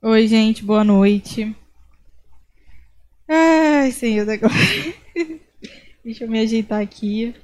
Oi, 0.00 0.28
gente, 0.28 0.64
boa 0.64 0.84
noite. 0.84 1.56
Ai, 3.28 3.90
Senhor 3.90 4.24
da 4.24 4.36
glória. 4.36 4.94
Deixa 6.04 6.22
eu 6.22 6.30
me 6.30 6.38
ajeitar 6.38 6.80
aqui. 6.80 7.34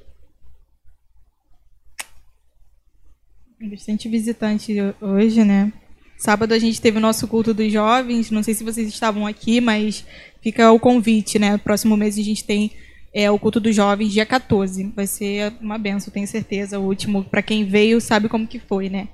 Bastante 3.61 4.09
visitante 4.09 4.73
hoje, 5.01 5.43
né? 5.43 5.73
Sábado 6.17 6.55
a 6.55 6.59
gente 6.61 6.81
teve 6.81 6.99
o 6.99 7.01
nosso 7.01 7.27
culto 7.27 7.53
dos 7.53 7.73
jovens. 7.73 8.31
Não 8.31 8.45
sei 8.45 8.55
se 8.55 8.63
vocês 8.63 8.87
estavam 8.87 9.27
aqui, 9.27 9.61
mas 9.61 10.07
fica 10.41 10.71
o 10.71 10.79
convite, 10.79 11.41
né? 11.41 11.59
Próximo 11.59 11.97
mês 11.97 12.17
a 12.17 12.23
gente 12.23 12.45
tem 12.45 12.71
é, 13.13 13.29
o 13.29 13.39
culto 13.39 13.59
dos 13.59 13.75
jovens, 13.75 14.13
dia 14.13 14.25
14. 14.25 14.93
Vai 14.95 15.09
ser 15.09 15.55
uma 15.61 15.77
benção, 15.77 16.13
tenho 16.13 16.29
certeza. 16.29 16.79
O 16.79 16.85
último, 16.85 17.25
para 17.25 17.43
quem 17.43 17.65
veio, 17.65 18.01
sabe 18.01 18.29
como 18.29 18.47
que 18.47 18.61
foi, 18.61 18.89
né? 18.89 19.09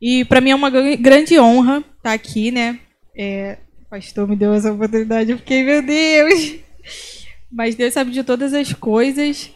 E 0.00 0.24
para 0.24 0.40
mim 0.40 0.50
é 0.50 0.54
uma 0.54 0.70
grande 0.70 1.38
honra 1.38 1.78
estar 1.78 1.90
tá 2.02 2.12
aqui, 2.12 2.50
né? 2.50 2.78
É, 3.16 3.58
o 3.86 3.90
pastor 3.90 4.28
me 4.28 4.36
deu 4.36 4.52
essa 4.52 4.72
oportunidade, 4.72 5.30
eu 5.30 5.38
fiquei, 5.38 5.62
meu 5.62 5.82
Deus! 5.82 6.56
Mas 7.50 7.74
Deus 7.74 7.94
sabe 7.94 8.10
de 8.10 8.22
todas 8.22 8.52
as 8.52 8.72
coisas. 8.72 9.50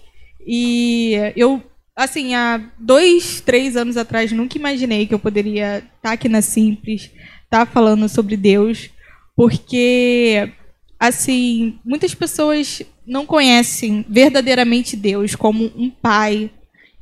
E 0.47 1.13
eu, 1.37 1.63
assim, 1.95 2.35
há 2.35 2.71
dois, 2.79 3.41
três 3.41 3.77
anos 3.77 3.97
atrás, 3.97 4.33
nunca 4.33 4.57
imaginei 4.57 5.07
que 5.07 5.13
eu 5.13 5.19
poderia 5.19 5.79
estar 5.79 5.91
tá 6.01 6.13
aqui 6.13 6.29
na 6.29 6.41
Simples, 6.41 7.03
estar 7.45 7.67
tá 7.67 7.67
falando 7.67 8.09
sobre 8.09 8.37
Deus, 8.37 8.91
porque, 9.37 10.51
assim, 10.99 11.79
muitas 11.85 12.15
pessoas 12.15 12.83
não 13.07 13.27
conhecem 13.27 14.05
verdadeiramente 14.09 14.97
Deus 14.97 15.35
como 15.35 15.65
um 15.77 15.91
pai 15.91 16.51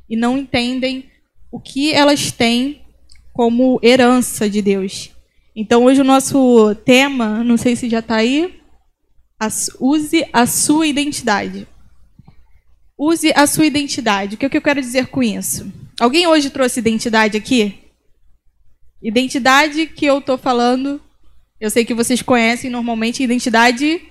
e 0.09 0.17
não 0.17 0.37
entendem 0.37 1.05
o 1.51 1.59
que 1.59 1.93
elas 1.93 2.31
têm 2.31 2.81
como 3.33 3.79
herança 3.83 4.49
de 4.49 4.61
Deus. 4.61 5.11
Então, 5.55 5.85
hoje 5.85 6.01
o 6.01 6.05
nosso 6.05 6.75
tema, 6.85 7.43
não 7.43 7.57
sei 7.57 7.75
se 7.75 7.89
já 7.89 7.99
está 7.99 8.15
aí, 8.15 8.59
use 9.79 10.25
a 10.31 10.45
sua 10.45 10.87
identidade. 10.87 11.67
Use 12.97 13.31
a 13.35 13.47
sua 13.47 13.65
identidade. 13.65 14.35
O 14.35 14.37
que, 14.37 14.45
é 14.45 14.49
que 14.49 14.57
eu 14.57 14.61
quero 14.61 14.81
dizer 14.81 15.07
com 15.07 15.23
isso? 15.23 15.71
Alguém 15.99 16.27
hoje 16.27 16.49
trouxe 16.49 16.79
identidade 16.79 17.37
aqui? 17.37 17.79
Identidade 19.01 19.85
que 19.87 20.05
eu 20.05 20.19
estou 20.19 20.37
falando, 20.37 21.01
eu 21.59 21.69
sei 21.69 21.85
que 21.85 21.93
vocês 21.93 22.21
conhecem 22.21 22.69
normalmente 22.69 23.23
identidade 23.23 24.01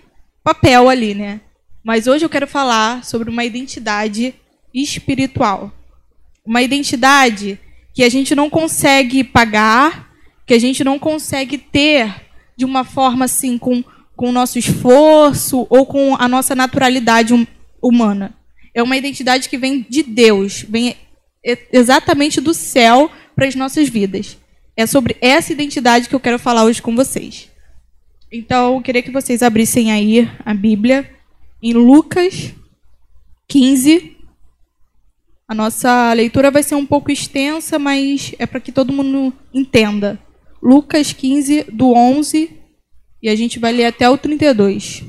papel 0.43 0.89
ali, 0.89 1.15
né? 1.15 1.43
Mas 1.85 2.07
hoje 2.07 2.25
eu 2.25 2.31
quero 2.31 2.47
falar 2.47 3.05
sobre 3.05 3.31
uma 3.31 3.45
identidade 3.45 4.35
espiritual. 4.75 5.73
Uma 6.45 6.63
identidade 6.63 7.59
que 7.99 8.05
a 8.05 8.09
gente 8.09 8.33
não 8.33 8.49
consegue 8.49 9.25
pagar, 9.25 10.15
que 10.47 10.55
a 10.55 10.59
gente 10.61 10.85
não 10.85 11.01
consegue 11.01 11.59
ter 11.59 12.15
de 12.57 12.65
uma 12.65 12.85
forma 12.85 13.25
assim, 13.25 13.59
com, 13.59 13.83
com 14.15 14.29
o 14.29 14.33
nosso 14.33 14.57
esforço 14.57 15.67
ou 15.69 15.85
com 15.85 16.15
a 16.15 16.29
nossa 16.29 16.55
naturalidade 16.55 17.35
hum, 17.35 17.45
humana. 17.83 18.37
É 18.73 18.85
uma 18.85 18.97
identidade 18.97 19.49
que 19.49 19.59
vem 19.59 19.85
de 19.91 20.05
Deus, 20.05 20.63
vem 20.63 20.95
exatamente 21.73 22.41
do 22.41 22.55
céu 22.55 23.11
para 23.35 23.49
as 23.49 23.57
nossas 23.57 23.89
vidas. 23.89 24.39
É 24.77 24.87
sobre 24.87 25.17
essa 25.21 25.53
identidade 25.53 26.09
que 26.09 26.15
eu 26.15 26.21
quero 26.21 26.39
falar 26.39 26.63
hoje 26.67 26.81
com 26.81 26.95
vocês. 26.95 27.51
Então, 28.31 28.77
eu 28.77 28.81
queria 28.81 29.03
que 29.03 29.11
vocês 29.11 29.43
abrissem 29.43 29.91
aí 29.91 30.31
a 30.45 30.55
Bíblia 30.55 31.11
em 31.61 31.73
Lucas 31.73 32.55
15, 33.49 34.18
a 35.49 35.55
nossa 35.55 36.13
leitura 36.13 36.51
vai 36.51 36.63
ser 36.63 36.75
um 36.75 36.85
pouco 36.85 37.11
extensa, 37.11 37.79
mas 37.79 38.35
é 38.39 38.47
para 38.47 38.61
que 38.61 38.71
todo 38.71 38.93
mundo 38.93 39.33
entenda. 39.53 40.21
Lucas 40.63 41.11
15, 41.15 41.65
do 41.73 41.95
11, 41.95 42.55
e 43.23 43.31
a 43.31 43.35
gente 43.35 43.59
vai 43.59 43.73
ler 43.73 43.87
até 43.87 44.11
o 44.11 44.19
32. 44.19 45.05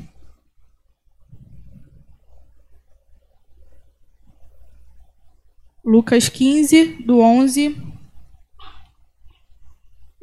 Lucas 5.84 6.30
15, 6.30 7.04
do 7.06 7.20
11. 7.20 7.76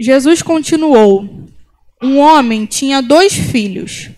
Jesus 0.00 0.40
continuou: 0.40 1.28
Um 2.02 2.18
homem 2.18 2.64
tinha 2.64 3.02
dois 3.02 3.34
filhos. 3.34 4.10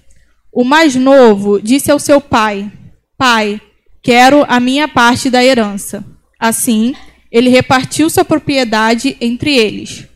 O 0.53 0.63
mais 0.63 0.95
novo 0.95 1.61
disse 1.61 1.91
ao 1.91 1.99
seu 1.99 2.21
pai: 2.21 2.71
Pai, 3.17 3.61
Quero 4.03 4.45
a 4.49 4.61
minha 4.61 4.89
parte 4.89 5.29
da 5.29 5.45
herança. 5.45 6.05
Assim, 6.39 6.95
ele 7.31 7.51
repartiu 7.51 8.09
sua 8.09 8.25
propriedade 8.25 9.17
entre 9.21 9.57
eles. 9.57 10.07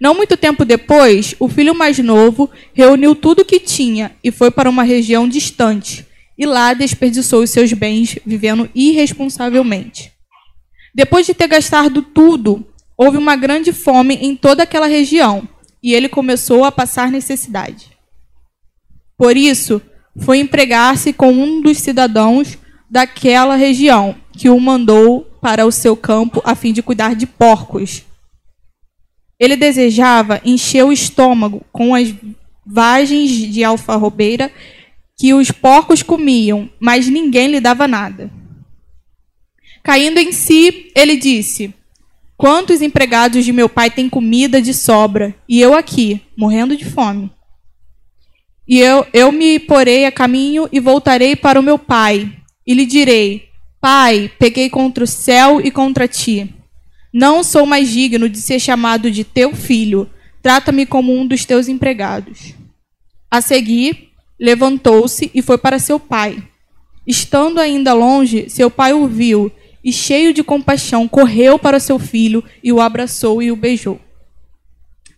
Não 0.00 0.14
muito 0.14 0.36
tempo 0.36 0.64
depois, 0.64 1.34
o 1.38 1.48
filho 1.48 1.74
mais 1.74 1.98
novo 1.98 2.50
reuniu 2.72 3.14
tudo 3.14 3.40
o 3.40 3.44
que 3.44 3.60
tinha 3.60 4.14
e 4.22 4.30
foi 4.30 4.50
para 4.50 4.68
uma 4.68 4.82
região 4.82 5.28
distante, 5.28 6.06
e 6.36 6.44
lá 6.44 6.74
desperdiçou 6.74 7.42
os 7.42 7.50
seus 7.50 7.72
bens 7.72 8.18
vivendo 8.26 8.68
irresponsavelmente. 8.74 10.12
Depois 10.94 11.26
de 11.26 11.32
ter 11.32 11.48
gastado 11.48 12.02
tudo, 12.02 12.66
houve 12.96 13.16
uma 13.16 13.36
grande 13.36 13.72
fome 13.72 14.16
em 14.16 14.36
toda 14.36 14.64
aquela 14.64 14.86
região, 14.86 15.48
e 15.82 15.94
ele 15.94 16.08
começou 16.08 16.64
a 16.64 16.72
passar 16.72 17.10
necessidade. 17.10 17.90
Por 19.16 19.36
isso, 19.36 19.80
foi 20.18 20.38
empregar-se 20.38 21.12
com 21.12 21.32
um 21.32 21.60
dos 21.60 21.78
cidadãos 21.78 22.58
daquela 22.94 23.56
região, 23.56 24.14
que 24.30 24.48
o 24.48 24.60
mandou 24.60 25.22
para 25.40 25.66
o 25.66 25.72
seu 25.72 25.96
campo 25.96 26.40
a 26.44 26.54
fim 26.54 26.72
de 26.72 26.80
cuidar 26.80 27.16
de 27.16 27.26
porcos. 27.26 28.04
Ele 29.36 29.56
desejava 29.56 30.40
encher 30.44 30.84
o 30.84 30.92
estômago 30.92 31.66
com 31.72 31.92
as 31.92 32.14
vagens 32.64 33.30
de 33.32 33.64
alfarrobeira 33.64 34.48
que 35.18 35.34
os 35.34 35.50
porcos 35.50 36.04
comiam, 36.04 36.70
mas 36.78 37.08
ninguém 37.08 37.48
lhe 37.48 37.58
dava 37.58 37.88
nada. 37.88 38.30
Caindo 39.82 40.18
em 40.18 40.30
si, 40.30 40.92
ele 40.94 41.16
disse: 41.16 41.74
Quantos 42.36 42.80
empregados 42.80 43.44
de 43.44 43.52
meu 43.52 43.68
pai 43.68 43.90
têm 43.90 44.08
comida 44.08 44.62
de 44.62 44.72
sobra, 44.72 45.34
e 45.48 45.60
eu 45.60 45.74
aqui, 45.74 46.22
morrendo 46.36 46.76
de 46.76 46.84
fome? 46.84 47.28
E 48.68 48.78
eu, 48.78 49.04
eu 49.12 49.32
me 49.32 49.58
porei 49.58 50.06
a 50.06 50.12
caminho 50.12 50.68
e 50.70 50.78
voltarei 50.78 51.34
para 51.34 51.58
o 51.58 51.62
meu 51.62 51.76
pai, 51.76 52.32
e 52.66 52.74
lhe 52.74 52.86
direi: 52.86 53.48
Pai, 53.80 54.30
peguei 54.38 54.70
contra 54.70 55.04
o 55.04 55.06
céu 55.06 55.60
e 55.60 55.70
contra 55.70 56.08
ti. 56.08 56.54
Não 57.12 57.44
sou 57.44 57.64
mais 57.64 57.90
digno 57.90 58.28
de 58.28 58.38
ser 58.38 58.58
chamado 58.58 59.10
de 59.10 59.22
teu 59.22 59.54
filho. 59.54 60.10
Trata-me 60.42 60.84
como 60.84 61.12
um 61.12 61.26
dos 61.26 61.44
teus 61.44 61.68
empregados. 61.68 62.54
A 63.30 63.40
seguir, 63.40 64.10
levantou-se 64.38 65.30
e 65.34 65.40
foi 65.40 65.56
para 65.56 65.78
seu 65.78 66.00
pai. 66.00 66.42
Estando 67.06 67.60
ainda 67.60 67.92
longe, 67.92 68.48
seu 68.48 68.70
pai 68.70 68.92
o 68.92 69.06
viu 69.06 69.52
e, 69.82 69.92
cheio 69.92 70.32
de 70.32 70.42
compaixão, 70.42 71.06
correu 71.06 71.58
para 71.58 71.78
seu 71.78 71.98
filho 71.98 72.42
e 72.62 72.72
o 72.72 72.80
abraçou 72.80 73.42
e 73.42 73.52
o 73.52 73.56
beijou. 73.56 74.00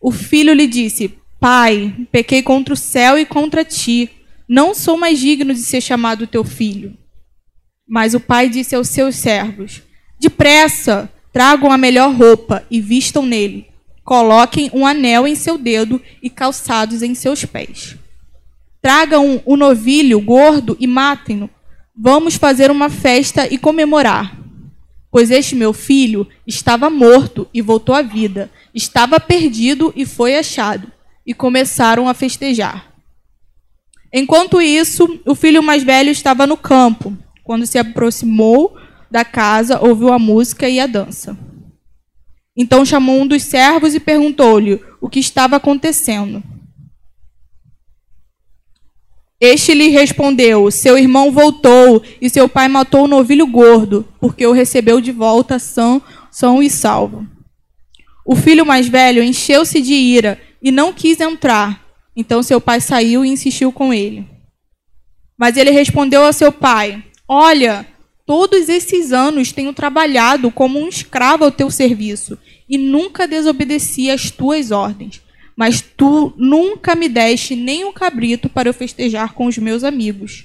O 0.01 0.11
filho 0.11 0.53
lhe 0.53 0.67
disse: 0.67 1.15
Pai, 1.41 1.95
pequei 2.11 2.43
contra 2.43 2.75
o 2.75 2.77
céu 2.77 3.19
e 3.19 3.25
contra 3.25 3.65
ti. 3.65 4.11
Não 4.49 4.75
sou 4.75 4.97
mais 4.97 5.19
digno 5.19 5.55
de 5.55 5.61
ser 5.61 5.81
chamado 5.81 6.27
teu 6.27 6.45
filho. 6.45 6.97
Mas 7.87 8.15
o 8.15 8.21
pai 8.21 8.49
disse 8.49 8.75
aos 8.75 8.89
seus 8.89 9.17
servos: 9.17 9.83
Depressa, 10.19 11.09
tragam 11.33 11.71
a 11.71 11.79
melhor 11.79 12.15
roupa 12.15 12.65
e 12.71 12.81
vistam 12.81 13.25
nele. 13.25 13.69
Coloquem 14.03 14.71
um 14.73 14.87
anel 14.87 15.27
em 15.27 15.35
seu 15.35 15.59
dedo 15.59 16.01
e 16.23 16.31
calçados 16.31 17.03
em 17.03 17.15
seus 17.15 17.45
pés. 17.45 17.97
Tragam 18.81 19.43
o 19.45 19.55
um 19.55 19.57
novilho 19.57 20.21
gordo 20.21 20.77
e 20.79 20.87
matem-no. 20.87 21.51
Vamos 21.95 22.37
fazer 22.37 22.71
uma 22.71 22.89
festa 22.89 23.53
e 23.53 23.59
comemorar. 23.59 24.37
Pois 25.11 25.31
este 25.31 25.55
meu 25.55 25.73
filho 25.73 26.27
estava 26.47 26.91
morto 26.91 27.49
e 27.53 27.61
voltou 27.63 27.95
à 27.95 28.03
vida, 28.03 28.51
estava 28.75 29.19
perdido 29.19 29.93
e 29.97 30.05
foi 30.05 30.37
achado. 30.37 30.93
E 31.27 31.35
começaram 31.35 32.09
a 32.09 32.15
festejar. 32.15 32.93
Enquanto 34.13 34.63
isso, 34.63 35.21
o 35.27 35.35
filho 35.35 35.63
mais 35.63 35.83
velho 35.83 36.11
estava 36.11 36.47
no 36.47 36.57
campo. 36.57 37.17
Quando 37.47 37.65
se 37.65 37.79
aproximou 37.79 38.77
da 39.09 39.25
casa, 39.25 39.79
ouviu 39.81 40.13
a 40.13 40.19
música 40.19 40.69
e 40.69 40.81
a 40.81 40.87
dança. 40.87 41.39
Então 42.57 42.85
chamou 42.85 43.21
um 43.21 43.27
dos 43.27 43.45
servos 43.45 43.95
e 43.95 44.01
perguntou-lhe 44.01 44.83
o 45.01 45.09
que 45.09 45.21
estava 45.21 45.55
acontecendo. 45.55 46.43
Este 49.41 49.75
lhe 49.75 49.87
respondeu: 49.91 50.69
Seu 50.73 50.99
irmão 50.99 51.31
voltou 51.31 52.03
e 52.21 52.29
seu 52.29 52.49
pai 52.49 52.67
matou 52.67 53.05
o 53.05 53.09
novilho 53.09 53.47
gordo, 53.47 54.09
porque 54.19 54.45
o 54.45 54.53
recebeu 54.53 55.01
de 55.01 55.13
volta 55.13 55.61
são, 55.61 56.03
são 56.33 56.61
e 56.61 56.69
salvo. 56.69 57.25
O 58.25 58.35
filho 58.35 58.67
mais 58.67 58.89
velho 58.89 59.23
encheu-se 59.23 59.81
de 59.81 59.95
ira 59.95 60.41
e 60.61 60.73
não 60.73 60.93
quis 60.93 61.21
entrar. 61.21 61.81
Então 62.17 62.43
seu 62.43 62.61
pai 62.61 62.81
saiu 62.81 63.25
e 63.25 63.29
insistiu 63.29 63.71
com 63.71 63.95
ele. 63.95 64.27
Mas 65.39 65.57
ele 65.57 65.71
respondeu 65.71 66.25
ao 66.25 66.33
seu 66.33 66.51
pai: 66.51 67.05
Olha, 67.29 67.87
todos 68.25 68.69
esses 68.69 69.13
anos 69.13 69.53
tenho 69.53 69.73
trabalhado 69.73 70.51
como 70.51 70.79
um 70.79 70.89
escravo 70.89 71.45
ao 71.45 71.51
teu 71.51 71.71
serviço 71.71 72.39
e 72.69 72.79
nunca 72.79 73.27
desobedeci 73.27 74.11
às 74.11 74.31
tuas 74.31 74.71
ordens. 74.71 75.23
mas 75.57 75.81
tu 75.81 76.35
nunca 76.37 76.95
me 76.95 77.09
deste 77.09 77.57
nem 77.57 77.83
um 77.83 77.93
cabrito 77.93 78.47
para 78.47 78.69
eu 78.69 78.75
festejar 78.75 79.33
com 79.33 79.47
os 79.47 79.57
meus 79.57 79.83
amigos. 79.83 80.45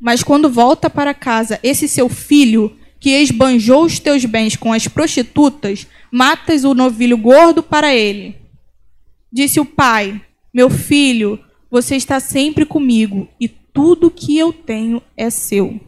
Mas 0.00 0.22
quando 0.22 0.48
volta 0.48 0.88
para 0.88 1.12
casa 1.12 1.58
esse 1.60 1.88
seu 1.88 2.08
filho, 2.08 2.76
que 3.00 3.10
esbanjou 3.10 3.84
os 3.84 3.98
teus 3.98 4.24
bens 4.24 4.54
com 4.54 4.72
as 4.72 4.86
prostitutas, 4.86 5.88
matas 6.10 6.62
o 6.62 6.72
novilho 6.72 7.18
gordo 7.18 7.64
para 7.64 7.92
ele. 7.92 8.36
Disse 9.32 9.58
o 9.58 9.64
pai: 9.64 10.20
Meu 10.54 10.70
filho, 10.70 11.40
você 11.68 11.96
está 11.96 12.20
sempre 12.20 12.64
comigo 12.64 13.28
e 13.40 13.48
tudo 13.72 14.10
que 14.10 14.38
eu 14.38 14.52
tenho 14.52 15.02
é 15.16 15.30
seu. 15.30 15.80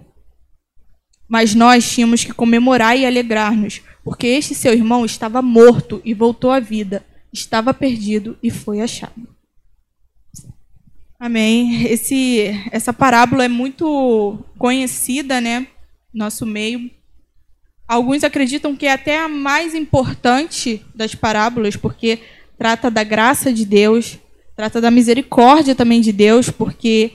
Mas 1.28 1.54
nós 1.54 1.90
tínhamos 1.90 2.24
que 2.24 2.32
comemorar 2.32 2.96
e 2.96 3.06
alegrar-nos, 3.06 3.82
porque 4.02 4.26
este 4.26 4.54
seu 4.54 4.72
irmão 4.72 5.04
estava 5.04 5.40
morto 5.40 6.00
e 6.04 6.14
voltou 6.14 6.50
à 6.50 6.60
vida 6.60 7.04
estava 7.34 7.74
perdido 7.74 8.38
e 8.42 8.50
foi 8.50 8.80
achado. 8.80 9.28
Amém. 11.18 11.86
Esse, 11.86 12.50
essa 12.70 12.92
parábola 12.92 13.44
é 13.44 13.48
muito 13.48 14.38
conhecida, 14.58 15.40
né? 15.40 15.66
Nosso 16.12 16.46
meio. 16.46 16.90
Alguns 17.88 18.24
acreditam 18.24 18.76
que 18.76 18.86
é 18.86 18.92
até 18.92 19.18
a 19.18 19.28
mais 19.28 19.74
importante 19.74 20.84
das 20.94 21.14
parábolas, 21.14 21.76
porque 21.76 22.20
trata 22.56 22.90
da 22.90 23.02
graça 23.02 23.52
de 23.52 23.64
Deus, 23.64 24.18
trata 24.56 24.80
da 24.80 24.90
misericórdia 24.90 25.74
também 25.74 26.00
de 26.00 26.12
Deus, 26.12 26.50
porque 26.50 27.12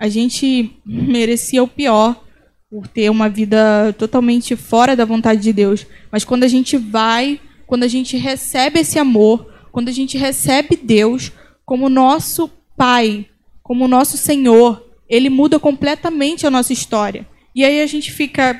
a 0.00 0.08
gente 0.08 0.80
merecia 0.86 1.62
o 1.62 1.68
pior 1.68 2.24
por 2.70 2.88
ter 2.88 3.10
uma 3.10 3.28
vida 3.28 3.94
totalmente 3.98 4.56
fora 4.56 4.96
da 4.96 5.04
vontade 5.04 5.42
de 5.42 5.52
Deus. 5.52 5.86
Mas 6.10 6.24
quando 6.24 6.44
a 6.44 6.48
gente 6.48 6.78
vai, 6.78 7.38
quando 7.66 7.82
a 7.82 7.88
gente 7.88 8.16
recebe 8.16 8.80
esse 8.80 8.98
amor, 8.98 9.52
quando 9.70 9.90
a 9.90 9.92
gente 9.92 10.16
recebe 10.16 10.74
Deus 10.74 11.30
como 11.66 11.90
nosso 11.90 12.50
Pai, 12.78 13.26
como 13.62 13.86
nosso 13.86 14.16
Senhor, 14.16 14.82
ele 15.06 15.28
muda 15.28 15.58
completamente 15.58 16.46
a 16.46 16.50
nossa 16.50 16.72
história. 16.72 17.28
E 17.54 17.62
aí 17.62 17.82
a 17.82 17.86
gente 17.86 18.10
fica, 18.10 18.58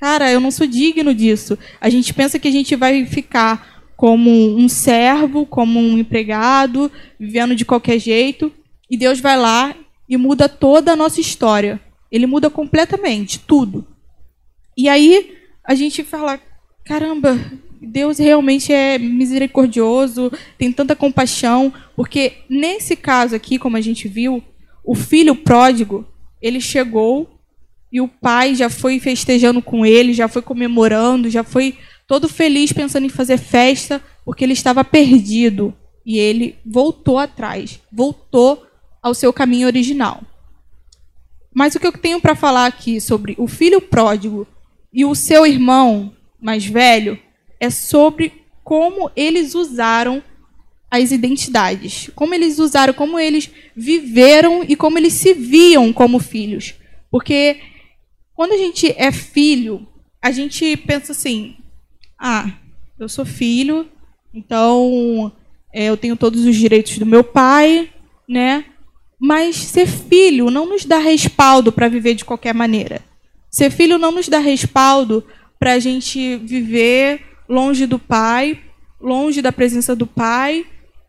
cara, 0.00 0.32
eu 0.32 0.40
não 0.40 0.50
sou 0.50 0.66
digno 0.66 1.14
disso. 1.14 1.58
A 1.78 1.90
gente 1.90 2.14
pensa 2.14 2.38
que 2.38 2.48
a 2.48 2.52
gente 2.52 2.74
vai 2.74 3.04
ficar 3.04 3.84
como 3.98 4.30
um 4.56 4.66
servo, 4.66 5.44
como 5.44 5.78
um 5.78 5.98
empregado, 5.98 6.90
vivendo 7.18 7.54
de 7.54 7.66
qualquer 7.66 7.98
jeito, 7.98 8.50
e 8.90 8.96
Deus 8.96 9.20
vai 9.20 9.36
lá 9.36 9.76
e 10.10 10.16
muda 10.16 10.48
toda 10.48 10.92
a 10.92 10.96
nossa 10.96 11.20
história. 11.20 11.80
Ele 12.10 12.26
muda 12.26 12.50
completamente 12.50 13.38
tudo. 13.38 13.86
E 14.76 14.88
aí 14.88 15.38
a 15.64 15.76
gente 15.76 16.02
fala, 16.02 16.40
caramba, 16.84 17.38
Deus 17.80 18.18
realmente 18.18 18.72
é 18.72 18.98
misericordioso, 18.98 20.32
tem 20.58 20.72
tanta 20.72 20.96
compaixão, 20.96 21.72
porque 21.94 22.38
nesse 22.50 22.96
caso 22.96 23.36
aqui, 23.36 23.56
como 23.56 23.76
a 23.76 23.80
gente 23.80 24.08
viu, 24.08 24.42
o 24.84 24.96
filho 24.96 25.36
pródigo, 25.36 26.04
ele 26.42 26.60
chegou 26.60 27.38
e 27.92 28.00
o 28.00 28.08
pai 28.08 28.56
já 28.56 28.68
foi 28.68 28.98
festejando 28.98 29.62
com 29.62 29.86
ele, 29.86 30.12
já 30.12 30.26
foi 30.26 30.42
comemorando, 30.42 31.30
já 31.30 31.44
foi 31.44 31.78
todo 32.08 32.28
feliz 32.28 32.72
pensando 32.72 33.06
em 33.06 33.10
fazer 33.10 33.38
festa, 33.38 34.02
porque 34.24 34.42
ele 34.42 34.54
estava 34.54 34.82
perdido 34.82 35.72
e 36.04 36.18
ele 36.18 36.56
voltou 36.66 37.18
atrás, 37.18 37.80
voltou 37.92 38.66
ao 39.02 39.14
seu 39.14 39.32
caminho 39.32 39.66
original. 39.66 40.22
Mas 41.52 41.74
o 41.74 41.80
que 41.80 41.86
eu 41.86 41.92
tenho 41.92 42.20
para 42.20 42.34
falar 42.34 42.66
aqui 42.66 43.00
sobre 43.00 43.34
o 43.38 43.48
filho 43.48 43.80
pródigo 43.80 44.46
e 44.92 45.04
o 45.04 45.14
seu 45.14 45.46
irmão 45.46 46.14
mais 46.40 46.64
velho 46.64 47.18
é 47.58 47.70
sobre 47.70 48.44
como 48.62 49.10
eles 49.16 49.54
usaram 49.54 50.22
as 50.90 51.12
identidades, 51.12 52.10
como 52.14 52.34
eles 52.34 52.58
usaram, 52.58 52.92
como 52.92 53.18
eles 53.18 53.50
viveram 53.76 54.64
e 54.66 54.74
como 54.74 54.98
eles 54.98 55.12
se 55.12 55.32
viam 55.34 55.92
como 55.92 56.18
filhos. 56.18 56.74
Porque 57.10 57.60
quando 58.34 58.52
a 58.52 58.56
gente 58.56 58.92
é 58.96 59.12
filho, 59.12 59.86
a 60.20 60.30
gente 60.30 60.76
pensa 60.76 61.12
assim: 61.12 61.56
ah, 62.18 62.52
eu 62.98 63.08
sou 63.08 63.24
filho, 63.24 63.88
então 64.34 65.32
é, 65.72 65.86
eu 65.86 65.96
tenho 65.96 66.16
todos 66.16 66.44
os 66.44 66.56
direitos 66.56 66.98
do 66.98 67.06
meu 67.06 67.22
pai, 67.22 67.90
né? 68.28 68.64
Mas 69.20 69.56
ser 69.56 69.86
filho 69.86 70.50
não 70.50 70.66
nos 70.66 70.84
dá 70.84 70.98
respaldo 70.98 71.70
para 71.70 71.88
viver 71.88 72.14
de 72.14 72.24
qualquer 72.24 72.54
maneira. 72.54 73.02
Ser 73.50 73.70
filho 73.70 73.98
não 73.98 74.12
nos 74.12 74.28
dá 74.28 74.38
respaldo 74.38 75.24
para 75.58 75.74
a 75.74 75.78
gente 75.78 76.36
viver 76.36 77.20
longe 77.48 77.84
do 77.84 77.98
pai, 77.98 78.58
longe 79.00 79.42
da 79.42 79.52
presença 79.52 79.94
do 79.94 80.06
pai. 80.06 80.64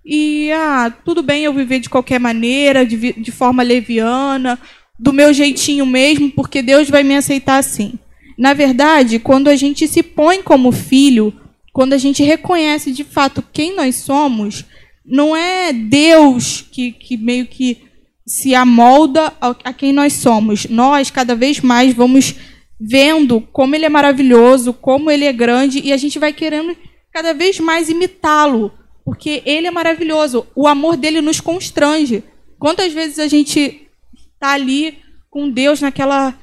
E, 0.05 0.51
ah, 0.51 0.91
tudo 1.05 1.23
bem 1.23 1.43
eu 1.43 1.53
viver 1.53 1.79
de 1.79 1.89
qualquer 1.89 2.19
maneira, 2.19 2.85
de, 2.85 3.13
de 3.13 3.31
forma 3.31 3.63
leviana, 3.63 4.59
do 4.99 5.13
meu 5.13 5.31
jeitinho 5.31 5.85
mesmo, 5.85 6.31
porque 6.31 6.61
Deus 6.61 6.89
vai 6.89 7.03
me 7.03 7.15
aceitar 7.15 7.57
assim. 7.57 7.93
Na 8.37 8.53
verdade, 8.53 9.19
quando 9.19 9.47
a 9.47 9.55
gente 9.55 9.87
se 9.87 10.01
põe 10.01 10.41
como 10.41 10.71
filho, 10.71 11.33
quando 11.71 11.93
a 11.93 11.97
gente 11.97 12.23
reconhece 12.23 12.91
de 12.91 13.03
fato 13.03 13.43
quem 13.53 13.75
nós 13.75 13.97
somos, 13.97 14.65
não 15.05 15.35
é 15.35 15.71
Deus 15.71 16.65
que, 16.71 16.91
que 16.91 17.17
meio 17.17 17.45
que 17.45 17.83
se 18.31 18.55
amolda 18.55 19.33
a 19.41 19.73
quem 19.73 19.91
nós 19.91 20.13
somos. 20.13 20.65
Nós, 20.67 21.11
cada 21.11 21.35
vez 21.35 21.59
mais, 21.59 21.93
vamos 21.93 22.33
vendo 22.79 23.41
como 23.51 23.75
ele 23.75 23.85
é 23.85 23.89
maravilhoso, 23.89 24.71
como 24.71 25.11
ele 25.11 25.25
é 25.25 25.33
grande, 25.33 25.81
e 25.83 25.91
a 25.91 25.97
gente 25.97 26.17
vai 26.17 26.31
querendo 26.31 26.73
cada 27.11 27.33
vez 27.33 27.59
mais 27.59 27.89
imitá-lo, 27.89 28.71
porque 29.03 29.43
ele 29.45 29.67
é 29.67 29.71
maravilhoso. 29.71 30.47
O 30.55 30.65
amor 30.65 30.95
dele 30.95 31.19
nos 31.19 31.41
constrange. 31.41 32.23
Quantas 32.57 32.93
vezes 32.93 33.19
a 33.19 33.27
gente 33.27 33.85
está 34.15 34.53
ali 34.53 34.99
com 35.29 35.49
Deus 35.49 35.81
naquela, 35.81 36.33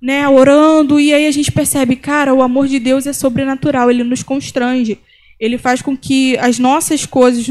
né, 0.00 0.28
orando, 0.28 1.00
e 1.00 1.12
aí 1.12 1.26
a 1.26 1.32
gente 1.32 1.50
percebe, 1.50 1.96
cara, 1.96 2.32
o 2.32 2.40
amor 2.40 2.68
de 2.68 2.78
Deus 2.78 3.04
é 3.04 3.12
sobrenatural, 3.12 3.90
ele 3.90 4.04
nos 4.04 4.22
constrange. 4.22 5.00
Ele 5.38 5.58
faz 5.58 5.82
com 5.82 5.96
que 5.96 6.36
as 6.38 6.58
nossas 6.58 7.04
coisas, 7.04 7.46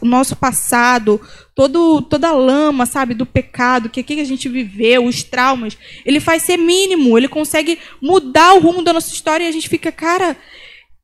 o 0.00 0.06
nosso 0.06 0.36
passado, 0.36 1.20
todo, 1.54 2.00
toda 2.02 2.28
a 2.28 2.32
lama, 2.32 2.86
sabe, 2.86 3.12
do 3.12 3.26
pecado, 3.26 3.90
que 3.90 4.00
aqui 4.00 4.20
a 4.20 4.24
gente 4.24 4.48
viveu, 4.48 5.04
os 5.04 5.22
traumas, 5.22 5.76
ele 6.06 6.20
faz 6.20 6.42
ser 6.42 6.56
mínimo, 6.56 7.18
ele 7.18 7.28
consegue 7.28 7.78
mudar 8.00 8.54
o 8.54 8.60
rumo 8.60 8.82
da 8.82 8.92
nossa 8.92 9.12
história 9.12 9.44
e 9.44 9.48
a 9.48 9.52
gente 9.52 9.68
fica, 9.68 9.92
cara, 9.92 10.36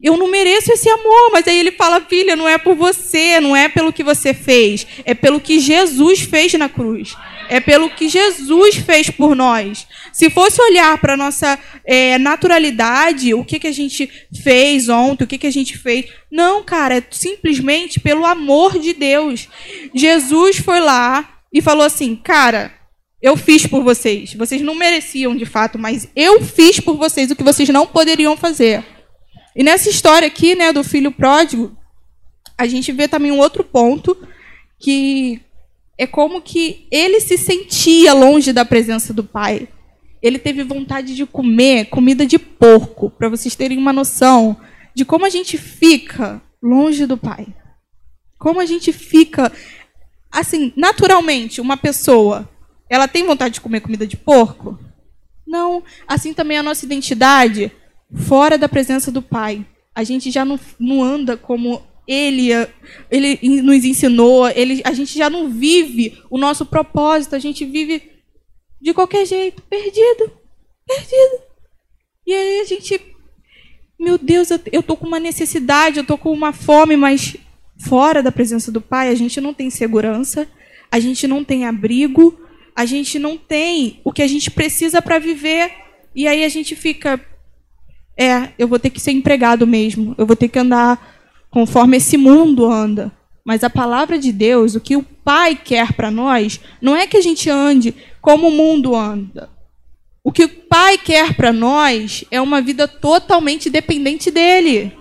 eu 0.03 0.17
não 0.17 0.31
mereço 0.31 0.73
esse 0.73 0.89
amor, 0.89 1.31
mas 1.33 1.47
aí 1.49 1.59
ele 1.59 1.73
fala, 1.73 2.01
filha, 2.01 2.37
não 2.37 2.49
é 2.49 2.59
por 2.59 2.75
você, 2.75 3.41
não 3.41 3.57
é 3.57 3.69
pelo 3.69 3.93
que 3.93 4.05
você 4.05 4.35
fez, 4.35 4.87
é 5.05 5.15
pelo 5.15 5.41
que 5.41 5.59
Jesus 5.59 6.21
fez 6.21 6.53
na 6.55 6.69
cruz. 6.69 7.17
É 7.49 7.61
pelo 7.61 7.91
que 7.91 8.09
Jesus 8.09 8.77
fez 8.77 9.11
por 9.11 9.35
nós. 9.35 9.87
Se 10.13 10.31
fosse 10.31 10.61
olhar 10.61 10.99
para 10.99 11.15
a 11.15 11.17
nossa 11.17 11.59
é, 11.85 12.19
naturalidade, 12.19 13.35
o 13.35 13.45
que, 13.45 13.59
que 13.59 13.67
a 13.67 13.73
gente 13.73 14.11
fez 14.43 14.89
ontem, 14.89 15.25
o 15.25 15.27
que, 15.27 15.39
que 15.39 15.47
a 15.47 15.53
gente 15.53 15.77
fez. 15.79 16.07
Não, 16.31 16.63
cara, 16.63 16.99
é 16.99 17.05
simplesmente 17.11 18.01
pelo 18.01 18.25
amor 18.25 18.79
de 18.79 18.93
Deus. 18.93 19.49
Jesus 19.95 20.59
foi 20.59 20.81
lá 20.81 21.39
e 21.53 21.61
falou 21.61 21.85
assim: 21.85 22.17
cara, 22.17 22.73
eu 23.23 23.37
fiz 23.37 23.67
por 23.67 23.83
vocês. 23.83 24.35
Vocês 24.35 24.61
não 24.61 24.75
mereciam 24.75 25.35
de 25.35 25.47
fato, 25.47 25.79
mas 25.79 26.09
eu 26.15 26.43
fiz 26.43 26.79
por 26.79 26.97
vocês 26.97 27.31
o 27.31 27.37
que 27.37 27.43
vocês 27.43 27.69
não 27.71 27.87
poderiam 27.87 28.37
fazer. 28.37 28.85
E 29.57 29.63
nessa 29.63 29.89
história 29.89 30.29
aqui, 30.29 30.55
né, 30.55 30.73
do 30.73 30.85
filho 30.85 31.13
pródigo, 31.13 31.77
a 32.59 32.67
gente 32.67 32.93
vê 32.93 33.09
também 33.09 33.33
um 33.33 33.39
outro 33.39 33.65
ponto 33.65 34.17
que 34.79 35.41
é 35.97 36.07
como 36.07 36.43
que 36.43 36.87
ele 36.91 37.21
se 37.21 37.39
sentia 37.39 38.13
longe 38.13 38.53
da 38.53 38.65
presença 38.65 39.13
do 39.13 39.23
pai. 39.23 39.69
Ele 40.23 40.39
teve 40.39 40.65
vontade 40.65 41.15
de 41.15 41.27
comer 41.27 41.87
comida 41.87 42.27
de 42.27 42.39
porco, 42.39 43.11
para 43.11 43.29
vocês 43.29 43.55
terem 43.55 43.79
uma 43.79 43.93
noção 43.93 44.57
de 44.95 45.05
como 45.05 45.27
a 45.27 45.29
gente 45.29 45.59
fica 45.59 46.43
longe 46.63 47.07
do 47.07 47.17
pai. 47.17 47.47
Como 48.39 48.61
a 48.61 48.67
gente 48.67 48.93
fica 48.93 49.53
assim, 50.31 50.73
naturalmente, 50.77 51.61
uma 51.61 51.77
pessoa, 51.77 52.49
ela 52.91 53.07
tem 53.07 53.25
vontade 53.25 53.55
de 53.55 53.61
comer 53.61 53.81
comida 53.81 54.07
de 54.07 54.17
porco? 54.17 54.79
Não, 55.47 55.83
assim 56.09 56.35
também 56.35 56.59
a 56.59 56.63
nossa 56.63 56.85
identidade 56.85 57.71
fora 58.13 58.59
da 58.59 58.69
presença 58.69 59.13
do 59.13 59.23
pai. 59.23 59.65
A 59.95 60.03
gente 60.03 60.31
já 60.31 60.45
não, 60.45 60.59
não 60.79 61.05
anda 61.05 61.37
como 61.37 61.83
ele, 62.07 62.51
ele 63.11 63.63
nos 63.63 63.85
ensinou, 63.85 64.49
ele, 64.49 64.83
a 64.85 64.93
gente 64.93 65.17
já 65.17 65.31
não 65.31 65.49
vive 65.49 66.19
o 66.31 66.39
nosso 66.39 66.67
propósito, 66.67 67.35
a 67.35 67.39
gente 67.39 67.65
vive 67.65 68.03
de 68.81 68.93
qualquer 68.93 69.25
jeito, 69.27 69.63
perdido, 69.63 70.31
perdido. 70.87 71.43
E 72.27 72.33
aí 72.33 72.61
a 72.61 72.65
gente, 72.65 73.01
meu 73.99 74.19
Deus, 74.19 74.51
eu, 74.51 74.61
eu 74.73 74.83
tô 74.83 74.97
com 74.97 75.07
uma 75.07 75.21
necessidade, 75.21 75.99
eu 75.99 76.05
tô 76.05 76.19
com 76.19 76.31
uma 76.31 76.53
fome, 76.53 76.97
mas 76.97 77.37
fora 77.79 78.23
da 78.23 78.33
presença 78.33 78.71
do 78.71 78.81
Pai, 78.81 79.09
a 79.09 79.15
gente 79.15 79.41
não 79.41 79.55
tem 79.55 79.71
segurança, 79.71 80.47
a 80.91 81.01
gente 81.01 81.27
não 81.27 81.43
tem 81.43 81.65
abrigo, 81.67 82.39
a 82.77 82.85
gente 82.85 83.19
não 83.19 83.37
tem 83.37 84.01
o 84.05 84.13
que 84.13 84.23
a 84.23 84.27
gente 84.27 84.51
precisa 84.51 85.01
para 85.01 85.19
viver. 85.19 85.73
E 86.15 86.29
aí 86.29 86.45
a 86.45 86.49
gente 86.49 86.77
fica, 86.77 87.21
é, 88.17 88.51
eu 88.59 88.69
vou 88.69 88.79
ter 88.79 88.91
que 88.91 89.01
ser 89.01 89.13
empregado 89.13 89.67
mesmo, 89.67 90.15
eu 90.19 90.27
vou 90.27 90.37
ter 90.37 90.49
que 90.49 90.59
andar 90.59 91.14
conforme 91.55 91.99
esse 91.99 92.17
mundo 92.17 92.67
anda. 92.67 93.13
Mas 93.45 93.63
a 93.63 93.71
palavra 93.71 94.19
de 94.19 94.33
Deus, 94.33 94.75
o 94.75 94.81
que 94.81 94.97
o 94.97 95.05
Pai 95.05 95.55
quer 95.55 95.93
para 95.93 96.11
nós, 96.11 96.59
não 96.83 96.97
é 96.97 97.07
que 97.07 97.17
a 97.17 97.21
gente 97.21 97.49
ande 97.49 97.95
como 98.21 98.49
o 98.49 98.51
mundo 98.51 98.97
anda. 98.97 99.49
O 100.25 100.33
que 100.33 100.43
o 100.43 100.49
Pai 100.49 100.99
quer 100.99 101.37
para 101.37 101.53
nós 101.53 102.25
é 102.29 102.41
uma 102.41 102.61
vida 102.61 102.89
totalmente 102.89 103.71
dependente 103.71 104.33
dele. 104.33 104.93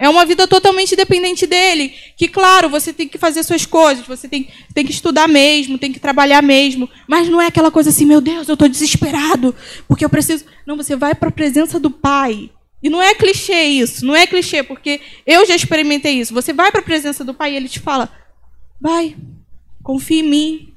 É 0.00 0.08
uma 0.08 0.24
vida 0.24 0.48
totalmente 0.48 0.96
dependente 0.96 1.46
dele. 1.46 1.92
Que, 2.16 2.26
claro, 2.26 2.70
você 2.70 2.90
tem 2.90 3.06
que 3.06 3.18
fazer 3.18 3.42
suas 3.42 3.66
coisas, 3.66 4.06
você 4.06 4.26
tem, 4.26 4.48
tem 4.72 4.86
que 4.86 4.92
estudar 4.92 5.28
mesmo, 5.28 5.76
tem 5.76 5.92
que 5.92 6.00
trabalhar 6.00 6.40
mesmo. 6.40 6.88
Mas 7.06 7.28
não 7.28 7.38
é 7.38 7.48
aquela 7.48 7.70
coisa 7.70 7.90
assim, 7.90 8.06
meu 8.06 8.22
Deus, 8.22 8.48
eu 8.48 8.54
estou 8.54 8.66
desesperado, 8.66 9.54
porque 9.86 10.06
eu 10.06 10.10
preciso. 10.10 10.46
Não, 10.66 10.74
você 10.74 10.96
vai 10.96 11.14
para 11.14 11.28
a 11.28 11.32
presença 11.32 11.78
do 11.78 11.90
Pai. 11.90 12.50
E 12.82 12.90
não 12.90 13.00
é 13.00 13.14
clichê 13.14 13.62
isso, 13.62 14.04
não 14.04 14.16
é 14.16 14.26
clichê, 14.26 14.62
porque 14.62 15.00
eu 15.26 15.46
já 15.46 15.54
experimentei 15.54 16.14
isso. 16.14 16.34
Você 16.34 16.52
vai 16.52 16.70
para 16.70 16.80
a 16.80 16.84
presença 16.84 17.24
do 17.24 17.32
Pai 17.32 17.52
e 17.52 17.56
ele 17.56 17.68
te 17.68 17.78
fala: 17.78 18.10
vai, 18.80 19.16
confie 19.82 20.20
em 20.20 20.28
mim, 20.28 20.74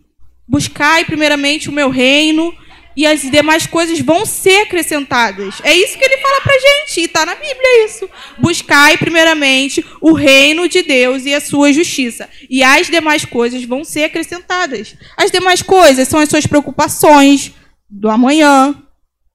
buscai 0.48 1.04
primeiramente 1.04 1.70
o 1.70 1.74
meu 1.74 1.90
reino 1.90 2.56
e 2.96 3.06
as 3.06 3.22
demais 3.22 3.68
coisas 3.68 4.00
vão 4.00 4.26
ser 4.26 4.62
acrescentadas. 4.62 5.56
É 5.64 5.76
isso 5.76 5.98
que 5.98 6.06
ele 6.06 6.18
fala 6.18 6.42
para 6.42 6.54
gente, 6.54 7.02
e 7.02 7.04
está 7.04 7.26
na 7.26 7.36
Bíblia 7.36 7.86
isso. 7.86 8.10
Buscai 8.38 8.98
primeiramente 8.98 9.86
o 10.00 10.14
reino 10.14 10.70
de 10.70 10.82
Deus 10.82 11.26
e 11.26 11.34
a 11.34 11.42
sua 11.42 11.74
justiça, 11.74 12.30
e 12.50 12.64
as 12.64 12.88
demais 12.88 13.26
coisas 13.26 13.64
vão 13.66 13.84
ser 13.84 14.06
acrescentadas. 14.06 14.96
As 15.18 15.30
demais 15.30 15.62
coisas 15.62 16.08
são 16.08 16.20
as 16.20 16.30
suas 16.30 16.48
preocupações 16.48 17.52
do 17.90 18.10
amanhã, 18.10 18.82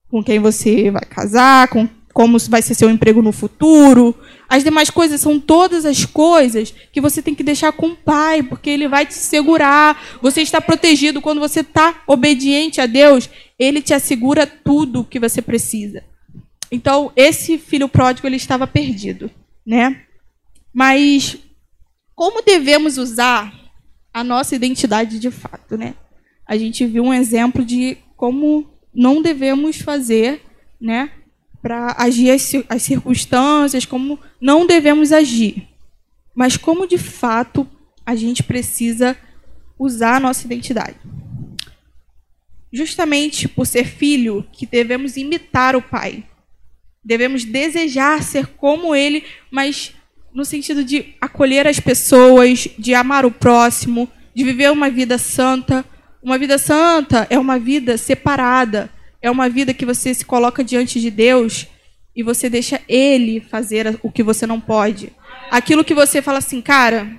com 0.08 0.24
quem 0.24 0.38
você 0.38 0.90
vai 0.90 1.04
casar, 1.04 1.68
com 1.68 1.88
como 2.12 2.38
vai 2.48 2.60
ser 2.62 2.74
seu 2.74 2.90
emprego 2.90 3.22
no 3.22 3.32
futuro. 3.32 4.14
As 4.48 4.64
demais 4.64 4.90
coisas 4.90 5.20
são 5.20 5.38
todas 5.38 5.84
as 5.84 6.04
coisas 6.04 6.74
que 6.92 7.00
você 7.00 7.22
tem 7.22 7.34
que 7.34 7.42
deixar 7.42 7.72
com 7.72 7.88
o 7.88 7.96
pai, 7.96 8.42
porque 8.42 8.68
ele 8.68 8.88
vai 8.88 9.06
te 9.06 9.14
segurar. 9.14 10.18
Você 10.20 10.42
está 10.42 10.60
protegido 10.60 11.20
quando 11.20 11.38
você 11.38 11.60
está 11.60 12.02
obediente 12.06 12.80
a 12.80 12.86
Deus, 12.86 13.30
ele 13.58 13.80
te 13.80 13.94
assegura 13.94 14.46
tudo 14.46 15.00
o 15.00 15.04
que 15.04 15.20
você 15.20 15.40
precisa. 15.40 16.02
Então, 16.70 17.12
esse 17.16 17.58
filho 17.58 17.88
pródigo 17.88 18.26
ele 18.26 18.36
estava 18.36 18.66
perdido, 18.66 19.30
né? 19.66 20.02
Mas 20.72 21.36
como 22.14 22.42
devemos 22.42 22.98
usar 22.98 23.52
a 24.12 24.22
nossa 24.22 24.54
identidade 24.54 25.18
de 25.18 25.30
fato, 25.30 25.76
né? 25.76 25.94
A 26.46 26.56
gente 26.56 26.84
viu 26.86 27.04
um 27.04 27.14
exemplo 27.14 27.64
de 27.64 27.96
como 28.16 28.68
não 28.92 29.22
devemos 29.22 29.80
fazer, 29.80 30.42
né? 30.80 31.10
Para 31.62 31.94
agir 31.98 32.30
as, 32.30 32.52
as 32.68 32.82
circunstâncias, 32.82 33.84
como 33.84 34.18
não 34.40 34.66
devemos 34.66 35.12
agir, 35.12 35.68
mas 36.34 36.56
como 36.56 36.86
de 36.86 36.98
fato 36.98 37.68
a 38.04 38.14
gente 38.14 38.42
precisa 38.42 39.16
usar 39.78 40.16
a 40.16 40.20
nossa 40.20 40.46
identidade. 40.46 40.96
Justamente 42.72 43.48
por 43.48 43.66
ser 43.66 43.84
filho, 43.84 44.46
que 44.52 44.64
devemos 44.64 45.16
imitar 45.16 45.74
o 45.74 45.82
pai. 45.82 46.24
Devemos 47.04 47.44
desejar 47.44 48.22
ser 48.22 48.46
como 48.46 48.94
ele, 48.94 49.24
mas 49.50 49.92
no 50.32 50.44
sentido 50.44 50.84
de 50.84 51.14
acolher 51.20 51.66
as 51.66 51.80
pessoas, 51.80 52.68
de 52.78 52.94
amar 52.94 53.26
o 53.26 53.30
próximo, 53.30 54.08
de 54.34 54.44
viver 54.44 54.70
uma 54.70 54.88
vida 54.88 55.18
santa. 55.18 55.84
Uma 56.22 56.38
vida 56.38 56.58
santa 56.58 57.26
é 57.30 57.38
uma 57.38 57.58
vida 57.58 57.98
separada 57.98 58.90
é 59.22 59.30
uma 59.30 59.48
vida 59.48 59.74
que 59.74 59.86
você 59.86 60.12
se 60.14 60.24
coloca 60.24 60.64
diante 60.64 61.00
de 61.00 61.10
Deus 61.10 61.66
e 62.14 62.22
você 62.22 62.48
deixa 62.48 62.80
Ele 62.88 63.40
fazer 63.40 63.98
o 64.02 64.10
que 64.10 64.22
você 64.22 64.46
não 64.46 64.60
pode. 64.60 65.12
Aquilo 65.50 65.84
que 65.84 65.94
você 65.94 66.22
fala 66.22 66.38
assim, 66.38 66.60
cara, 66.60 67.10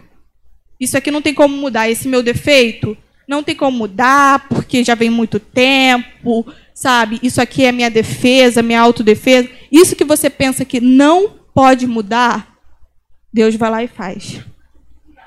isso 0.80 0.98
aqui 0.98 1.12
não 1.12 1.22
tem 1.22 1.34
como 1.34 1.56
mudar, 1.56 1.90
esse 1.90 2.08
meu 2.08 2.24
defeito 2.24 2.98
não 3.28 3.42
tem 3.42 3.56
como 3.56 3.78
mudar, 3.78 4.48
porque 4.50 4.84
já 4.84 4.94
vem 4.94 5.10
muito 5.10 5.40
tempo, 5.40 6.46
sabe? 6.74 7.18
Isso 7.24 7.42
aqui 7.42 7.64
é 7.64 7.72
minha 7.72 7.90
defesa, 7.90 8.62
minha 8.62 8.82
autodefesa. 8.82 9.50
Isso 9.72 9.96
que 9.96 10.04
você 10.04 10.30
pensa 10.30 10.66
que 10.66 10.82
não 10.82 11.40
pode 11.54 11.88
mudar, 11.88 12.58
Deus 13.32 13.56
vai 13.56 13.70
lá 13.70 13.84
e 13.84 13.88
faz. 13.88 14.42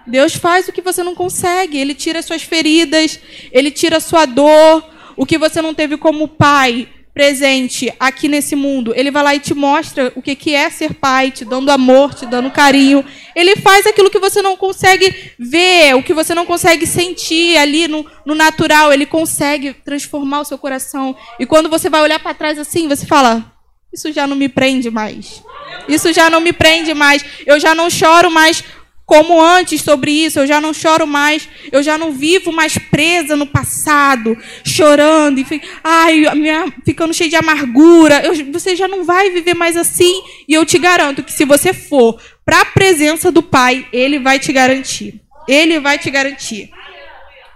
Deus 0.07 0.35
faz 0.35 0.69
o 0.69 0.73
que 0.73 0.83
você 0.83 1.03
não 1.03 1.15
consegue. 1.15 1.79
Ele 1.79 1.95
tira 1.95 2.21
suas 2.21 2.43
feridas, 2.43 3.19
ele 3.51 3.71
tira 3.71 3.99
sua 4.01 4.27
dor, 4.27 4.85
o 5.17 5.27
que 5.27 5.39
você 5.39 5.61
não 5.61 5.75
teve 5.75 5.97
como 5.97 6.29
pai 6.29 6.89
presente 7.15 7.95
aqui 8.01 8.27
nesse 8.27 8.57
mundo, 8.57 8.93
ele 8.97 9.09
vai 9.09 9.23
lá 9.23 9.35
e 9.37 9.39
te 9.39 9.55
mostra 9.55 10.13
o 10.17 10.21
que 10.21 10.53
é 10.53 10.69
ser 10.69 10.95
pai, 10.95 11.31
te 11.31 11.45
dando 11.45 11.71
amor, 11.71 12.13
te 12.13 12.27
dando 12.27 12.51
carinho. 12.51 13.05
Ele 13.37 13.55
faz 13.55 13.87
aquilo 13.87 14.11
que 14.11 14.19
você 14.19 14.43
não 14.43 14.57
consegue 14.57 15.33
ver, 15.39 15.95
o 15.95 16.03
que 16.03 16.13
você 16.13 16.35
não 16.35 16.45
consegue 16.45 16.85
sentir 16.87 17.57
ali 17.57 17.87
no, 17.87 18.05
no 18.27 18.35
natural. 18.35 18.93
Ele 18.93 19.07
consegue 19.07 19.73
transformar 19.73 20.41
o 20.41 20.45
seu 20.45 20.59
coração. 20.59 21.17
E 21.39 21.47
quando 21.47 21.69
você 21.69 21.89
vai 21.89 22.03
olhar 22.03 22.19
para 22.19 22.35
trás 22.35 22.59
assim, 22.59 22.89
você 22.89 23.07
fala: 23.07 23.55
Isso 23.93 24.13
já 24.13 24.27
não 24.27 24.35
me 24.35 24.49
prende 24.49 24.91
mais. 24.91 25.41
Isso 25.89 26.13
já 26.13 26.29
não 26.29 26.41
me 26.41 26.53
prende 26.53 26.93
mais. 26.95 27.25
Eu 27.47 27.61
já 27.61 27.77
não 27.77 27.89
choro 27.89 28.29
mais 28.29 28.65
como 29.07 29.41
antes 29.41 29.83
sobre 29.83 30.11
isso, 30.11 30.39
eu 30.39 30.47
já 30.47 30.61
não 30.61 30.73
choro 30.73 31.07
mais, 31.07 31.49
eu 31.71 31.83
já 31.83 31.99
não 31.99 32.13
vivo 32.13 32.51
mais 32.51 32.79
presa 32.79 33.37
no 33.37 33.47
passado, 33.47 34.37
chorando, 34.65 35.41
enfim, 35.41 35.61
ai, 35.83 36.35
minha, 36.35 36.73
ficando 36.85 37.13
cheia 37.13 37.29
de 37.29 37.37
amargura. 37.37 38.25
Eu, 38.25 38.53
você 38.53 38.75
já 38.75 38.89
não 38.89 39.05
vai 39.05 39.31
viver 39.31 39.55
mais 39.55 39.77
assim, 39.77 40.23
e 40.49 40.55
eu 40.55 40.65
te 40.65 40.79
garanto 40.79 41.23
que 41.23 41.33
se 41.33 41.45
você 41.45 41.75
for 41.75 42.21
para 42.45 42.63
a 42.63 42.67
presença 42.67 43.31
do 43.31 43.43
Pai, 43.43 43.87
Ele 43.93 44.19
vai 44.19 44.39
te 44.39 44.53
garantir. 44.53 45.21
Ele 45.47 45.79
vai 45.79 45.99
te 45.99 46.11
garantir. 46.11 46.71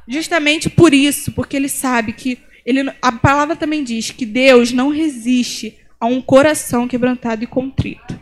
Justamente 0.06 0.68
por 0.68 0.92
isso, 0.92 1.32
porque 1.32 1.56
Ele 1.56 1.68
sabe 1.68 2.12
que 2.12 2.38
ele, 2.68 2.92
a 3.00 3.10
palavra 3.10 3.56
também 3.56 3.82
diz 3.82 4.10
que 4.10 4.26
Deus 4.26 4.72
não 4.72 4.90
resiste 4.90 5.78
a 5.98 6.04
um 6.04 6.20
coração 6.20 6.86
quebrantado 6.86 7.42
e 7.42 7.46
contrito. 7.46 8.20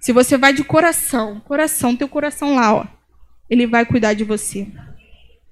Se 0.00 0.12
você 0.12 0.36
vai 0.36 0.52
de 0.52 0.64
coração, 0.64 1.40
coração, 1.40 1.96
teu 1.96 2.08
coração 2.08 2.54
lá, 2.54 2.74
ó, 2.74 2.86
ele 3.50 3.66
vai 3.66 3.84
cuidar 3.84 4.14
de 4.14 4.24
você. 4.24 4.66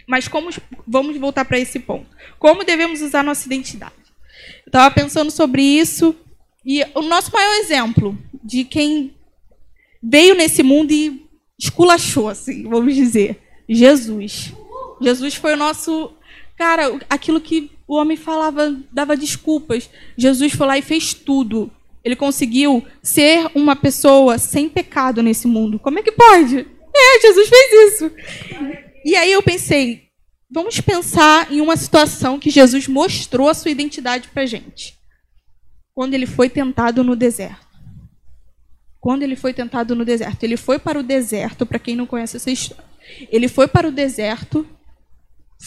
Mas 0.07 0.29
como 0.29 0.51
vamos 0.87 1.17
voltar 1.17 1.45
para 1.45 1.59
esse 1.59 1.81
ponto? 1.81 2.07
Como 2.39 2.65
devemos 2.65 3.03
usar 3.03 3.25
nossa 3.25 3.47
identidade? 3.47 3.95
Eu 4.65 4.69
estava 4.69 4.95
pensando 4.95 5.31
sobre 5.31 5.63
isso 5.63 6.15
e 6.65 6.85
o 6.95 7.03
nosso 7.03 7.33
maior 7.33 7.55
exemplo 7.61 8.17
de 8.43 8.65
quem 8.65 9.15
veio 10.03 10.35
nesse 10.35 10.63
mundo 10.63 10.93
e 10.93 11.27
esculachou, 11.59 12.29
assim, 12.29 12.69
vamos 12.69 12.95
dizer, 12.95 13.41
Jesus. 13.69 14.53
Jesus 15.01 15.35
foi 15.35 15.55
o 15.55 15.57
nosso 15.57 16.13
cara, 16.57 16.99
aquilo 17.11 17.41
que 17.41 17.71
o 17.87 17.97
homem 17.97 18.17
falava, 18.17 18.77
dava 18.93 19.17
desculpas. 19.17 19.91
Jesus 20.17 20.53
foi 20.53 20.67
lá 20.67 20.79
e 20.79 20.83
fez 20.83 21.15
tudo. 21.15 21.71
Ele 22.07 22.15
conseguiu 22.15 22.87
ser 23.03 23.51
uma 23.53 23.75
pessoa 23.75 24.39
sem 24.39 24.69
pecado 24.69 25.25
nesse 25.25 25.49
mundo. 25.49 25.77
Como 25.77 25.99
é 25.99 26.03
que 26.05 26.13
pode? 26.13 26.65
É, 26.95 27.21
Jesus 27.21 27.49
fez 27.49 27.95
isso. 27.95 28.13
E 29.05 29.17
aí 29.17 29.33
eu 29.33 29.43
pensei, 29.43 30.05
vamos 30.49 30.81
pensar 30.81 31.53
em 31.53 31.61
uma 31.61 31.77
situação 31.77 32.39
que 32.39 32.49
Jesus 32.49 32.87
mostrou 32.87 33.49
a 33.49 33.55
sua 33.55 33.73
identidade 33.73 34.29
para 34.29 34.47
gente. 34.47 34.97
Quando 35.93 36.15
ele 36.15 36.27
foi 36.27 36.49
tentado 36.49 37.03
no 37.03 37.17
deserto. 37.17 37.67
Quando 39.01 39.25
ele 39.25 39.35
foi 39.35 39.53
tentado 39.53 39.97
no 39.97 40.05
deserto. 40.05 40.45
Ele 40.45 40.57
foi 40.57 40.79
para 40.79 41.01
o 41.01 41.03
deserto, 41.03 41.67
para 41.67 41.81
quem 41.81 41.97
não 41.97 42.07
conhece 42.07 42.37
essa 42.37 42.53
história. 42.53 42.85
Ele 43.33 43.49
foi 43.49 43.67
para 43.67 43.89
o 43.89 43.93
deserto, 43.93 44.65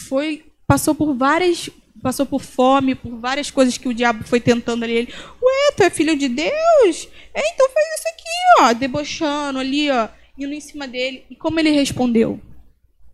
foi 0.08 0.46
passou 0.66 0.94
por 0.94 1.14
várias 1.14 1.68
passou 2.00 2.26
por 2.26 2.40
fome, 2.40 2.94
por 2.94 3.16
várias 3.18 3.50
coisas 3.50 3.76
que 3.78 3.88
o 3.88 3.94
diabo 3.94 4.24
foi 4.24 4.40
tentando 4.40 4.84
ali. 4.84 4.94
Ele, 4.94 5.14
ué, 5.42 5.72
tu 5.76 5.82
é 5.82 5.90
filho 5.90 6.16
de 6.16 6.28
Deus? 6.28 7.08
É, 7.34 7.48
então 7.54 7.68
faz 7.70 7.86
isso 7.98 8.08
aqui, 8.08 8.62
ó, 8.62 8.72
debochando 8.72 9.58
ali, 9.58 9.90
ó, 9.90 10.08
indo 10.38 10.52
em 10.52 10.60
cima 10.60 10.88
dele. 10.88 11.24
E 11.30 11.36
como 11.36 11.60
ele 11.60 11.70
respondeu? 11.70 12.40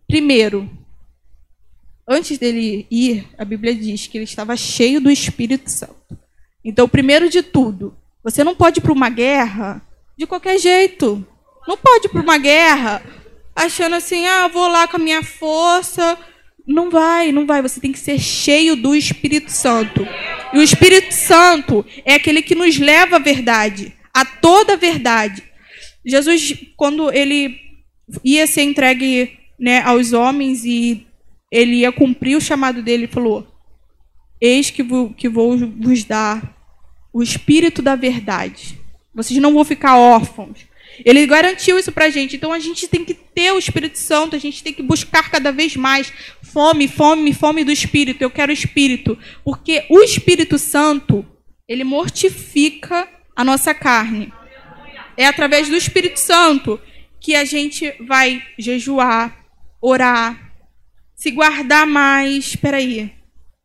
Primeiro, 0.07 0.69
antes 2.07 2.37
dele 2.37 2.87
ir, 2.89 3.27
a 3.37 3.43
Bíblia 3.43 3.75
diz 3.75 4.07
que 4.07 4.17
ele 4.17 4.25
estava 4.25 4.55
cheio 4.55 5.01
do 5.01 5.11
Espírito 5.11 5.69
Santo. 5.69 6.17
Então, 6.63 6.87
primeiro 6.87 7.29
de 7.29 7.41
tudo, 7.41 7.95
você 8.23 8.43
não 8.43 8.55
pode 8.55 8.79
ir 8.79 8.81
para 8.81 8.91
uma 8.91 9.09
guerra 9.09 9.81
de 10.17 10.25
qualquer 10.25 10.57
jeito. 10.57 11.25
Não 11.67 11.77
pode 11.77 12.07
ir 12.07 12.09
para 12.09 12.21
uma 12.21 12.37
guerra 12.37 13.03
achando 13.55 13.95
assim, 13.95 14.25
ah, 14.25 14.47
vou 14.47 14.67
lá 14.67 14.87
com 14.87 14.97
a 14.97 14.99
minha 14.99 15.23
força, 15.23 16.17
não 16.67 16.89
vai, 16.89 17.31
não 17.31 17.45
vai. 17.45 17.61
Você 17.61 17.79
tem 17.79 17.91
que 17.91 17.99
ser 17.99 18.19
cheio 18.19 18.75
do 18.75 18.93
Espírito 18.93 19.49
Santo. 19.51 20.05
E 20.53 20.59
o 20.59 20.61
Espírito 20.61 21.13
Santo 21.13 21.85
é 22.03 22.15
aquele 22.15 22.41
que 22.41 22.53
nos 22.53 22.77
leva 22.77 23.15
à 23.15 23.19
verdade, 23.19 23.93
a 24.13 24.25
toda 24.25 24.73
a 24.73 24.77
verdade. 24.77 25.43
Jesus, 26.05 26.53
quando 26.75 27.11
ele 27.11 27.57
ia 28.23 28.45
ser 28.45 28.63
entregue 28.63 29.37
né, 29.59 29.81
aos 29.81 30.13
homens 30.13 30.65
e 30.65 31.07
ele 31.51 31.77
ia 31.77 31.91
cumprir 31.91 32.35
o 32.35 32.41
chamado 32.41 32.81
dele, 32.81 33.07
falou: 33.07 33.47
Eis 34.39 34.69
que 34.69 34.83
vou, 34.83 35.13
que 35.13 35.29
vou 35.29 35.57
vos 35.57 36.03
dar 36.03 36.55
o 37.13 37.23
Espírito 37.23 37.81
da 37.81 37.95
verdade. 37.95 38.79
Vocês 39.13 39.39
não 39.41 39.53
vão 39.53 39.65
ficar 39.65 39.97
órfãos. 39.97 40.67
Ele 41.05 41.25
garantiu 41.25 41.77
isso 41.77 41.91
pra 41.91 42.09
gente. 42.09 42.35
Então 42.35 42.51
a 42.51 42.59
gente 42.59 42.87
tem 42.87 43.03
que 43.03 43.13
ter 43.13 43.51
o 43.51 43.59
Espírito 43.59 43.97
Santo, 43.97 44.35
a 44.35 44.39
gente 44.39 44.63
tem 44.63 44.73
que 44.73 44.83
buscar 44.83 45.29
cada 45.29 45.51
vez 45.51 45.75
mais 45.75 46.11
fome, 46.41 46.87
fome, 46.87 47.33
fome 47.33 47.63
do 47.63 47.71
Espírito. 47.71 48.21
Eu 48.21 48.29
quero 48.29 48.51
Espírito, 48.51 49.17
porque 49.43 49.85
o 49.89 49.99
Espírito 50.01 50.57
Santo, 50.57 51.25
ele 51.67 51.83
mortifica 51.83 53.07
a 53.35 53.43
nossa 53.43 53.73
carne. 53.73 54.31
É 55.15 55.25
através 55.25 55.67
do 55.67 55.75
Espírito 55.75 56.19
Santo 56.19 56.79
que 57.19 57.35
a 57.35 57.43
gente 57.43 57.93
vai 58.01 58.43
jejuar, 58.57 59.45
orar, 59.81 60.53
se 61.15 61.31
guardar 61.31 61.87
mais. 61.87 62.47
Espera 62.47 62.77
aí. 62.77 63.11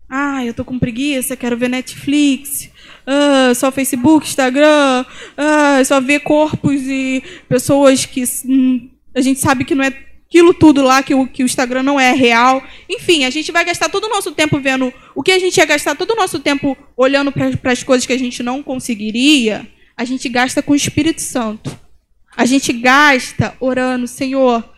Ah, 0.09 0.45
eu 0.45 0.53
tô 0.53 0.65
com 0.65 0.79
preguiça, 0.79 1.37
quero 1.37 1.57
ver 1.57 1.69
Netflix. 1.69 2.72
Ah, 3.07 3.53
só 3.55 3.71
Facebook, 3.71 4.27
Instagram. 4.27 5.05
Ah, 5.37 5.83
só 5.85 6.01
ver 6.01 6.21
corpos 6.21 6.81
e 6.83 7.23
pessoas 7.49 8.05
que 8.07 8.25
hum, 8.45 8.89
a 9.15 9.21
gente 9.21 9.41
sabe 9.41 9.65
que 9.65 9.75
não 9.75 9.85
é 9.85 9.93
aquilo 10.27 10.55
tudo 10.55 10.83
lá, 10.83 11.03
que 11.03 11.15
o, 11.15 11.27
que 11.27 11.43
o 11.43 11.47
Instagram 11.47 11.83
não 11.83 12.01
é 12.01 12.13
real. 12.13 12.63
Enfim, 12.89 13.25
a 13.25 13.31
gente 13.31 13.53
vai 13.53 13.65
gastar 13.65 13.89
todo 13.89 14.05
o 14.05 14.09
nosso 14.09 14.33
tempo 14.33 14.59
vendo 14.59 14.93
o 15.15 15.23
que 15.23 15.33
a 15.33 15.39
gente 15.39 15.57
ia 15.59 15.67
gastar 15.67 15.95
todo 15.95 16.13
o 16.13 16.17
nosso 16.17 16.41
tempo 16.41 16.77
olhando 16.97 17.31
para 17.31 17.73
as 17.73 17.83
coisas 17.83 18.07
que 18.07 18.13
a 18.13 18.19
gente 18.19 18.43
não 18.43 18.63
conseguiria 18.63 19.69
a 19.97 20.05
gente 20.05 20.29
gasta 20.29 20.63
com 20.63 20.73
o 20.73 20.77
Espírito 20.77 21.21
Santo. 21.21 21.79
A 22.37 22.45
gente 22.47 22.73
gasta 22.73 23.55
orando, 23.61 24.07
Senhor, 24.07 24.69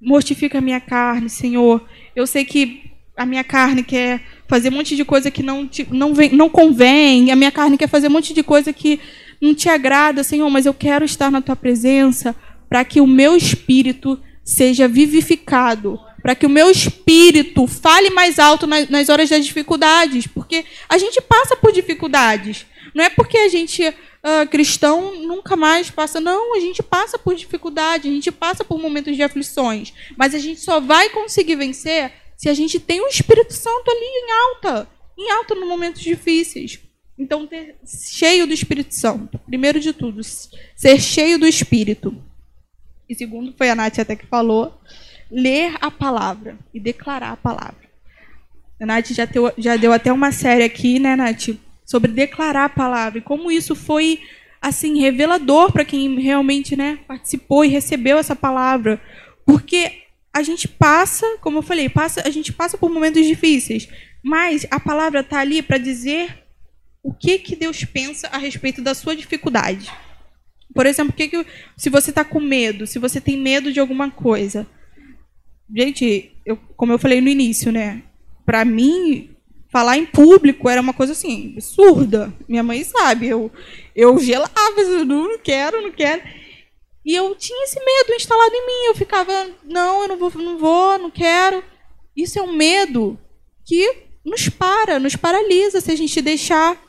mortifica 0.00 0.58
a 0.58 0.60
minha 0.60 0.80
carne, 0.80 1.30
Senhor. 1.30 1.86
Eu 2.14 2.26
sei 2.26 2.44
que 2.44 2.90
a 3.16 3.24
minha 3.24 3.44
carne 3.44 3.82
quer 3.82 4.20
fazer 4.48 4.68
um 4.68 4.72
monte 4.72 4.96
de 4.96 5.04
coisa 5.04 5.30
que 5.30 5.42
não, 5.42 5.66
te, 5.66 5.86
não, 5.90 6.14
vem, 6.14 6.30
não 6.30 6.48
convém, 6.48 7.30
a 7.30 7.36
minha 7.36 7.52
carne 7.52 7.78
quer 7.78 7.88
fazer 7.88 8.08
um 8.08 8.12
monte 8.12 8.34
de 8.34 8.42
coisa 8.42 8.72
que 8.72 9.00
não 9.40 9.54
te 9.54 9.68
agrada, 9.68 10.24
Senhor, 10.24 10.48
mas 10.50 10.66
eu 10.66 10.74
quero 10.74 11.04
estar 11.04 11.30
na 11.30 11.40
tua 11.40 11.56
presença 11.56 12.34
para 12.68 12.84
que 12.84 13.00
o 13.00 13.06
meu 13.06 13.36
espírito 13.36 14.20
seja 14.42 14.88
vivificado, 14.88 15.98
para 16.22 16.34
que 16.34 16.46
o 16.46 16.50
meu 16.50 16.70
espírito 16.70 17.66
fale 17.66 18.10
mais 18.10 18.38
alto 18.38 18.66
nas, 18.66 18.88
nas 18.88 19.08
horas 19.08 19.28
das 19.28 19.44
dificuldades, 19.44 20.26
porque 20.26 20.64
a 20.88 20.98
gente 20.98 21.20
passa 21.20 21.56
por 21.56 21.72
dificuldades. 21.72 22.66
Não 22.94 23.04
é 23.04 23.10
porque 23.10 23.36
a 23.36 23.48
gente 23.48 23.82
uh, 23.88 24.48
cristão 24.50 25.14
nunca 25.20 25.56
mais 25.56 25.90
passa. 25.90 26.20
Não, 26.20 26.56
a 26.56 26.60
gente 26.60 26.82
passa 26.82 27.18
por 27.18 27.34
dificuldade, 27.34 28.08
a 28.08 28.10
gente 28.10 28.32
passa 28.32 28.64
por 28.64 28.80
momentos 28.80 29.14
de 29.16 29.22
aflições. 29.22 29.92
Mas 30.16 30.34
a 30.34 30.38
gente 30.38 30.60
só 30.60 30.80
vai 30.80 31.10
conseguir 31.10 31.56
vencer 31.56 32.12
se 32.36 32.48
a 32.48 32.54
gente 32.54 32.78
tem 32.80 33.00
o 33.00 33.08
Espírito 33.08 33.52
Santo 33.52 33.90
ali 33.90 34.04
em 34.04 34.32
alta 34.32 34.88
em 35.16 35.30
alta 35.30 35.54
nos 35.54 35.68
momentos 35.68 36.02
difíceis. 36.02 36.80
Então, 37.16 37.46
ter 37.46 37.76
cheio 37.86 38.46
do 38.46 38.52
Espírito 38.52 38.92
Santo. 38.92 39.38
Primeiro 39.38 39.78
de 39.78 39.92
tudo, 39.92 40.20
ser 40.24 41.00
cheio 41.00 41.38
do 41.38 41.46
Espírito. 41.46 42.20
E 43.08 43.14
segundo, 43.14 43.54
foi 43.56 43.70
a 43.70 43.74
Nath 43.76 44.00
até 44.00 44.16
que 44.16 44.26
falou, 44.26 44.76
ler 45.30 45.76
a 45.80 45.90
palavra 45.90 46.58
e 46.72 46.80
declarar 46.80 47.30
a 47.30 47.36
palavra. 47.36 47.84
A 48.80 48.86
Nath 48.86 49.12
já, 49.12 49.28
já 49.56 49.76
deu 49.76 49.92
até 49.92 50.12
uma 50.12 50.32
série 50.32 50.64
aqui, 50.64 50.98
né, 50.98 51.14
Nath? 51.14 51.50
sobre 51.84 52.10
declarar 52.10 52.64
a 52.64 52.68
palavra 52.68 53.18
e 53.18 53.22
como 53.22 53.50
isso 53.50 53.74
foi 53.74 54.22
assim 54.60 54.98
revelador 55.00 55.70
para 55.70 55.84
quem 55.84 56.18
realmente, 56.18 56.74
né, 56.74 56.98
participou 57.06 57.64
e 57.64 57.68
recebeu 57.68 58.16
essa 58.16 58.34
palavra, 58.34 59.00
porque 59.44 60.03
a 60.34 60.42
gente 60.42 60.66
passa, 60.66 61.38
como 61.40 61.58
eu 61.58 61.62
falei, 61.62 61.88
passa, 61.88 62.26
a 62.26 62.30
gente 62.30 62.52
passa 62.52 62.76
por 62.76 62.90
momentos 62.90 63.24
difíceis, 63.24 63.88
mas 64.20 64.66
a 64.68 64.80
palavra 64.80 65.20
está 65.20 65.38
ali 65.38 65.62
para 65.62 65.78
dizer 65.78 66.42
o 67.04 67.14
que 67.14 67.38
que 67.38 67.54
Deus 67.54 67.84
pensa 67.84 68.26
a 68.32 68.38
respeito 68.38 68.82
da 68.82 68.94
sua 68.94 69.14
dificuldade. 69.14 69.92
Por 70.74 70.86
exemplo, 70.86 71.12
que 71.12 71.28
que, 71.28 71.46
se 71.76 71.88
você 71.88 72.10
está 72.10 72.24
com 72.24 72.40
medo, 72.40 72.84
se 72.84 72.98
você 72.98 73.20
tem 73.20 73.36
medo 73.36 73.72
de 73.72 73.78
alguma 73.78 74.10
coisa, 74.10 74.66
gente, 75.72 76.32
eu, 76.44 76.56
como 76.76 76.92
eu 76.92 76.98
falei 76.98 77.20
no 77.20 77.28
início, 77.28 77.70
né? 77.70 78.02
Para 78.44 78.64
mim, 78.64 79.30
falar 79.70 79.98
em 79.98 80.06
público 80.06 80.68
era 80.68 80.80
uma 80.80 80.92
coisa 80.92 81.12
assim, 81.12 81.52
absurda. 81.52 82.34
Minha 82.48 82.64
mãe 82.64 82.82
sabe, 82.82 83.28
eu, 83.28 83.52
eu 83.94 84.18
gelava, 84.18 84.80
eu 84.80 85.04
não 85.04 85.38
quero, 85.38 85.80
não 85.80 85.92
quero. 85.92 86.22
E 87.04 87.14
eu 87.14 87.34
tinha 87.34 87.64
esse 87.64 87.78
medo 87.78 88.14
instalado 88.14 88.54
em 88.54 88.66
mim. 88.66 88.86
Eu 88.86 88.94
ficava, 88.94 89.50
não, 89.64 90.02
eu 90.02 90.08
não 90.08 90.16
vou, 90.16 90.32
não 90.34 90.58
vou, 90.58 90.98
não 90.98 91.10
quero. 91.10 91.62
Isso 92.16 92.38
é 92.38 92.42
um 92.42 92.52
medo 92.52 93.18
que 93.64 94.04
nos 94.24 94.48
para, 94.48 94.98
nos 94.98 95.16
paralisa 95.16 95.80
se 95.80 95.90
a 95.90 95.96
gente 95.96 96.22
deixar. 96.22 96.80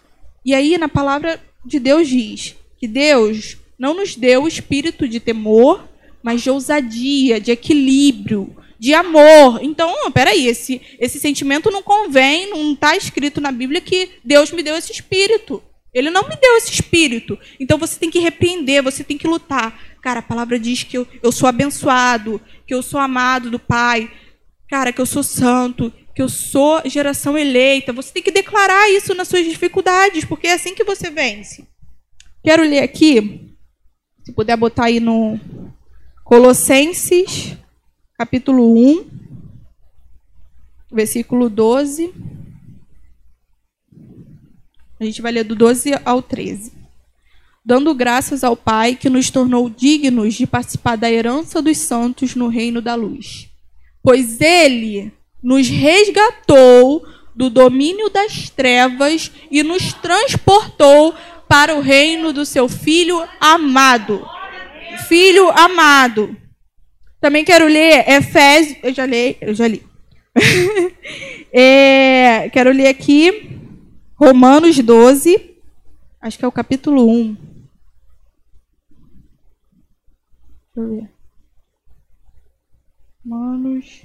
E 0.43 0.53
aí, 0.53 0.77
na 0.77 0.87
palavra 0.87 1.41
de 1.65 1.79
Deus 1.79 2.07
diz 2.07 2.55
que 2.77 2.87
Deus 2.87 3.57
não 3.77 3.93
nos 3.93 4.15
deu 4.15 4.43
o 4.43 4.47
espírito 4.47 5.07
de 5.07 5.19
temor, 5.19 5.87
mas 6.23 6.41
de 6.41 6.49
ousadia, 6.49 7.39
de 7.39 7.51
equilíbrio, 7.51 8.55
de 8.79 8.93
amor. 8.93 9.59
Então, 9.61 9.93
peraí, 10.11 10.47
esse, 10.47 10.81
esse 10.99 11.19
sentimento 11.19 11.71
não 11.71 11.83
convém, 11.83 12.49
não 12.49 12.73
está 12.73 12.95
escrito 12.95 13.41
na 13.41 13.51
Bíblia 13.51 13.81
que 13.81 14.11
Deus 14.23 14.51
me 14.51 14.63
deu 14.63 14.75
esse 14.75 14.91
espírito. 14.91 15.61
Ele 15.93 16.09
não 16.09 16.27
me 16.27 16.35
deu 16.35 16.57
esse 16.57 16.73
espírito. 16.73 17.39
Então 17.57 17.77
você 17.77 17.97
tem 17.97 18.11
que 18.11 18.19
repreender, 18.19 18.83
você 18.83 19.03
tem 19.03 19.17
que 19.17 19.27
lutar. 19.27 19.79
Cara, 20.05 20.19
a 20.19 20.21
palavra 20.21 20.59
diz 20.59 20.83
que 20.83 20.99
eu, 20.99 21.07
eu 21.23 21.31
sou 21.31 21.49
abençoado, 21.49 22.39
que 22.67 22.75
eu 22.75 22.83
sou 22.83 22.99
amado 22.99 23.49
do 23.49 23.57
Pai, 23.57 24.07
cara, 24.69 24.93
que 24.93 25.01
eu 25.01 25.05
sou 25.05 25.23
santo, 25.23 25.91
que 26.13 26.21
eu 26.21 26.29
sou 26.29 26.79
geração 26.85 27.35
eleita. 27.35 27.91
Você 27.91 28.13
tem 28.13 28.21
que 28.21 28.29
declarar 28.29 28.87
isso 28.91 29.15
nas 29.15 29.27
suas 29.27 29.43
dificuldades, 29.43 30.23
porque 30.23 30.45
é 30.45 30.53
assim 30.53 30.75
que 30.75 30.83
você 30.83 31.09
vence. 31.09 31.67
Quero 32.43 32.61
ler 32.61 32.83
aqui, 32.83 33.57
se 34.23 34.31
puder 34.31 34.55
botar 34.55 34.85
aí 34.85 34.99
no 34.99 35.39
Colossenses 36.23 37.57
capítulo 38.15 38.77
1, 38.77 39.09
versículo 40.91 41.49
12. 41.49 42.13
A 44.99 45.03
gente 45.03 45.19
vai 45.19 45.31
ler 45.31 45.45
do 45.45 45.55
12 45.55 45.93
ao 46.05 46.21
13. 46.21 46.84
Dando 47.65 47.95
graças 47.95 48.43
ao 48.43 48.55
Pai 48.55 48.95
que 48.95 49.09
nos 49.09 49.31
tornou 49.31 49.67
dignos 49.67 50.35
de 50.35 50.45
participar 50.45 50.95
da 50.95 51.11
herança 51.11 51.63
dos 51.63 51.79
santos 51.79 52.35
no 52.35 52.47
reino 52.47 52.79
da 52.79 52.93
luz. 52.93 53.49
Pois 54.03 54.39
ele 54.39 55.11
nos 55.41 55.67
resgatou 55.67 57.03
do 57.35 57.49
domínio 57.49 58.07
das 58.07 58.51
trevas 58.51 59.31
e 59.49 59.63
nos 59.63 59.93
transportou 59.93 61.15
para 61.49 61.75
o 61.75 61.81
reino 61.81 62.31
do 62.31 62.45
seu 62.45 62.69
filho 62.69 63.27
amado. 63.39 64.23
Filho 65.07 65.49
amado. 65.49 66.37
Também 67.19 67.43
quero 67.43 67.65
ler 67.65 68.07
Efésios. 68.07 68.77
Eu 68.83 68.93
já 68.93 69.07
li, 69.07 69.37
eu 69.41 69.55
já 69.55 69.67
li. 69.67 69.83
é, 71.51 72.47
quero 72.53 72.71
ler 72.71 72.89
aqui 72.89 73.59
Romanos 74.13 74.77
12. 74.77 75.55
Acho 76.21 76.37
que 76.37 76.45
é 76.45 76.47
o 76.47 76.51
capítulo 76.51 77.09
1. 77.09 77.54
Deixa 80.75 80.79
eu 80.79 80.89
ver. 80.89 81.09
Romanos. 83.23 84.03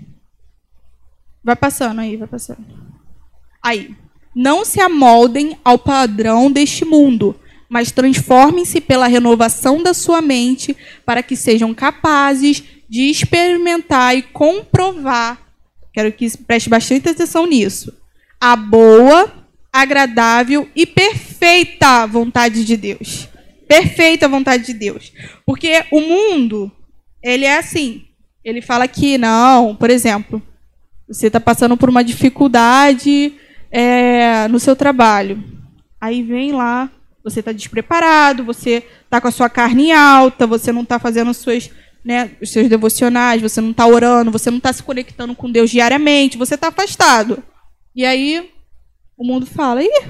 Vai 1.42 1.56
passando 1.56 2.00
aí, 2.00 2.16
vai 2.16 2.28
passando. 2.28 2.64
Aí. 3.62 3.94
Não 4.32 4.64
se 4.64 4.80
amoldem 4.80 5.58
ao 5.64 5.76
padrão 5.76 6.52
deste 6.52 6.84
mundo, 6.84 7.34
mas 7.68 7.90
transformem-se 7.90 8.80
pela 8.80 9.08
renovação 9.08 9.82
da 9.82 9.92
sua 9.92 10.22
mente 10.22 10.76
para 11.04 11.20
que 11.20 11.34
sejam 11.34 11.74
capazes 11.74 12.62
de 12.90 13.08
experimentar 13.08 14.16
e 14.16 14.22
comprovar, 14.22 15.40
quero 15.92 16.12
que 16.12 16.36
preste 16.38 16.68
bastante 16.68 17.08
atenção 17.08 17.46
nisso, 17.46 17.96
a 18.40 18.56
boa, 18.56 19.32
agradável 19.72 20.68
e 20.74 20.84
perfeita 20.84 22.04
vontade 22.06 22.64
de 22.64 22.76
Deus. 22.76 23.29
Perfeita 23.70 24.26
vontade 24.26 24.66
de 24.66 24.74
Deus. 24.74 25.12
Porque 25.46 25.84
o 25.92 26.00
mundo, 26.00 26.72
ele 27.22 27.44
é 27.44 27.56
assim. 27.56 28.02
Ele 28.44 28.60
fala 28.60 28.88
que 28.88 29.16
não, 29.16 29.76
por 29.76 29.90
exemplo, 29.90 30.42
você 31.06 31.28
está 31.28 31.38
passando 31.38 31.76
por 31.76 31.88
uma 31.88 32.02
dificuldade 32.02 33.32
é, 33.70 34.48
no 34.48 34.58
seu 34.58 34.74
trabalho. 34.74 35.40
Aí 36.00 36.20
vem 36.20 36.50
lá, 36.50 36.90
você 37.22 37.38
está 37.38 37.52
despreparado, 37.52 38.42
você 38.42 38.84
está 39.04 39.20
com 39.20 39.28
a 39.28 39.30
sua 39.30 39.48
carne 39.48 39.92
alta, 39.92 40.48
você 40.48 40.72
não 40.72 40.82
está 40.82 40.98
fazendo 40.98 41.30
as 41.30 41.36
suas 41.36 41.70
né, 42.04 42.32
os 42.42 42.50
seus 42.50 42.68
devocionais, 42.68 43.40
você 43.40 43.60
não 43.60 43.70
está 43.70 43.86
orando, 43.86 44.32
você 44.32 44.50
não 44.50 44.58
está 44.58 44.72
se 44.72 44.82
conectando 44.82 45.32
com 45.36 45.48
Deus 45.48 45.70
diariamente, 45.70 46.38
você 46.38 46.56
está 46.56 46.68
afastado. 46.68 47.40
E 47.94 48.04
aí 48.04 48.50
o 49.16 49.24
mundo 49.24 49.46
fala: 49.46 49.80
Ih, 49.84 50.02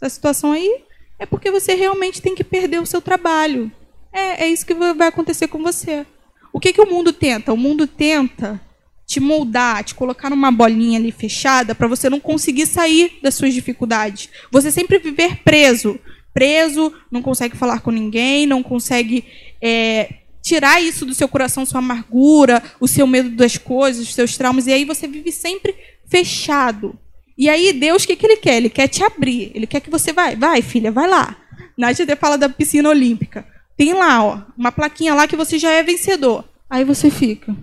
essa 0.00 0.14
situação 0.14 0.52
aí 0.52 0.84
é 1.20 1.26
porque 1.26 1.50
você 1.50 1.74
realmente 1.74 2.22
tem 2.22 2.34
que 2.34 2.42
perder 2.42 2.80
o 2.80 2.86
seu 2.86 3.02
trabalho. 3.02 3.70
É, 4.10 4.44
é 4.44 4.48
isso 4.48 4.64
que 4.64 4.72
vai 4.72 5.06
acontecer 5.06 5.48
com 5.48 5.62
você. 5.62 6.06
O 6.50 6.58
que, 6.58 6.72
que 6.72 6.80
o 6.80 6.90
mundo 6.90 7.12
tenta? 7.12 7.52
O 7.52 7.58
mundo 7.58 7.86
tenta 7.86 8.58
te 9.06 9.20
moldar, 9.20 9.84
te 9.84 9.94
colocar 9.94 10.30
numa 10.30 10.50
bolinha 10.50 10.98
ali 10.98 11.12
fechada 11.12 11.74
para 11.74 11.86
você 11.86 12.08
não 12.08 12.18
conseguir 12.18 12.66
sair 12.66 13.18
das 13.22 13.34
suas 13.34 13.52
dificuldades. 13.52 14.30
Você 14.50 14.70
sempre 14.70 14.98
viver 14.98 15.42
preso. 15.44 16.00
preso, 16.32 16.92
não 17.10 17.20
consegue 17.20 17.56
falar 17.56 17.80
com 17.80 17.90
ninguém, 17.90 18.46
não 18.46 18.62
consegue 18.62 19.24
é, 19.60 20.14
tirar 20.40 20.80
isso 20.80 21.04
do 21.04 21.12
seu 21.12 21.28
coração, 21.28 21.66
sua 21.66 21.80
amargura, 21.80 22.62
o 22.80 22.88
seu 22.88 23.06
medo 23.06 23.30
das 23.30 23.58
coisas, 23.58 24.08
os 24.08 24.14
seus 24.14 24.38
traumas, 24.38 24.66
e 24.66 24.72
aí 24.72 24.84
você 24.86 25.06
vive 25.06 25.30
sempre 25.32 25.76
fechado. 26.06 26.98
E 27.40 27.48
aí, 27.48 27.72
Deus, 27.72 28.04
o 28.04 28.06
que, 28.06 28.16
que 28.16 28.26
ele 28.26 28.36
quer? 28.36 28.58
Ele 28.58 28.68
quer 28.68 28.86
te 28.86 29.02
abrir. 29.02 29.50
Ele 29.54 29.66
quer 29.66 29.80
que 29.80 29.88
você 29.88 30.12
vai. 30.12 30.36
Vai, 30.36 30.60
filha, 30.60 30.92
vai 30.92 31.08
lá. 31.08 31.38
Nath 31.74 31.98
até 31.98 32.14
fala 32.14 32.36
da 32.36 32.50
piscina 32.50 32.90
olímpica. 32.90 33.46
Tem 33.78 33.94
lá, 33.94 34.22
ó, 34.22 34.42
uma 34.58 34.70
plaquinha 34.70 35.14
lá 35.14 35.26
que 35.26 35.36
você 35.36 35.58
já 35.58 35.70
é 35.70 35.82
vencedor. 35.82 36.44
Aí 36.68 36.84
você 36.84 37.08
fica. 37.10 37.56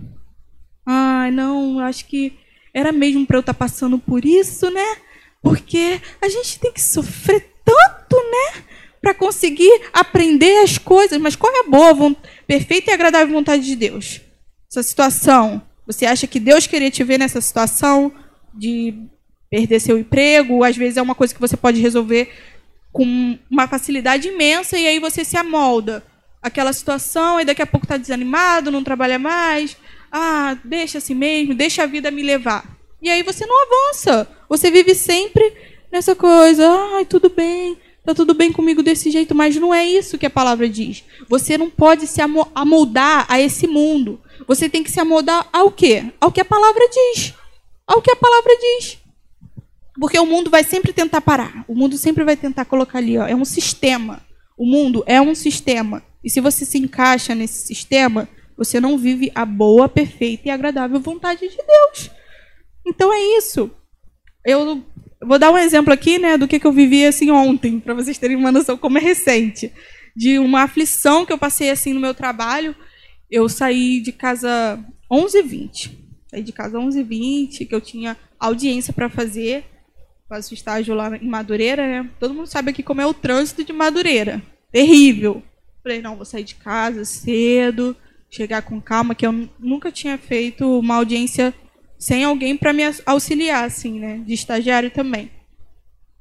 Ai, 0.84 1.30
não, 1.30 1.78
acho 1.78 2.06
que 2.06 2.32
era 2.74 2.90
mesmo 2.90 3.24
para 3.24 3.36
eu 3.36 3.40
estar 3.40 3.54
tá 3.54 3.58
passando 3.58 4.00
por 4.00 4.24
isso, 4.24 4.68
né? 4.68 4.96
Porque 5.40 6.00
a 6.20 6.28
gente 6.28 6.58
tem 6.58 6.72
que 6.72 6.82
sofrer 6.82 7.48
tanto, 7.64 8.16
né? 8.16 8.64
Para 9.00 9.14
conseguir 9.14 9.70
aprender 9.92 10.58
as 10.64 10.76
coisas. 10.76 11.20
Mas 11.20 11.36
qual 11.36 11.54
é 11.54 11.60
a 11.60 11.70
boa, 11.70 12.16
perfeita 12.48 12.90
e 12.90 12.94
agradável 12.94 13.32
vontade 13.32 13.62
de 13.62 13.76
Deus? 13.76 14.20
Essa 14.68 14.82
situação. 14.82 15.62
Você 15.86 16.04
acha 16.04 16.26
que 16.26 16.40
Deus 16.40 16.66
queria 16.66 16.90
te 16.90 17.04
ver 17.04 17.18
nessa 17.18 17.40
situação 17.40 18.12
de 18.52 19.06
perder 19.50 19.80
seu 19.80 19.98
emprego? 19.98 20.64
Às 20.64 20.76
vezes 20.76 20.96
é 20.96 21.02
uma 21.02 21.14
coisa 21.14 21.34
que 21.34 21.40
você 21.40 21.56
pode 21.56 21.80
resolver 21.80 22.30
com 22.92 23.38
uma 23.50 23.68
facilidade 23.68 24.28
imensa 24.28 24.78
e 24.78 24.86
aí 24.86 24.98
você 24.98 25.24
se 25.24 25.36
amolda 25.36 26.02
aquela 26.42 26.72
situação 26.72 27.40
e 27.40 27.44
daqui 27.44 27.62
a 27.62 27.66
pouco 27.66 27.84
está 27.84 27.96
desanimado, 27.96 28.70
não 28.70 28.84
trabalha 28.84 29.18
mais. 29.18 29.76
Ah, 30.10 30.56
deixa 30.64 30.98
assim 30.98 31.14
mesmo, 31.14 31.54
deixa 31.54 31.82
a 31.82 31.86
vida 31.86 32.10
me 32.10 32.22
levar. 32.22 32.64
E 33.00 33.10
aí 33.10 33.22
você 33.22 33.46
não 33.46 33.56
avança. 33.66 34.28
Você 34.48 34.70
vive 34.70 34.94
sempre 34.94 35.52
nessa 35.92 36.14
coisa. 36.14 36.66
Ai, 36.94 37.04
tudo 37.04 37.28
bem, 37.28 37.76
tá 38.04 38.14
tudo 38.14 38.34
bem 38.34 38.52
comigo 38.52 38.82
desse 38.82 39.10
jeito, 39.10 39.34
mas 39.34 39.56
não 39.56 39.74
é 39.74 39.84
isso 39.84 40.18
que 40.18 40.26
a 40.26 40.30
palavra 40.30 40.68
diz. 40.68 41.04
Você 41.28 41.58
não 41.58 41.70
pode 41.70 42.06
se 42.06 42.20
amoldar 42.54 43.26
a 43.28 43.40
esse 43.40 43.66
mundo. 43.66 44.20
Você 44.46 44.68
tem 44.68 44.82
que 44.82 44.90
se 44.90 45.00
amoldar 45.00 45.46
ao 45.52 45.70
quê? 45.70 46.04
Ao 46.20 46.32
que 46.32 46.40
a 46.40 46.44
palavra 46.44 46.88
diz. 46.88 47.34
Ao 47.86 48.00
que 48.00 48.10
a 48.10 48.16
palavra 48.16 48.52
diz. 48.56 48.97
Porque 49.98 50.18
o 50.18 50.26
mundo 50.26 50.50
vai 50.50 50.62
sempre 50.62 50.92
tentar 50.92 51.20
parar. 51.20 51.64
O 51.66 51.74
mundo 51.74 51.98
sempre 51.98 52.24
vai 52.24 52.36
tentar 52.36 52.64
colocar 52.64 52.98
ali, 52.98 53.18
ó, 53.18 53.26
é 53.26 53.34
um 53.34 53.44
sistema. 53.44 54.22
O 54.56 54.64
mundo 54.64 55.02
é 55.06 55.20
um 55.20 55.34
sistema. 55.34 56.02
E 56.22 56.30
se 56.30 56.40
você 56.40 56.64
se 56.64 56.78
encaixa 56.78 57.34
nesse 57.34 57.66
sistema, 57.66 58.28
você 58.56 58.80
não 58.80 58.98
vive 58.98 59.30
a 59.34 59.44
boa, 59.44 59.88
perfeita 59.88 60.48
e 60.48 60.50
agradável 60.50 60.98
vontade 61.00 61.48
de 61.48 61.56
Deus. 61.56 62.10
Então 62.86 63.12
é 63.12 63.20
isso. 63.38 63.70
Eu 64.44 64.84
vou 65.22 65.38
dar 65.38 65.50
um 65.52 65.58
exemplo 65.58 65.92
aqui, 65.92 66.18
né, 66.18 66.36
do 66.36 66.48
que, 66.48 66.58
que 66.58 66.66
eu 66.66 66.72
vivi 66.72 67.04
assim 67.04 67.30
ontem, 67.30 67.78
para 67.78 67.94
vocês 67.94 68.18
terem 68.18 68.36
uma 68.36 68.52
noção 68.52 68.76
como 68.76 68.98
é 68.98 69.00
recente, 69.00 69.72
de 70.16 70.38
uma 70.38 70.62
aflição 70.62 71.24
que 71.24 71.32
eu 71.32 71.38
passei 71.38 71.70
assim 71.70 71.92
no 71.92 72.00
meu 72.00 72.14
trabalho. 72.14 72.74
Eu 73.30 73.48
saí 73.48 74.00
de 74.00 74.10
casa 74.10 74.84
11h20. 75.10 75.92
Saí 76.28 76.42
de 76.42 76.52
casa 76.52 76.78
11h20, 76.78 77.66
que 77.66 77.74
eu 77.74 77.80
tinha 77.80 78.16
audiência 78.40 78.92
para 78.92 79.08
fazer. 79.08 79.64
Faço 80.28 80.52
estágio 80.52 80.94
lá 80.94 81.16
em 81.16 81.26
Madureira, 81.26 81.86
né? 81.86 82.10
Todo 82.20 82.34
mundo 82.34 82.46
sabe 82.46 82.70
aqui 82.70 82.82
como 82.82 83.00
é 83.00 83.06
o 83.06 83.14
trânsito 83.14 83.64
de 83.64 83.72
Madureira. 83.72 84.42
Terrível. 84.70 85.42
Falei, 85.82 86.02
não, 86.02 86.16
vou 86.16 86.24
sair 86.24 86.44
de 86.44 86.54
casa 86.54 87.04
cedo, 87.04 87.96
chegar 88.30 88.62
com 88.62 88.80
calma, 88.80 89.14
que 89.14 89.26
eu 89.26 89.48
nunca 89.58 89.90
tinha 89.90 90.18
feito 90.18 90.78
uma 90.78 90.96
audiência 90.96 91.54
sem 91.98 92.24
alguém 92.24 92.56
para 92.56 92.72
me 92.72 92.82
auxiliar, 93.06 93.64
assim, 93.64 93.98
né? 93.98 94.18
De 94.18 94.34
estagiário 94.34 94.90
também. 94.90 95.30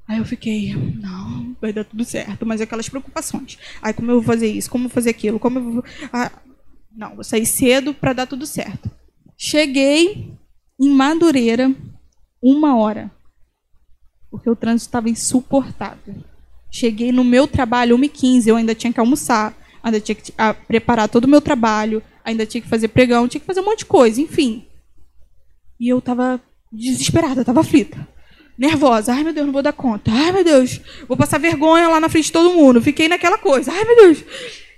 Aí 0.07 0.19
eu 0.19 0.25
fiquei, 0.25 0.73
não, 0.73 1.53
vai 1.59 1.73
dar 1.73 1.83
tudo 1.83 2.05
certo, 2.05 2.45
mas 2.45 2.61
aquelas 2.61 2.87
preocupações. 2.87 3.59
Aí 3.81 3.93
como 3.93 4.09
eu 4.09 4.21
vou 4.21 4.23
fazer 4.23 4.47
isso? 4.47 4.69
Como 4.69 4.85
eu 4.85 4.89
vou 4.89 4.95
fazer 4.95 5.09
aquilo? 5.09 5.37
Como 5.37 5.59
eu 5.59 5.71
vou... 5.71 5.83
Ah, 6.13 6.31
não, 6.95 7.15
vou 7.15 7.25
sair 7.25 7.45
cedo 7.45 7.93
para 7.93 8.13
dar 8.13 8.25
tudo 8.25 8.45
certo. 8.45 8.89
Cheguei 9.37 10.31
em 10.79 10.89
Madureira 10.89 11.75
uma 12.41 12.77
hora, 12.77 13.11
porque 14.37 14.49
o 14.49 14.55
trânsito 14.55 14.89
estava 14.89 15.09
insuportável. 15.09 16.15
Cheguei 16.71 17.11
no 17.11 17.23
meu 17.23 17.47
trabalho 17.47 17.97
1h15, 17.97 18.47
eu 18.47 18.55
ainda 18.55 18.75
tinha 18.75 18.93
que 18.93 18.99
almoçar, 18.99 19.55
ainda 19.81 19.99
tinha 19.99 20.15
que 20.15 20.31
preparar 20.67 21.09
todo 21.09 21.25
o 21.25 21.29
meu 21.29 21.41
trabalho, 21.41 22.03
ainda 22.23 22.45
tinha 22.45 22.61
que 22.61 22.67
fazer 22.67 22.89
pregão, 22.89 23.27
tinha 23.27 23.41
que 23.41 23.47
fazer 23.47 23.61
um 23.61 23.65
monte 23.65 23.79
de 23.79 23.85
coisa, 23.85 24.21
enfim. 24.21 24.65
E 25.79 25.89
eu 25.89 25.99
tava 26.01 26.39
desesperada, 26.71 27.43
tava 27.43 27.61
aflita. 27.61 28.07
Nervosa. 28.57 29.13
Ai, 29.13 29.23
meu 29.23 29.33
Deus, 29.33 29.45
não 29.45 29.53
vou 29.53 29.61
dar 29.61 29.73
conta. 29.73 30.11
Ai, 30.11 30.31
meu 30.31 30.43
Deus, 30.43 30.81
vou 31.07 31.15
passar 31.17 31.39
vergonha 31.39 31.87
lá 31.87 31.99
na 31.99 32.09
frente 32.09 32.25
de 32.25 32.31
todo 32.31 32.53
mundo. 32.53 32.81
Fiquei 32.81 33.07
naquela 33.07 33.37
coisa. 33.37 33.71
Ai, 33.71 33.83
meu 33.85 33.95
Deus. 33.95 34.23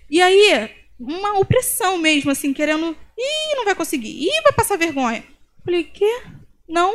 E 0.09 0.21
aí, 0.21 0.69
uma 0.99 1.39
opressão 1.39 1.97
mesmo, 1.97 2.29
assim, 2.29 2.53
querendo. 2.53 2.95
Ih, 3.17 3.55
não 3.55 3.65
vai 3.65 3.75
conseguir. 3.75 4.09
Ih, 4.09 4.41
vai 4.43 4.53
passar 4.53 4.77
vergonha. 4.77 5.23
Falei, 5.63 5.85
quê? 5.85 6.21
Não, 6.67 6.93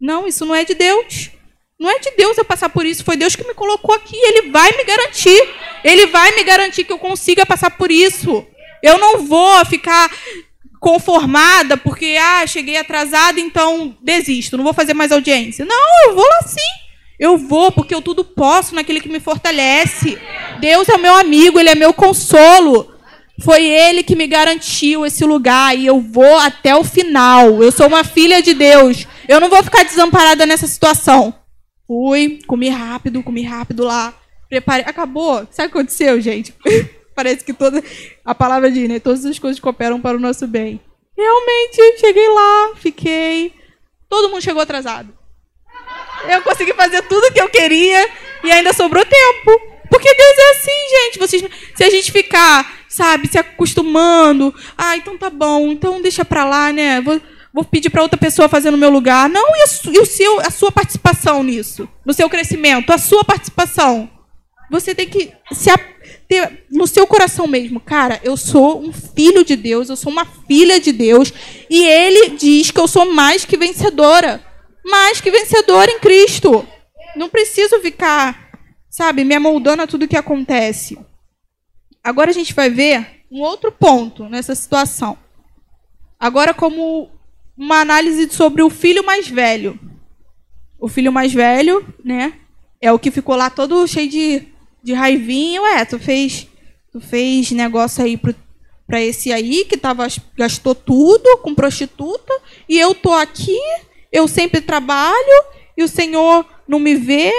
não, 0.00 0.26
isso 0.26 0.44
não 0.46 0.54
é 0.54 0.64
de 0.64 0.74
Deus. 0.74 1.30
Não 1.82 1.90
é 1.90 1.98
de 1.98 2.12
Deus 2.12 2.38
eu 2.38 2.44
passar 2.44 2.68
por 2.68 2.86
isso. 2.86 3.02
Foi 3.02 3.16
Deus 3.16 3.34
que 3.34 3.42
me 3.42 3.54
colocou 3.54 3.92
aqui. 3.92 4.14
Ele 4.14 4.52
vai 4.52 4.70
me 4.76 4.84
garantir. 4.84 5.48
Ele 5.82 6.06
vai 6.06 6.30
me 6.36 6.44
garantir 6.44 6.84
que 6.84 6.92
eu 6.92 6.98
consiga 6.98 7.44
passar 7.44 7.72
por 7.72 7.90
isso. 7.90 8.46
Eu 8.80 8.98
não 8.98 9.24
vou 9.24 9.64
ficar 9.66 10.08
conformada 10.78 11.76
porque 11.76 12.16
ah, 12.20 12.46
cheguei 12.46 12.76
atrasada, 12.76 13.40
então 13.40 13.96
desisto, 14.00 14.56
não 14.56 14.64
vou 14.64 14.72
fazer 14.72 14.94
mais 14.94 15.10
audiência. 15.10 15.64
Não, 15.64 16.06
eu 16.06 16.14
vou 16.14 16.24
lá 16.24 16.42
sim. 16.46 16.82
Eu 17.18 17.36
vou 17.36 17.72
porque 17.72 17.94
eu 17.94 18.00
tudo 18.00 18.24
posso 18.24 18.76
naquele 18.76 19.00
que 19.00 19.08
me 19.08 19.18
fortalece. 19.18 20.16
Deus 20.60 20.88
é 20.88 20.96
meu 20.96 21.16
amigo, 21.16 21.58
ele 21.58 21.70
é 21.70 21.74
meu 21.74 21.92
consolo. 21.92 22.94
Foi 23.44 23.64
ele 23.64 24.04
que 24.04 24.14
me 24.14 24.28
garantiu 24.28 25.04
esse 25.04 25.24
lugar 25.24 25.76
e 25.76 25.84
eu 25.86 26.00
vou 26.00 26.38
até 26.38 26.76
o 26.76 26.84
final. 26.84 27.60
Eu 27.60 27.72
sou 27.72 27.88
uma 27.88 28.04
filha 28.04 28.40
de 28.40 28.54
Deus. 28.54 29.04
Eu 29.26 29.40
não 29.40 29.48
vou 29.48 29.62
ficar 29.64 29.82
desamparada 29.82 30.46
nessa 30.46 30.68
situação. 30.68 31.41
Fui, 31.92 32.38
comi 32.46 32.70
rápido, 32.70 33.22
comi 33.22 33.42
rápido 33.42 33.84
lá, 33.84 34.14
preparei. 34.48 34.82
Acabou. 34.86 35.46
Sabe 35.50 35.68
o 35.68 35.70
que 35.70 35.78
aconteceu, 35.78 36.18
gente? 36.22 36.54
Parece 37.14 37.44
que 37.44 37.52
toda 37.52 37.84
a 38.24 38.34
palavra 38.34 38.70
diz, 38.70 38.88
né? 38.88 38.98
Todas 38.98 39.26
as 39.26 39.38
coisas 39.38 39.60
cooperam 39.60 40.00
para 40.00 40.16
o 40.16 40.20
nosso 40.20 40.46
bem. 40.46 40.80
Realmente, 41.14 41.98
cheguei 42.00 42.26
lá, 42.30 42.72
fiquei. 42.76 43.52
Todo 44.08 44.30
mundo 44.30 44.40
chegou 44.40 44.62
atrasado. 44.62 45.12
Eu 46.30 46.40
consegui 46.40 46.72
fazer 46.72 47.02
tudo 47.02 47.26
o 47.26 47.30
que 47.30 47.42
eu 47.42 47.50
queria 47.50 48.08
e 48.42 48.50
ainda 48.50 48.72
sobrou 48.72 49.04
tempo. 49.04 49.60
Porque 49.90 50.14
Deus 50.14 50.38
é 50.38 50.50
assim, 50.52 50.96
gente. 50.96 51.18
Vocês, 51.18 51.44
se 51.74 51.84
a 51.84 51.90
gente 51.90 52.10
ficar, 52.10 52.74
sabe, 52.88 53.28
se 53.28 53.36
acostumando, 53.36 54.54
ah, 54.78 54.96
então 54.96 55.18
tá 55.18 55.28
bom, 55.28 55.68
então 55.68 56.00
deixa 56.00 56.24
pra 56.24 56.46
lá, 56.46 56.72
né? 56.72 57.02
Vou, 57.02 57.20
vou 57.52 57.64
pedir 57.64 57.90
para 57.90 58.02
outra 58.02 58.18
pessoa 58.18 58.48
fazer 58.48 58.70
no 58.70 58.78
meu 58.78 58.90
lugar. 58.90 59.28
Não, 59.28 59.46
e, 59.56 59.62
a, 59.62 59.92
e 59.92 59.98
o 59.98 60.06
seu, 60.06 60.40
a 60.40 60.50
sua 60.50 60.72
participação 60.72 61.42
nisso, 61.42 61.88
no 62.04 62.12
seu 62.12 62.28
crescimento, 62.30 62.92
a 62.92 62.98
sua 62.98 63.22
participação. 63.22 64.10
Você 64.70 64.94
tem 64.94 65.08
que 65.08 65.32
se 65.52 65.70
ter 66.26 66.64
no 66.70 66.86
seu 66.86 67.06
coração 67.06 67.46
mesmo, 67.46 67.78
cara, 67.78 68.18
eu 68.24 68.38
sou 68.38 68.80
um 68.80 68.90
filho 68.90 69.44
de 69.44 69.54
Deus, 69.54 69.90
eu 69.90 69.96
sou 69.96 70.10
uma 70.10 70.24
filha 70.24 70.80
de 70.80 70.90
Deus, 70.90 71.32
e 71.68 71.84
ele 71.84 72.30
diz 72.30 72.70
que 72.70 72.80
eu 72.80 72.88
sou 72.88 73.12
mais 73.12 73.44
que 73.44 73.56
vencedora. 73.56 74.42
Mais 74.84 75.20
que 75.20 75.30
vencedora 75.30 75.90
em 75.90 76.00
Cristo. 76.00 76.66
Não 77.14 77.28
preciso 77.28 77.78
ficar, 77.80 78.50
sabe, 78.88 79.24
me 79.24 79.34
amoldando 79.34 79.82
a 79.82 79.86
tudo 79.86 80.08
que 80.08 80.16
acontece. 80.16 80.98
Agora 82.02 82.30
a 82.30 82.34
gente 82.34 82.54
vai 82.54 82.70
ver 82.70 83.24
um 83.30 83.40
outro 83.42 83.70
ponto 83.70 84.28
nessa 84.28 84.54
situação. 84.54 85.16
Agora, 86.18 86.54
como 86.54 87.10
uma 87.56 87.80
análise 87.80 88.30
sobre 88.30 88.62
o 88.62 88.70
filho 88.70 89.04
mais 89.04 89.28
velho. 89.28 89.78
O 90.78 90.88
filho 90.88 91.12
mais 91.12 91.32
velho, 91.32 91.86
né? 92.04 92.34
É 92.80 92.90
o 92.90 92.98
que 92.98 93.10
ficou 93.10 93.36
lá 93.36 93.48
todo 93.48 93.86
cheio 93.86 94.08
de 94.08 94.52
de 94.82 94.92
raivinha, 94.92 95.62
ué, 95.62 95.84
tu 95.84 95.98
fez, 95.98 96.48
tu 96.90 97.00
fez 97.00 97.52
negócio 97.52 98.02
aí 98.02 98.16
pro, 98.16 98.34
pra 98.86 99.00
esse 99.00 99.32
aí 99.32 99.64
que 99.64 99.76
tava, 99.76 100.06
gastou 100.36 100.74
tudo 100.74 101.38
com 101.38 101.54
prostituta, 101.54 102.32
e 102.68 102.78
eu 102.78 102.94
tô 102.94 103.12
aqui, 103.12 103.58
eu 104.10 104.26
sempre 104.26 104.60
trabalho, 104.60 105.44
e 105.76 105.82
o 105.82 105.88
Senhor 105.88 106.44
não 106.66 106.78
me 106.78 106.94
vê. 106.94 107.32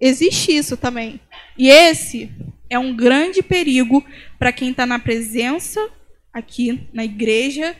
Existe 0.00 0.54
isso 0.54 0.76
também. 0.76 1.20
E 1.58 1.68
esse 1.70 2.30
é 2.68 2.78
um 2.78 2.94
grande 2.94 3.42
perigo 3.42 4.04
para 4.38 4.52
quem 4.52 4.70
está 4.70 4.86
na 4.86 4.98
presença 4.98 5.88
aqui 6.32 6.86
na 6.92 7.04
igreja, 7.04 7.74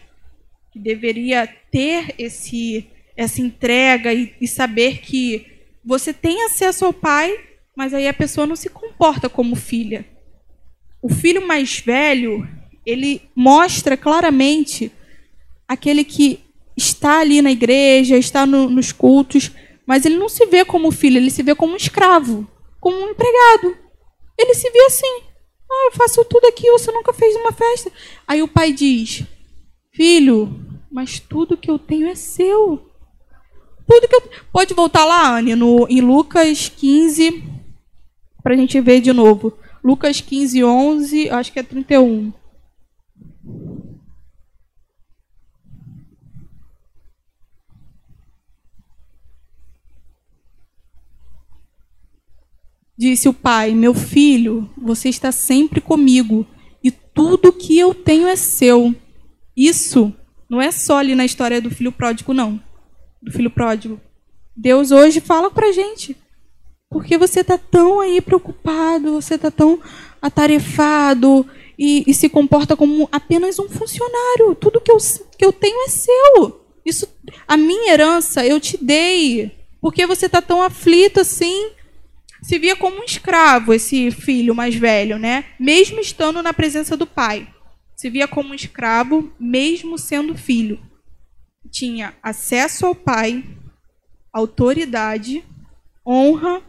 que 0.76 0.82
deveria 0.82 1.46
ter 1.70 2.14
esse, 2.18 2.86
essa 3.16 3.40
entrega 3.40 4.12
e, 4.12 4.34
e 4.40 4.46
saber 4.46 4.98
que 4.98 5.46
você 5.84 6.12
tem 6.12 6.44
acesso 6.44 6.84
ao 6.84 6.92
Pai 6.92 7.46
mas 7.76 7.92
aí 7.92 8.08
a 8.08 8.14
pessoa 8.14 8.46
não 8.46 8.56
se 8.56 8.70
comporta 8.70 9.28
como 9.28 9.54
filha. 9.54 10.06
O 11.02 11.10
filho 11.10 11.46
mais 11.46 11.78
velho, 11.78 12.48
ele 12.86 13.20
mostra 13.36 13.98
claramente 13.98 14.90
aquele 15.68 16.02
que 16.02 16.40
está 16.74 17.20
ali 17.20 17.42
na 17.42 17.52
igreja, 17.52 18.16
está 18.16 18.46
no, 18.46 18.70
nos 18.70 18.92
cultos, 18.92 19.52
mas 19.84 20.06
ele 20.06 20.16
não 20.16 20.28
se 20.28 20.46
vê 20.46 20.64
como 20.64 20.90
filho, 20.90 21.18
ele 21.18 21.30
se 21.30 21.42
vê 21.42 21.54
como 21.54 21.74
um 21.74 21.76
escravo, 21.76 22.48
como 22.80 22.96
um 22.96 23.10
empregado. 23.10 23.76
Ele 24.38 24.54
se 24.54 24.70
via 24.70 24.86
assim. 24.86 25.22
Ah, 25.70 25.90
eu 25.90 25.92
faço 25.92 26.24
tudo 26.24 26.46
aqui, 26.46 26.70
você 26.70 26.90
nunca 26.90 27.12
fez 27.12 27.36
uma 27.36 27.52
festa. 27.52 27.92
Aí 28.26 28.42
o 28.42 28.48
pai 28.48 28.72
diz: 28.72 29.22
Filho, 29.92 30.65
mas 30.90 31.18
tudo 31.20 31.56
que 31.56 31.70
eu 31.70 31.78
tenho 31.78 32.08
é 32.08 32.14
seu. 32.14 32.90
Tudo 33.86 34.08
que 34.08 34.16
eu... 34.16 34.22
Pode 34.52 34.74
voltar 34.74 35.04
lá, 35.04 35.36
Anne, 35.36 35.54
no, 35.54 35.86
em 35.88 36.00
Lucas 36.00 36.68
15, 36.68 37.44
para 38.42 38.54
a 38.54 38.56
gente 38.56 38.80
ver 38.80 39.00
de 39.00 39.12
novo. 39.12 39.52
Lucas 39.82 40.20
15, 40.20 40.64
11, 40.64 41.30
acho 41.30 41.52
que 41.52 41.58
é 41.58 41.62
31. 41.62 42.32
Disse 52.98 53.28
o 53.28 53.34
pai: 53.34 53.74
Meu 53.74 53.92
filho, 53.92 54.68
você 54.76 55.08
está 55.08 55.30
sempre 55.30 55.80
comigo 55.80 56.46
e 56.82 56.90
tudo 56.90 57.52
que 57.52 57.78
eu 57.78 57.94
tenho 57.94 58.26
é 58.26 58.36
seu. 58.36 58.94
Isso 59.54 60.14
não 60.48 60.60
é 60.60 60.70
só 60.70 60.98
ali 60.98 61.14
na 61.14 61.24
história 61.24 61.60
do 61.60 61.70
filho 61.70 61.92
pródigo, 61.92 62.32
não. 62.32 62.60
Do 63.22 63.32
filho 63.32 63.50
pródigo. 63.50 64.00
Deus 64.56 64.90
hoje 64.90 65.20
fala 65.20 65.50
pra 65.50 65.72
gente. 65.72 66.16
Porque 66.88 67.18
você 67.18 67.40
está 67.40 67.58
tão 67.58 68.00
aí 68.00 68.20
preocupado, 68.20 69.12
você 69.12 69.34
está 69.34 69.50
tão 69.50 69.80
atarefado 70.22 71.44
e, 71.78 72.04
e, 72.06 72.14
se 72.14 72.28
comporta 72.28 72.76
como 72.76 73.08
apenas 73.10 73.58
um 73.58 73.68
funcionário. 73.68 74.54
Tudo 74.54 74.80
que 74.80 74.90
eu, 74.90 74.98
que 75.36 75.44
eu 75.44 75.52
tenho 75.52 75.84
é 75.84 75.88
seu. 75.88 76.64
Isso, 76.84 77.08
a 77.46 77.56
minha 77.56 77.92
herança 77.92 78.46
eu 78.46 78.60
te 78.60 78.82
dei. 78.82 79.50
Porque 79.80 80.06
você 80.06 80.26
está 80.26 80.40
tão 80.40 80.62
aflito 80.62 81.20
assim? 81.20 81.70
se 82.46 82.60
via 82.60 82.76
como 82.76 83.00
um 83.00 83.04
escravo, 83.04 83.74
esse 83.74 84.10
filho 84.12 84.54
mais 84.54 84.74
velho, 84.76 85.18
né? 85.18 85.46
Mesmo 85.58 85.98
estando 85.98 86.40
na 86.44 86.52
presença 86.52 86.96
do 86.96 87.04
pai. 87.04 87.48
Se 87.96 88.10
via 88.10 88.28
como 88.28 88.50
um 88.50 88.54
escravo, 88.54 89.32
mesmo 89.40 89.98
sendo 89.98 90.36
filho. 90.36 90.78
Tinha 91.70 92.14
acesso 92.22 92.86
ao 92.86 92.94
pai, 92.94 93.44
autoridade, 94.32 95.42
honra, 96.06 96.62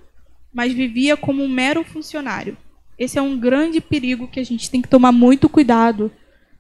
mas 0.53 0.73
vivia 0.73 1.17
como 1.17 1.43
um 1.43 1.49
mero 1.49 1.83
funcionário. 1.83 2.57
Esse 2.97 3.19
é 3.19 3.21
um 3.21 3.37
grande 3.37 3.79
perigo 3.79 4.27
que 4.27 4.39
a 4.39 4.43
gente 4.43 4.71
tem 4.71 4.81
que 4.81 4.87
tomar 4.87 5.11
muito 5.11 5.47
cuidado, 5.47 6.11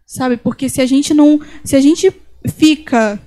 sabe? 0.05 0.37
Porque 0.37 0.69
se 0.69 0.81
a 0.81 0.85
gente 0.85 1.13
não, 1.13 1.39
se 1.63 1.75
a 1.75 1.79
gente 1.79 2.13
fica 2.55 3.19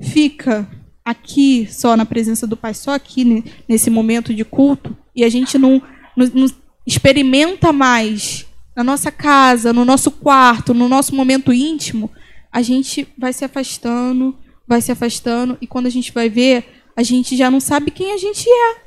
fica 0.00 0.66
aqui, 1.04 1.68
só 1.70 1.96
na 1.96 2.06
presença 2.06 2.46
do 2.46 2.56
Pai, 2.56 2.72
só 2.74 2.92
aqui 2.92 3.44
nesse 3.68 3.90
momento 3.90 4.32
de 4.32 4.44
culto, 4.44 4.96
e 5.14 5.22
a 5.22 5.28
gente 5.28 5.58
não, 5.58 5.82
não, 6.16 6.26
não 6.26 6.46
experimenta 6.86 7.72
mais 7.72 8.46
na 8.76 8.82
nossa 8.82 9.10
casa, 9.10 9.72
no 9.72 9.84
nosso 9.84 10.10
quarto, 10.10 10.74
no 10.74 10.88
nosso 10.88 11.14
momento 11.14 11.52
íntimo, 11.52 12.10
a 12.52 12.62
gente 12.62 13.06
vai 13.16 13.32
se 13.32 13.44
afastando, 13.44 14.36
vai 14.66 14.80
se 14.80 14.90
afastando, 14.90 15.56
e 15.60 15.66
quando 15.66 15.86
a 15.86 15.90
gente 15.90 16.12
vai 16.12 16.28
ver, 16.28 16.64
a 16.96 17.02
gente 17.02 17.36
já 17.36 17.50
não 17.50 17.60
sabe 17.60 17.90
quem 17.90 18.12
a 18.12 18.16
gente 18.16 18.48
é. 18.48 18.84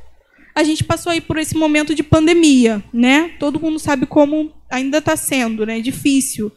A 0.56 0.64
gente 0.64 0.84
passou 0.84 1.12
aí 1.12 1.22
por 1.22 1.38
esse 1.38 1.56
momento 1.56 1.94
de 1.94 2.02
pandemia, 2.02 2.84
né? 2.92 3.30
Todo 3.40 3.60
mundo 3.60 3.78
sabe 3.78 4.06
como 4.06 4.54
ainda 4.70 4.98
está 4.98 5.16
sendo, 5.16 5.66
né? 5.66 5.80
Difícil. 5.80 6.52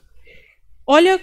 Olha 0.86 1.20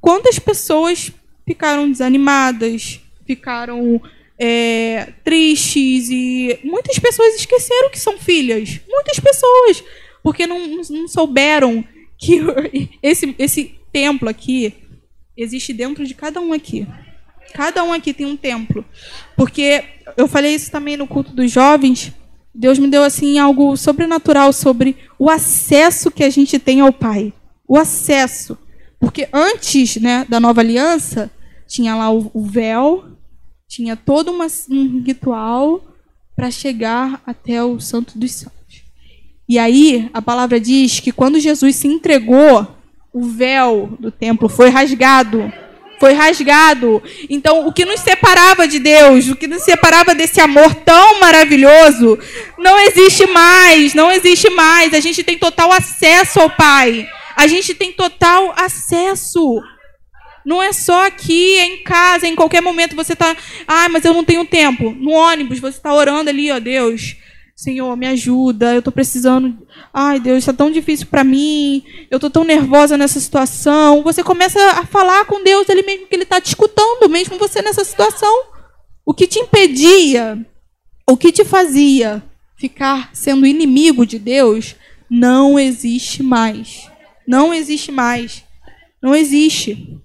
quantas 0.00 0.38
pessoas 0.38 1.12
ficaram 1.46 1.90
desanimadas, 1.90 3.00
ficaram 3.26 4.00
é, 4.38 5.12
tristes 5.24 6.08
e 6.10 6.58
muitas 6.64 6.98
pessoas 6.98 7.34
esqueceram 7.34 7.90
que 7.90 7.98
são 7.98 8.18
filhas. 8.18 8.80
Muitas 8.88 9.20
pessoas. 9.20 9.84
Porque 10.26 10.44
não, 10.44 10.58
não 10.66 11.06
souberam 11.06 11.84
que 12.18 12.40
esse, 13.00 13.32
esse 13.38 13.76
templo 13.92 14.28
aqui 14.28 14.74
existe 15.36 15.72
dentro 15.72 16.04
de 16.04 16.14
cada 16.14 16.40
um 16.40 16.52
aqui. 16.52 16.84
Cada 17.54 17.84
um 17.84 17.92
aqui 17.92 18.12
tem 18.12 18.26
um 18.26 18.36
templo. 18.36 18.84
Porque 19.36 19.84
eu 20.16 20.26
falei 20.26 20.52
isso 20.52 20.68
também 20.68 20.96
no 20.96 21.06
culto 21.06 21.32
dos 21.32 21.52
jovens. 21.52 22.12
Deus 22.52 22.76
me 22.76 22.88
deu 22.88 23.04
assim 23.04 23.38
algo 23.38 23.76
sobrenatural 23.76 24.52
sobre 24.52 24.96
o 25.16 25.30
acesso 25.30 26.10
que 26.10 26.24
a 26.24 26.30
gente 26.30 26.58
tem 26.58 26.80
ao 26.80 26.92
Pai. 26.92 27.32
O 27.64 27.78
acesso. 27.78 28.58
Porque 28.98 29.28
antes 29.32 29.94
né, 29.94 30.26
da 30.28 30.40
nova 30.40 30.60
aliança, 30.60 31.30
tinha 31.68 31.94
lá 31.94 32.10
o, 32.10 32.32
o 32.34 32.44
véu, 32.44 33.12
tinha 33.68 33.94
todo 33.94 34.32
uma, 34.32 34.48
um 34.68 35.04
ritual 35.04 35.84
para 36.34 36.50
chegar 36.50 37.22
até 37.24 37.62
o 37.62 37.78
Santo 37.78 38.18
dos 38.18 38.32
Santos. 38.32 38.55
E 39.48 39.58
aí, 39.58 40.10
a 40.12 40.20
palavra 40.20 40.58
diz 40.58 40.98
que 40.98 41.12
quando 41.12 41.38
Jesus 41.38 41.76
se 41.76 41.86
entregou, 41.86 42.66
o 43.12 43.22
véu 43.22 43.96
do 44.00 44.10
templo 44.10 44.48
foi 44.48 44.68
rasgado. 44.68 45.52
Foi 45.98 46.12
rasgado. 46.12 47.02
Então, 47.30 47.66
o 47.66 47.72
que 47.72 47.84
nos 47.84 48.00
separava 48.00 48.66
de 48.68 48.78
Deus, 48.78 49.28
o 49.28 49.36
que 49.36 49.46
nos 49.46 49.62
separava 49.62 50.14
desse 50.14 50.40
amor 50.40 50.74
tão 50.74 51.20
maravilhoso, 51.20 52.18
não 52.58 52.78
existe 52.80 53.24
mais. 53.26 53.94
Não 53.94 54.10
existe 54.12 54.50
mais. 54.50 54.92
A 54.92 55.00
gente 55.00 55.22
tem 55.22 55.38
total 55.38 55.72
acesso 55.72 56.40
ao 56.40 56.50
Pai. 56.50 57.08
A 57.36 57.46
gente 57.46 57.72
tem 57.72 57.92
total 57.92 58.52
acesso. 58.56 59.62
Não 60.44 60.62
é 60.62 60.72
só 60.72 61.06
aqui, 61.06 61.58
é 61.58 61.66
em 61.66 61.82
casa, 61.82 62.26
em 62.26 62.34
qualquer 62.34 62.60
momento 62.60 62.94
você 62.94 63.14
está. 63.14 63.36
Ah, 63.66 63.88
mas 63.88 64.04
eu 64.04 64.12
não 64.12 64.24
tenho 64.24 64.44
tempo. 64.44 64.90
No 64.90 65.10
ônibus, 65.10 65.58
você 65.58 65.78
está 65.78 65.94
orando 65.94 66.30
ali, 66.30 66.50
ó, 66.50 66.58
Deus. 66.58 67.16
Senhor, 67.56 67.96
me 67.96 68.06
ajuda, 68.06 68.74
eu 68.74 68.80
estou 68.80 68.92
precisando. 68.92 69.66
Ai, 69.92 70.20
Deus, 70.20 70.38
está 70.38 70.52
tão 70.52 70.70
difícil 70.70 71.06
para 71.06 71.24
mim, 71.24 71.82
eu 72.10 72.16
estou 72.16 72.28
tão 72.28 72.44
nervosa 72.44 72.98
nessa 72.98 73.18
situação. 73.18 74.02
Você 74.02 74.22
começa 74.22 74.60
a 74.72 74.84
falar 74.84 75.24
com 75.24 75.42
Deus, 75.42 75.66
ele 75.70 75.82
mesmo 75.82 76.06
que 76.06 76.14
ele 76.14 76.24
está 76.24 76.38
te 76.38 76.48
escutando, 76.48 77.08
mesmo 77.08 77.38
você 77.38 77.62
nessa 77.62 77.82
situação. 77.82 78.44
O 79.06 79.14
que 79.14 79.26
te 79.26 79.38
impedia, 79.38 80.46
o 81.08 81.16
que 81.16 81.32
te 81.32 81.46
fazia 81.46 82.22
ficar 82.58 83.08
sendo 83.14 83.46
inimigo 83.46 84.04
de 84.04 84.18
Deus, 84.18 84.76
não 85.08 85.58
existe 85.58 86.22
mais. 86.22 86.90
Não 87.26 87.54
existe 87.54 87.90
mais. 87.90 88.44
Não 89.00 89.14
existe. 89.14 89.98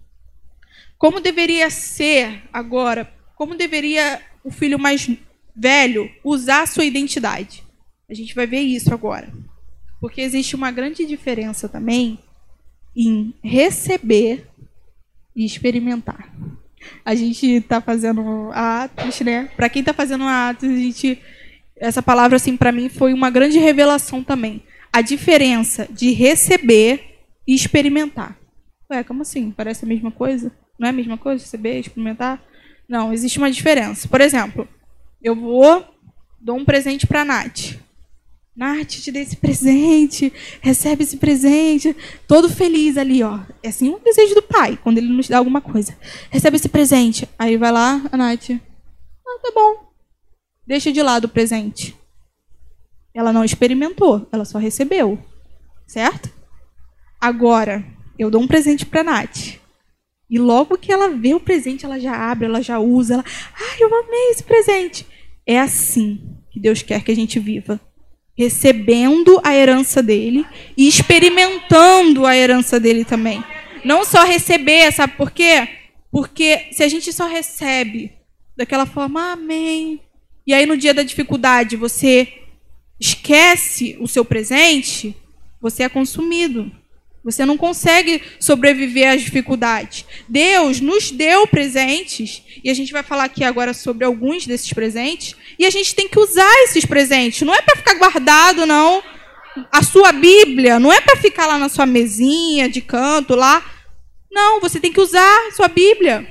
Como 0.98 1.20
deveria 1.20 1.70
ser 1.70 2.44
agora? 2.54 3.12
Como 3.36 3.56
deveria 3.56 4.22
o 4.42 4.52
filho 4.52 4.80
mais 4.80 5.10
velho 5.56 6.10
usar 6.24 6.64
a 6.64 6.68
sua 6.68 6.86
identidade? 6.86 7.64
A 8.10 8.14
gente 8.14 8.36
vai 8.36 8.46
ver 8.46 8.60
isso 8.60 8.94
agora. 8.94 9.32
Porque 10.00 10.22
existe 10.22 10.56
uma 10.56 10.72
grande 10.72 11.06
diferença 11.06 11.70
também 11.70 12.20
em 12.96 13.34
receber 13.44 14.48
e 15.36 15.46
experimentar. 15.46 16.34
A 17.06 17.16
gente 17.16 17.46
está 17.46 17.80
fazendo 17.80 18.50
atos, 18.54 19.22
né? 19.22 19.50
Para 19.56 19.70
quem 19.70 19.82
está 19.82 19.94
fazendo 19.94 20.24
atos, 20.24 20.70
a 20.70 20.76
gente 20.76 21.22
essa 21.78 22.02
palavra 22.02 22.36
assim 22.36 22.56
para 22.56 22.72
mim 22.72 22.90
foi 22.90 23.14
uma 23.14 23.30
grande 23.30 23.58
revelação 23.58 24.24
também. 24.24 24.64
A 24.94 25.02
diferença 25.02 25.88
de 25.90 26.12
receber 26.12 27.18
e 27.48 27.56
experimentar. 27.56 28.38
Ué, 28.92 29.04
como 29.04 29.22
assim? 29.22 29.52
Parece 29.52 29.86
a 29.86 29.88
mesma 29.88 30.12
coisa? 30.12 30.52
Não 30.78 30.88
é 30.88 30.90
a 30.90 30.94
mesma 30.94 31.18
coisa 31.18 31.44
receber, 31.44 31.80
experimentar? 31.80 32.44
Não, 32.88 33.14
existe 33.14 33.38
uma 33.38 33.50
diferença. 33.50 34.08
Por 34.08 34.20
exemplo, 34.20 34.68
eu 35.24 35.36
vou, 35.36 35.86
dou 36.40 36.58
um 36.58 36.66
presente 36.66 37.06
para 37.06 37.22
a 37.22 37.26
Nath. 37.26 37.80
Nath, 38.56 38.90
te 38.90 39.12
dei 39.12 39.22
esse 39.22 39.38
presente, 39.38 40.32
recebe 40.62 41.04
esse 41.04 41.18
presente, 41.18 41.96
todo 42.28 42.50
feliz 42.50 42.98
ali, 42.98 43.24
ó. 43.24 43.40
É 43.64 43.70
assim 43.70 43.90
um 43.90 44.00
desejo 44.00 44.36
do 44.36 44.42
pai, 44.42 44.78
quando 44.84 44.98
ele 44.98 45.08
nos 45.08 45.30
dá 45.30 45.38
alguma 45.38 45.62
coisa. 45.62 45.98
Recebe 46.30 46.58
esse 46.58 46.68
presente. 46.68 47.28
Aí 47.40 47.58
vai 47.58 47.72
lá, 47.72 48.02
a 48.12 48.18
Nath. 48.18 48.52
Ah, 48.52 49.40
tá 49.42 49.52
bom. 49.56 49.92
Deixa 50.68 50.92
de 50.92 51.02
lado 51.02 51.26
o 51.26 51.30
presente. 51.30 51.96
Ela 53.14 53.32
não 53.32 53.44
experimentou, 53.44 54.28
ela 54.32 54.46
só 54.46 54.58
recebeu. 54.58 55.18
Certo? 55.88 56.30
Agora, 57.20 57.86
eu 58.18 58.30
dou 58.30 58.42
um 58.42 58.48
presente 58.48 58.86
para 58.86 59.04
Nath. 59.04 59.60
E 60.30 60.40
logo 60.40 60.78
que 60.78 60.92
ela 60.92 61.10
vê 61.10 61.34
o 61.34 61.40
presente, 61.40 61.86
ela 61.86 62.00
já 62.00 62.16
abre, 62.16 62.46
ela 62.46 62.62
já 62.62 62.80
usa, 62.80 63.16
ela, 63.16 63.26
ai, 63.54 63.78
eu 63.80 63.88
amei 63.88 64.30
esse 64.32 64.44
presente. 64.44 65.06
É 65.46 65.60
assim 65.60 66.22
que 66.52 66.60
Deus 66.60 66.82
quer 66.82 67.04
que 67.04 67.12
a 67.12 67.16
gente 67.16 67.40
viva, 67.40 67.80
recebendo 68.38 69.40
a 69.44 69.56
herança 69.56 70.02
dele 70.02 70.46
e 70.78 70.88
experimentando 70.88 72.26
a 72.26 72.36
herança 72.36 72.80
dele 72.80 73.06
também. 73.06 73.44
Não 73.84 74.04
só 74.04 74.24
receber, 74.24 74.92
sabe 74.92 75.14
por 75.16 75.32
quê? 75.32 75.68
Porque 76.12 76.68
se 76.72 76.84
a 76.84 76.88
gente 76.88 77.12
só 77.14 77.28
recebe 77.28 78.12
daquela 78.56 78.86
forma, 78.86 79.32
amém. 79.32 80.02
E 80.46 80.54
aí 80.54 80.66
no 80.66 80.78
dia 80.78 80.94
da 80.94 81.04
dificuldade 81.04 81.76
você 81.76 82.28
esquece 83.00 83.98
o 84.00 84.08
seu 84.08 84.24
presente, 84.24 85.16
você 85.60 85.84
é 85.84 85.90
consumido. 85.90 86.72
Você 87.24 87.46
não 87.46 87.56
consegue 87.56 88.22
sobreviver 88.40 89.10
às 89.10 89.22
dificuldades. 89.22 90.06
Deus 90.28 90.80
nos 90.80 91.12
deu 91.12 91.46
presentes, 91.46 92.44
e 92.64 92.70
a 92.70 92.74
gente 92.74 92.92
vai 92.92 93.04
falar 93.04 93.26
aqui 93.26 93.44
agora 93.44 93.74
sobre 93.74 94.04
alguns 94.04 94.48
desses 94.48 94.74
presentes, 94.74 95.36
e 95.60 95.66
a 95.66 95.70
gente 95.70 95.94
tem 95.94 96.08
que 96.08 96.20
usar 96.20 96.52
esses 96.64 96.86
presentes. 96.86 97.42
Não 97.44 97.54
é 97.54 97.62
para 97.62 97.76
ficar 97.76 97.96
guardado, 97.96 98.66
não. 98.66 99.04
a 99.72 99.84
sua 99.84 100.12
Bíblia 100.12 100.80
não 100.80 100.92
é 100.92 101.02
para 101.02 101.18
ficar 101.18 101.46
lá 101.46 101.60
na 101.60 101.70
sua 101.70 101.86
mesinha 101.86 102.68
de 102.68 102.82
canto 102.82 103.36
lá. 103.36 103.64
Não, 104.32 104.60
você 104.60 104.80
tem 104.80 104.92
que 104.92 105.02
usar 105.02 105.48
a 105.48 105.52
sua 105.52 105.68
Bíblia. 105.68 106.26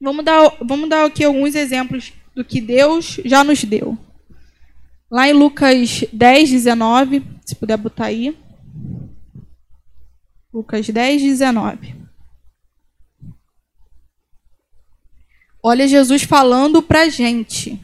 Vamos 0.00 0.24
dar, 0.24 0.56
vamos 0.60 0.88
dar 0.88 1.06
aqui 1.06 1.24
alguns 1.24 1.54
exemplos 1.54 2.12
do 2.34 2.44
que 2.44 2.60
Deus 2.60 3.20
já 3.24 3.42
nos 3.42 3.62
deu. 3.64 3.96
Lá 5.10 5.28
em 5.28 5.32
Lucas 5.32 6.04
10, 6.12 6.50
19, 6.50 7.22
se 7.46 7.54
puder 7.54 7.76
botar 7.76 8.06
aí. 8.06 8.36
Lucas 10.54 10.88
10, 10.88 11.20
19. 11.20 11.96
Olha 15.60 15.88
Jesus 15.88 16.22
falando 16.22 16.80
para 16.80 17.08
gente. 17.08 17.80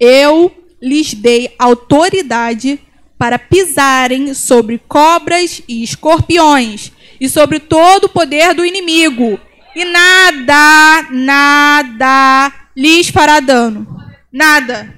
Eu 0.00 0.52
lhes 0.82 1.14
dei 1.14 1.54
autoridade 1.56 2.80
para 3.16 3.38
pisarem 3.38 4.34
sobre 4.34 4.78
cobras 4.78 5.62
e 5.68 5.84
escorpiões 5.84 6.90
e 7.20 7.28
sobre 7.28 7.60
todo 7.60 8.06
o 8.06 8.08
poder 8.08 8.52
do 8.52 8.66
inimigo. 8.66 9.38
E 9.72 9.84
nada, 9.84 11.08
nada 11.12 12.52
lhes 12.76 13.10
fará 13.10 13.38
dano. 13.38 13.86
Nada. 14.32 14.92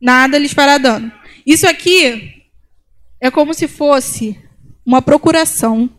Nada 0.00 0.38
lhes 0.38 0.52
fará 0.52 0.78
dano. 0.78 1.10
Isso 1.44 1.66
aqui 1.66 2.46
é 3.20 3.32
como 3.32 3.52
se 3.52 3.66
fosse 3.66 4.38
uma 4.86 5.02
procuração 5.02 5.90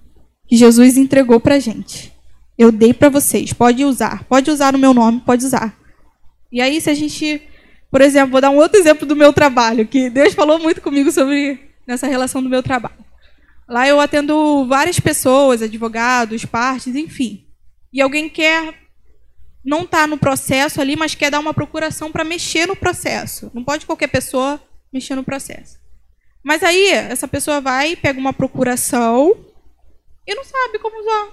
que 0.52 0.58
Jesus 0.58 0.98
entregou 0.98 1.40
para 1.40 1.60
gente. 1.60 2.12
Eu 2.58 2.74
dei 2.74 2.94
para 2.94 3.08
vocês, 3.08 3.54
pode 3.54 3.86
usar. 3.86 4.26
Pode 4.26 4.52
usar 4.52 4.74
no 4.74 4.78
meu 4.78 4.94
nome, 4.94 5.22
pode 5.22 5.46
usar. 5.46 5.80
E 6.52 6.60
aí, 6.60 6.82
se 6.82 6.90
a 6.90 6.94
gente 6.94 7.42
por 7.90 8.02
exemplo, 8.02 8.32
vou 8.32 8.42
dar 8.42 8.50
um 8.50 8.58
outro 8.58 8.80
exemplo 8.80 9.06
do 9.06 9.18
meu 9.18 9.34
trabalho, 9.34 9.86
que 9.86 10.10
Deus 10.10 10.34
falou 10.34 10.58
muito 10.58 10.82
comigo 10.82 11.12
sobre 11.12 11.60
nessa 11.86 12.08
relação 12.08 12.42
do 12.42 12.50
meu 12.50 12.64
trabalho. 12.64 12.96
Lá 13.68 13.86
eu 13.86 14.00
atendo 14.00 14.66
várias 14.66 14.98
pessoas, 15.00 15.62
advogados, 15.62 16.46
partes, 16.46 16.96
enfim. 16.96 17.46
E 17.92 18.02
alguém 18.02 18.30
quer 18.30 18.74
não 19.64 19.84
está 19.84 20.08
no 20.08 20.18
processo 20.18 20.82
ali, 20.82 20.96
mas 20.96 21.14
quer 21.14 21.30
dar 21.30 21.40
uma 21.40 21.54
procuração 21.54 22.12
para 22.12 22.24
mexer 22.24 22.66
no 22.66 22.76
processo. 22.76 23.52
Não 23.54 23.64
pode 23.64 23.86
qualquer 23.86 24.08
pessoa 24.08 24.60
mexer 24.92 25.16
no 25.16 25.24
processo. 25.24 25.78
Mas 26.44 26.64
aí 26.64 26.88
essa 26.90 27.28
pessoa 27.28 27.62
vai, 27.62 27.96
pega 27.96 28.20
uma 28.20 28.34
procuração 28.34 29.36
e 30.28 30.36
não 30.36 30.44
sabe 30.44 30.80
como 30.80 31.00
usar. 31.00 31.30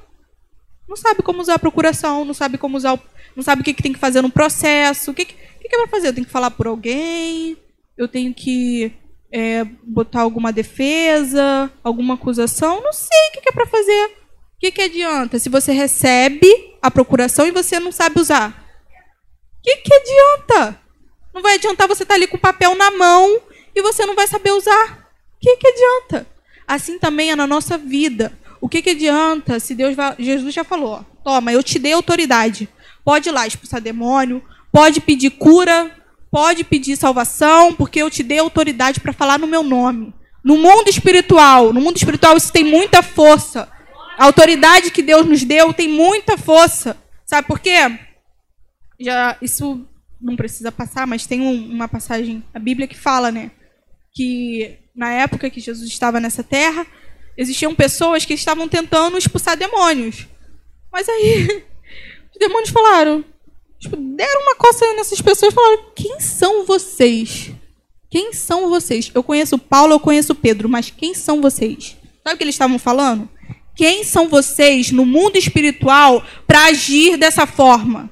Não 0.89 0.97
sabe 0.97 1.23
como 1.23 1.41
usar 1.41 1.55
a 1.55 1.59
procuração, 1.59 2.25
não 2.25 2.33
sabe 2.33 2.57
como 2.57 2.77
usar, 2.77 2.95
o, 2.95 3.01
não 3.37 3.43
sabe 3.43 3.61
o 3.61 3.65
que, 3.65 3.75
que 3.75 3.83
tem 3.83 3.93
que 3.93 3.99
fazer 3.99 4.23
no 4.23 4.31
processo, 4.31 5.11
o 5.11 5.15
que, 5.15 5.27
que 5.27 5.49
que, 5.69 5.69
que 5.69 5.77
é 5.77 5.79
para 5.79 5.89
fazer? 5.89 6.09
Eu 6.09 6.15
tenho 6.15 6.27
que 6.27 6.33
falar 6.33 6.51
por 6.51 6.67
alguém? 6.67 7.57
Eu 7.97 8.09
tenho 8.09 8.33
que 8.33 8.93
é, 9.31 9.65
botar 9.83 10.23
alguma 10.23 10.53
defesa, 10.53 11.71
alguma 11.85 12.15
acusação? 12.15 12.83
Não 12.83 12.93
sei 12.93 13.29
o 13.29 13.33
que, 13.33 13.41
que 13.43 13.49
é 13.51 13.53
para 13.53 13.67
fazer. 13.67 14.07
O 14.57 14.61
que, 14.61 14.73
que 14.73 14.83
adianta 14.83 15.39
se 15.39 15.49
você 15.49 15.73
recebe 15.73 16.49
a 16.83 16.91
procuração 16.91 17.47
e 17.47 17.53
você 17.53 17.79
não 17.79 17.93
sabe 17.93 18.21
usar? 18.21 18.51
O 19.59 19.63
que, 19.63 19.77
que 19.77 19.95
adianta? 19.95 20.81
Não 21.35 21.43
vai 21.43 21.55
adiantar 21.55 21.87
você 21.87 22.03
estar 22.03 22.15
tá 22.15 22.19
ali 22.19 22.27
com 22.27 22.37
o 22.37 22.41
papel 22.41 22.75
na 22.75 22.91
mão 22.91 23.41
e 23.75 23.83
você 23.83 24.07
não 24.07 24.17
vai 24.17 24.27
saber 24.27 24.51
usar. 24.53 25.11
O 25.37 25.41
que, 25.41 25.57
que 25.57 25.69
adianta? 25.69 26.27
Assim 26.67 26.99
também 26.99 27.31
é 27.31 27.37
na 27.37 27.47
nossa 27.47 27.79
vida. 27.79 28.37
O 28.61 28.69
que, 28.69 28.83
que 28.83 28.91
adianta 28.91 29.61
se 29.61 29.75
Deus 29.75 29.95
vai. 29.95 30.15
Jesus 30.19 30.55
já 30.55 30.65
falou: 30.65 30.91
ó, 30.91 31.03
toma, 31.23 31.53
eu 31.53 31.63
te 31.63 31.79
dei 31.79 31.93
autoridade. 31.93 32.69
Pode 33.05 33.29
ir 33.29 33.33
lá 33.33 33.47
expulsar 33.47 33.81
demônio, 33.81 34.43
pode 34.73 35.01
pedir 35.01 35.31
cura, 35.31 35.91
pode 36.31 36.65
pedir 36.65 36.97
salvação, 36.97 37.75
porque 37.75 38.03
eu 38.03 38.11
te 38.11 38.23
dei 38.23 38.39
autoridade 38.39 39.01
para 39.01 39.13
falar 39.13 39.39
no 39.39 39.47
meu 39.47 39.63
nome. 39.63 40.13
No 40.45 40.57
mundo 40.57 40.89
espiritual, 40.89 41.73
no 41.73 41.81
mundo 41.81 41.97
espiritual 41.97 42.37
isso 42.37 42.53
tem 42.53 42.65
muita 42.65 43.03
força. 43.03 43.69
A 44.19 44.25
autoridade 44.25 44.91
que 44.91 45.03
Deus 45.03 45.27
nos 45.27 45.45
deu 45.45 45.73
tem 45.73 45.89
muita 45.89 46.37
força. 46.37 46.97
Sabe 47.25 47.47
por 47.47 47.61
quê? 47.61 47.99
Já 49.01 49.37
isso 49.41 49.87
não 50.21 50.37
precisa 50.37 50.73
passar, 50.73 51.07
mas 51.07 51.27
tem 51.27 51.41
um, 51.41 51.71
uma 51.71 51.89
passagem 51.89 52.43
a 52.53 52.59
Bíblia 52.59 52.89
que 52.89 52.97
fala, 52.97 53.31
né, 53.31 53.53
que 54.13 54.79
na 54.95 55.13
época 55.13 55.49
que 55.49 55.61
Jesus 55.61 55.89
estava 55.89 56.19
nessa 56.19 56.43
terra, 56.43 56.85
existiam 57.39 57.75
pessoas 57.75 58.27
que 58.27 58.35
estavam 58.35 58.69
tentando 58.69 59.17
expulsar 59.17 59.57
demônios. 59.57 60.27
Mas 60.93 61.09
aí 61.09 61.47
os 62.35 62.39
demônios 62.39 62.71
falaram: 62.71 63.25
Tipo, 63.79 63.97
deram 63.97 64.43
uma 64.43 64.57
coça 64.57 64.93
nessas 64.95 65.21
pessoas 65.21 65.53
e 65.53 65.55
falaram: 65.55 65.85
quem 65.95 66.19
são 66.19 66.65
vocês? 66.67 67.53
Quem 68.11 68.33
são 68.33 68.69
vocês? 68.69 69.11
Eu 69.15 69.23
conheço 69.23 69.59
Paulo, 69.59 69.93
eu 69.93 70.01
conheço 70.01 70.35
Pedro, 70.35 70.69
mas 70.69 70.91
quem 70.91 71.15
são 71.15 71.41
vocês? 71.41 71.97
Sabe 72.25 72.35
o 72.35 72.39
que 72.39 72.45
eles 72.45 72.55
estavam 72.55 72.79
falando? 72.79 73.29
Quem 73.77 74.03
são 74.03 74.29
vocês 74.29 74.91
no 74.91 75.07
mundo 75.07 75.37
espiritual 75.37 76.25
para 76.47 76.65
agir 76.65 77.17
dessa 77.17 77.47
forma? 77.47 78.11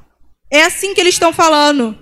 É 0.49 0.62
assim 0.62 0.95
que 0.95 1.01
eles 1.01 1.15
estão 1.15 1.33
falando. 1.33 1.99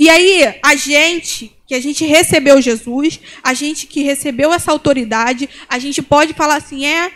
E 0.00 0.08
aí, 0.08 0.58
a 0.64 0.74
gente, 0.76 1.54
que 1.66 1.74
a 1.74 1.82
gente 1.82 2.06
recebeu 2.06 2.58
Jesus, 2.62 3.20
a 3.44 3.52
gente 3.52 3.86
que 3.86 4.02
recebeu 4.02 4.50
essa 4.50 4.72
autoridade, 4.72 5.46
a 5.68 5.78
gente 5.78 6.00
pode 6.00 6.32
falar 6.32 6.56
assim: 6.56 6.86
é, 6.86 7.10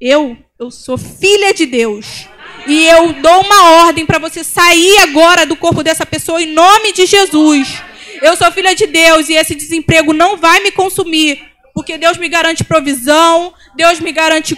eu, 0.00 0.36
eu 0.56 0.70
sou 0.70 0.96
filha 0.96 1.52
de 1.52 1.66
Deus. 1.66 2.28
E 2.68 2.86
eu 2.86 3.14
dou 3.14 3.40
uma 3.40 3.84
ordem 3.84 4.06
para 4.06 4.20
você 4.20 4.44
sair 4.44 4.98
agora 4.98 5.44
do 5.44 5.56
corpo 5.56 5.82
dessa 5.82 6.06
pessoa 6.06 6.40
em 6.40 6.46
nome 6.46 6.92
de 6.92 7.04
Jesus. 7.04 7.82
Eu 8.22 8.36
sou 8.36 8.52
filha 8.52 8.76
de 8.76 8.86
Deus 8.86 9.28
e 9.28 9.32
esse 9.32 9.56
desemprego 9.56 10.12
não 10.12 10.36
vai 10.36 10.62
me 10.62 10.70
consumir, 10.70 11.42
porque 11.74 11.98
Deus 11.98 12.16
me 12.16 12.28
garante 12.28 12.62
provisão, 12.62 13.52
Deus 13.74 13.98
me 13.98 14.12
garante 14.12 14.56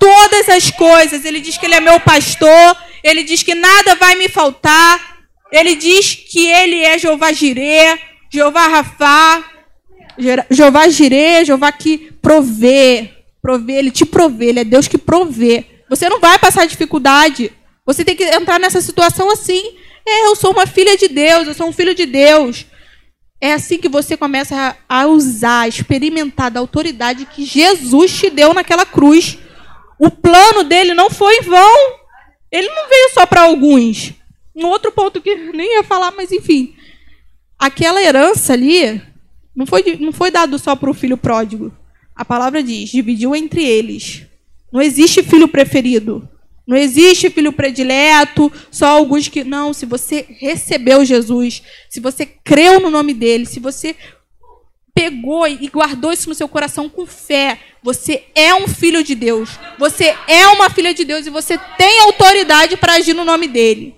todas 0.00 0.48
as 0.48 0.72
coisas. 0.72 1.24
Ele 1.24 1.40
diz 1.40 1.56
que 1.56 1.66
ele 1.66 1.76
é 1.76 1.80
meu 1.80 2.00
pastor, 2.00 2.76
ele 3.04 3.22
diz 3.22 3.44
que 3.44 3.54
nada 3.54 3.94
vai 3.94 4.16
me 4.16 4.28
faltar. 4.28 5.11
Ele 5.52 5.76
diz 5.76 6.14
que 6.14 6.48
ele 6.48 6.80
é 6.82 6.98
Jeová 6.98 7.30
Jirê, 7.30 7.98
Jeová 8.32 8.66
Rafá, 8.68 9.44
Jeová 10.50 10.88
Jirê, 10.88 11.44
Jeová 11.44 11.70
que 11.70 12.10
provê, 12.22 13.10
provê, 13.42 13.74
ele 13.74 13.90
te 13.90 14.06
provê, 14.06 14.46
ele 14.46 14.60
é 14.60 14.64
Deus 14.64 14.88
que 14.88 14.96
provê. 14.96 15.66
Você 15.90 16.08
não 16.08 16.18
vai 16.18 16.38
passar 16.38 16.66
dificuldade. 16.66 17.52
Você 17.84 18.02
tem 18.02 18.16
que 18.16 18.24
entrar 18.24 18.58
nessa 18.58 18.80
situação 18.80 19.30
assim. 19.30 19.62
É, 20.08 20.26
eu 20.26 20.34
sou 20.34 20.52
uma 20.52 20.66
filha 20.66 20.96
de 20.96 21.06
Deus, 21.08 21.46
eu 21.46 21.54
sou 21.54 21.68
um 21.68 21.72
filho 21.72 21.94
de 21.94 22.06
Deus. 22.06 22.64
É 23.38 23.52
assim 23.52 23.76
que 23.76 23.88
você 23.88 24.16
começa 24.16 24.76
a 24.88 25.06
usar, 25.06 25.62
a 25.62 25.68
experimentar 25.68 26.50
da 26.50 26.60
autoridade 26.60 27.26
que 27.26 27.44
Jesus 27.44 28.12
te 28.12 28.30
deu 28.30 28.54
naquela 28.54 28.86
cruz. 28.86 29.36
O 29.98 30.10
plano 30.10 30.64
dele 30.64 30.94
não 30.94 31.10
foi 31.10 31.36
em 31.36 31.42
vão. 31.42 31.76
Ele 32.50 32.68
não 32.68 32.88
veio 32.88 33.10
só 33.12 33.26
para 33.26 33.42
alguns. 33.42 34.14
Um 34.54 34.66
outro 34.66 34.92
ponto 34.92 35.20
que 35.20 35.34
nem 35.34 35.76
ia 35.76 35.82
falar, 35.82 36.10
mas 36.12 36.30
enfim. 36.30 36.74
Aquela 37.58 38.02
herança 38.02 38.52
ali 38.52 39.00
não 39.54 39.66
foi, 39.66 39.96
não 40.00 40.12
foi 40.12 40.30
dado 40.30 40.58
só 40.58 40.74
para 40.74 40.90
o 40.90 40.94
filho 40.94 41.16
pródigo. 41.16 41.72
A 42.14 42.24
palavra 42.24 42.62
diz: 42.62 42.90
dividiu 42.90 43.34
entre 43.34 43.64
eles. 43.64 44.26
Não 44.72 44.80
existe 44.80 45.22
filho 45.22 45.48
preferido. 45.48 46.28
Não 46.66 46.76
existe 46.76 47.28
filho 47.28 47.52
predileto, 47.52 48.50
só 48.70 48.86
alguns 48.86 49.28
que. 49.28 49.44
Não, 49.44 49.72
se 49.72 49.84
você 49.84 50.26
recebeu 50.38 51.04
Jesus, 51.04 51.62
se 51.88 52.00
você 52.00 52.24
creu 52.24 52.80
no 52.80 52.90
nome 52.90 53.12
dele, 53.12 53.46
se 53.46 53.58
você 53.58 53.96
pegou 54.94 55.48
e 55.48 55.68
guardou 55.68 56.12
isso 56.12 56.28
no 56.28 56.34
seu 56.34 56.48
coração 56.48 56.88
com 56.88 57.06
fé, 57.06 57.58
você 57.82 58.24
é 58.34 58.54
um 58.54 58.68
filho 58.68 59.02
de 59.02 59.14
Deus. 59.14 59.58
Você 59.78 60.14
é 60.28 60.46
uma 60.48 60.70
filha 60.70 60.94
de 60.94 61.04
Deus 61.04 61.26
e 61.26 61.30
você 61.30 61.58
tem 61.76 62.00
autoridade 62.00 62.76
para 62.76 62.94
agir 62.94 63.14
no 63.14 63.24
nome 63.24 63.48
dele. 63.48 63.94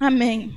Amém. 0.00 0.52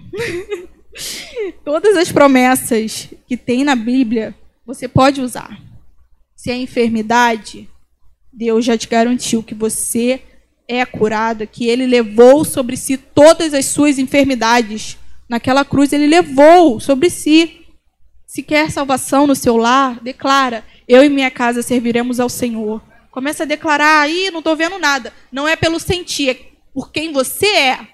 Todas 1.66 1.96
as 1.98 2.12
promessas 2.12 3.10
que 3.28 3.36
tem 3.38 3.64
na 3.64 3.76
Bíblia, 3.76 4.36
você 4.66 4.88
pode 4.88 5.22
usar. 5.22 5.60
Se 6.36 6.52
é 6.52 6.56
enfermidade, 6.56 7.70
Deus 8.32 8.66
já 8.66 8.78
te 8.78 8.88
garantiu 8.88 9.44
que 9.44 9.56
você 9.56 10.22
é 10.68 10.86
curado, 10.86 11.46
que 11.46 11.68
ele 11.68 11.86
levou 11.86 12.46
sobre 12.46 12.78
si 12.78 12.98
todas 12.98 13.54
as 13.54 13.66
suas 13.66 14.00
enfermidades. 14.00 14.98
Naquela 15.28 15.66
cruz 15.66 15.92
ele 15.92 16.08
levou 16.08 16.80
sobre 16.80 17.10
si. 17.10 17.66
Se 18.26 18.42
quer 18.42 18.72
salvação 18.72 19.28
no 19.28 19.36
seu 19.36 19.58
lar, 19.58 20.00
declara: 20.02 20.64
Eu 20.88 21.04
e 21.04 21.10
minha 21.10 21.30
casa 21.30 21.62
serviremos 21.62 22.20
ao 22.20 22.30
Senhor. 22.30 22.82
Começa 23.10 23.44
a 23.44 23.46
declarar: 23.46 24.02
aí, 24.02 24.32
não 24.32 24.40
estou 24.40 24.56
vendo 24.56 24.80
nada. 24.80 25.14
Não 25.32 25.48
é 25.48 25.56
pelo 25.56 25.80
sentir, 25.80 26.30
é 26.30 26.40
por 26.74 26.92
quem 26.92 27.12
você 27.12 27.48
é. 27.48 27.88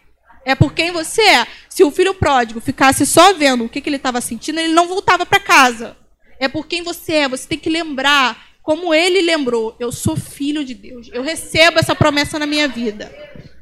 É 0.48 0.56
por 0.56 0.74
quem 0.74 0.91
você 0.91 1.22
é. 1.22 1.48
Se 1.68 1.84
o 1.84 1.91
filho 1.91 2.14
pródigo 2.14 2.62
ficasse 2.62 3.06
só 3.06 3.34
vendo 3.34 3.66
o 3.66 3.70
que, 3.70 3.82
que 3.82 3.89
ele 3.89 3.98
estava 3.98 4.22
sentindo, 4.22 4.62
ele 4.62 4.74
não 4.74 4.88
voltava 4.88 5.26
para 5.26 5.41
casa. 5.41 5.98
É 6.39 6.48
por 6.48 6.66
quem 6.66 6.84
você 6.84 7.14
é. 7.16 7.28
Você 7.28 7.45
tem 7.45 7.60
que 7.60 7.70
lembrar 7.70 8.48
como 8.64 8.93
ele 8.93 9.22
lembrou, 9.22 9.76
eu 9.78 9.91
sou 9.91 10.16
filho 10.16 10.64
de 10.64 10.74
Deus. 10.74 11.10
Eu 11.12 11.22
recebo 11.22 11.80
essa 11.80 11.93
promessa 11.93 12.39
na 12.39 12.45
minha 12.45 12.68
vida. 12.68 13.14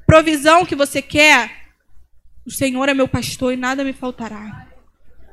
Provisão 0.06 0.64
que 0.64 0.76
você 0.76 1.02
quer, 1.02 1.52
o 2.46 2.52
Senhor 2.52 2.88
é 2.88 2.94
meu 2.94 3.08
pastor 3.08 3.52
e 3.52 3.58
nada 3.58 3.84
me 3.84 3.94
faltará. 3.94 4.68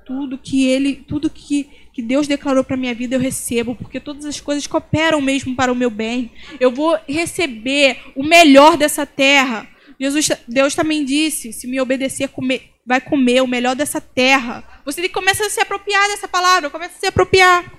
Tudo 0.06 0.38
que 0.38 0.66
ele, 0.66 0.96
tudo 1.06 1.28
que 1.28 1.70
que 1.92 2.00
Deus 2.00 2.26
declarou 2.26 2.64
para 2.64 2.76
minha 2.76 2.94
vida, 2.94 3.16
eu 3.16 3.20
recebo, 3.20 3.74
porque 3.74 4.00
todas 4.00 4.24
as 4.24 4.40
coisas 4.40 4.66
cooperam 4.66 5.20
mesmo 5.20 5.54
para 5.54 5.70
o 5.70 5.76
meu 5.76 5.90
bem. 5.90 6.32
Eu 6.58 6.70
vou 6.70 6.98
receber 7.06 7.98
o 8.16 8.22
melhor 8.22 8.78
dessa 8.78 9.04
terra. 9.04 9.68
Jesus, 10.02 10.30
Deus 10.48 10.74
também 10.74 11.04
disse: 11.04 11.52
se 11.52 11.68
me 11.68 11.80
obedecer, 11.80 12.28
comer, 12.28 12.72
vai 12.84 13.00
comer 13.00 13.40
o 13.40 13.46
melhor 13.46 13.76
dessa 13.76 14.00
terra. 14.00 14.64
Você 14.84 15.08
começa 15.08 15.46
a 15.46 15.50
se 15.50 15.60
apropriar 15.60 16.08
dessa 16.08 16.26
palavra, 16.26 16.70
começa 16.70 16.96
a 16.96 16.98
se 16.98 17.06
apropriar. 17.06 17.72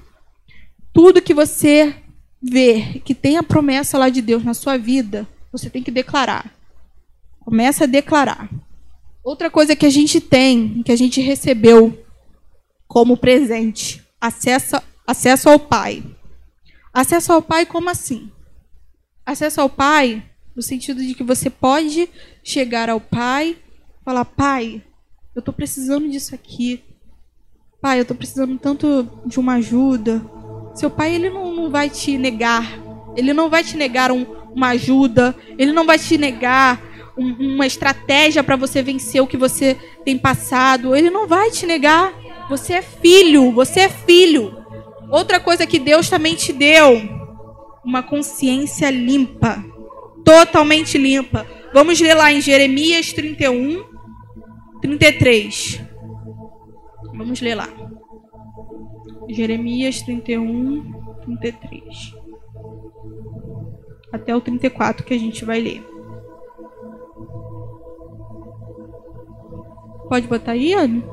Tudo 0.94 1.22
que 1.22 1.34
você 1.34 1.94
vê 2.42 3.02
que 3.04 3.14
tem 3.14 3.36
a 3.36 3.44
promessa 3.44 3.98
lá 3.98 4.08
de 4.08 4.22
Deus 4.22 4.42
na 4.42 4.54
sua 4.54 4.78
vida, 4.78 5.28
você 5.52 5.70
tem 5.70 5.84
que 5.84 5.92
declarar. 5.92 6.50
Começa 7.42 7.84
a 7.84 7.88
declarar. 7.88 8.50
Outra 9.22 9.50
coisa 9.50 9.76
que 9.76 9.86
a 9.86 9.90
gente 9.90 10.22
tem, 10.22 10.82
que 10.82 10.94
a 10.94 10.96
gente 10.96 11.20
recebeu 11.20 12.06
como 12.88 13.18
presente, 13.18 14.02
acesso, 14.22 14.82
acesso 15.06 15.50
ao 15.50 15.60
Pai. 15.60 16.02
Acesso 16.94 17.34
ao 17.34 17.42
Pai 17.42 17.66
como 17.66 17.90
assim? 17.90 18.32
Acesso 19.26 19.60
ao 19.60 19.70
Pai 19.70 20.24
no 20.56 20.62
sentido 20.62 21.02
de 21.04 21.14
que 21.16 21.24
você 21.24 21.50
pode 21.50 22.10
chegar 22.44 22.90
ao 22.90 23.00
Pai, 23.00 23.58
falar: 24.04 24.26
"Pai, 24.26 24.82
eu 25.36 25.40
estou 25.40 25.54
precisando 25.54 26.10
disso 26.10 26.36
aqui. 26.36 26.84
Pai, 27.82 28.00
eu 28.00 28.04
estou 28.04 28.16
precisando 28.16 28.58
tanto 28.58 29.08
de 29.26 29.40
uma 29.40 29.56
ajuda." 29.56 30.24
Seu 30.76 30.90
pai 30.90 31.14
ele 31.14 31.30
não, 31.30 31.54
não 31.54 31.70
vai 31.70 31.90
te 31.90 32.18
negar. 32.18 32.80
Ele 33.16 33.34
não 33.34 33.50
vai 33.50 33.64
te 33.64 33.78
negar 33.78 34.12
um, 34.12 34.26
uma 34.54 34.70
ajuda. 34.70 35.36
Ele 35.58 35.72
não 35.72 35.86
vai 35.86 36.00
te 36.00 36.18
negar 36.18 36.82
um, 37.18 37.54
uma 37.54 37.68
estratégia 37.68 38.44
para 38.44 38.56
você 38.56 38.82
vencer 38.82 39.22
o 39.22 39.28
que 39.28 39.38
você 39.38 39.78
tem 40.04 40.18
passado. 40.18 40.96
Ele 40.96 41.10
não 41.10 41.28
vai 41.28 41.52
te 41.52 41.66
negar. 41.66 42.12
Você 42.50 42.74
é 42.74 42.82
filho, 42.82 43.52
você 43.52 43.82
é 43.82 43.90
filho. 43.90 44.58
Outra 45.12 45.40
coisa 45.40 45.68
que 45.68 45.78
Deus 45.78 46.10
também 46.10 46.36
te 46.36 46.52
deu, 46.52 47.02
uma 47.86 48.02
consciência 48.02 48.90
limpa, 48.90 49.64
totalmente 50.24 50.98
limpa. 50.98 51.46
Vamos 51.74 52.00
ler 52.00 52.14
lá 52.14 52.32
em 52.32 52.42
Jeremias 52.42 53.12
31, 53.14 53.84
33. 54.82 55.82
Vamos 57.16 57.42
ler 57.42 57.56
lá. 57.56 57.70
Jeremias 59.30 60.02
31, 60.02 60.92
33. 61.24 62.16
Até 64.12 64.36
o 64.36 64.42
34 64.42 65.04
que 65.04 65.14
a 65.14 65.20
gente 65.20 65.44
vai 65.44 65.60
ler. 65.60 65.84
Pode 70.08 70.28
botar 70.28 70.52
aí, 70.52 70.74
Anne? 70.74 71.04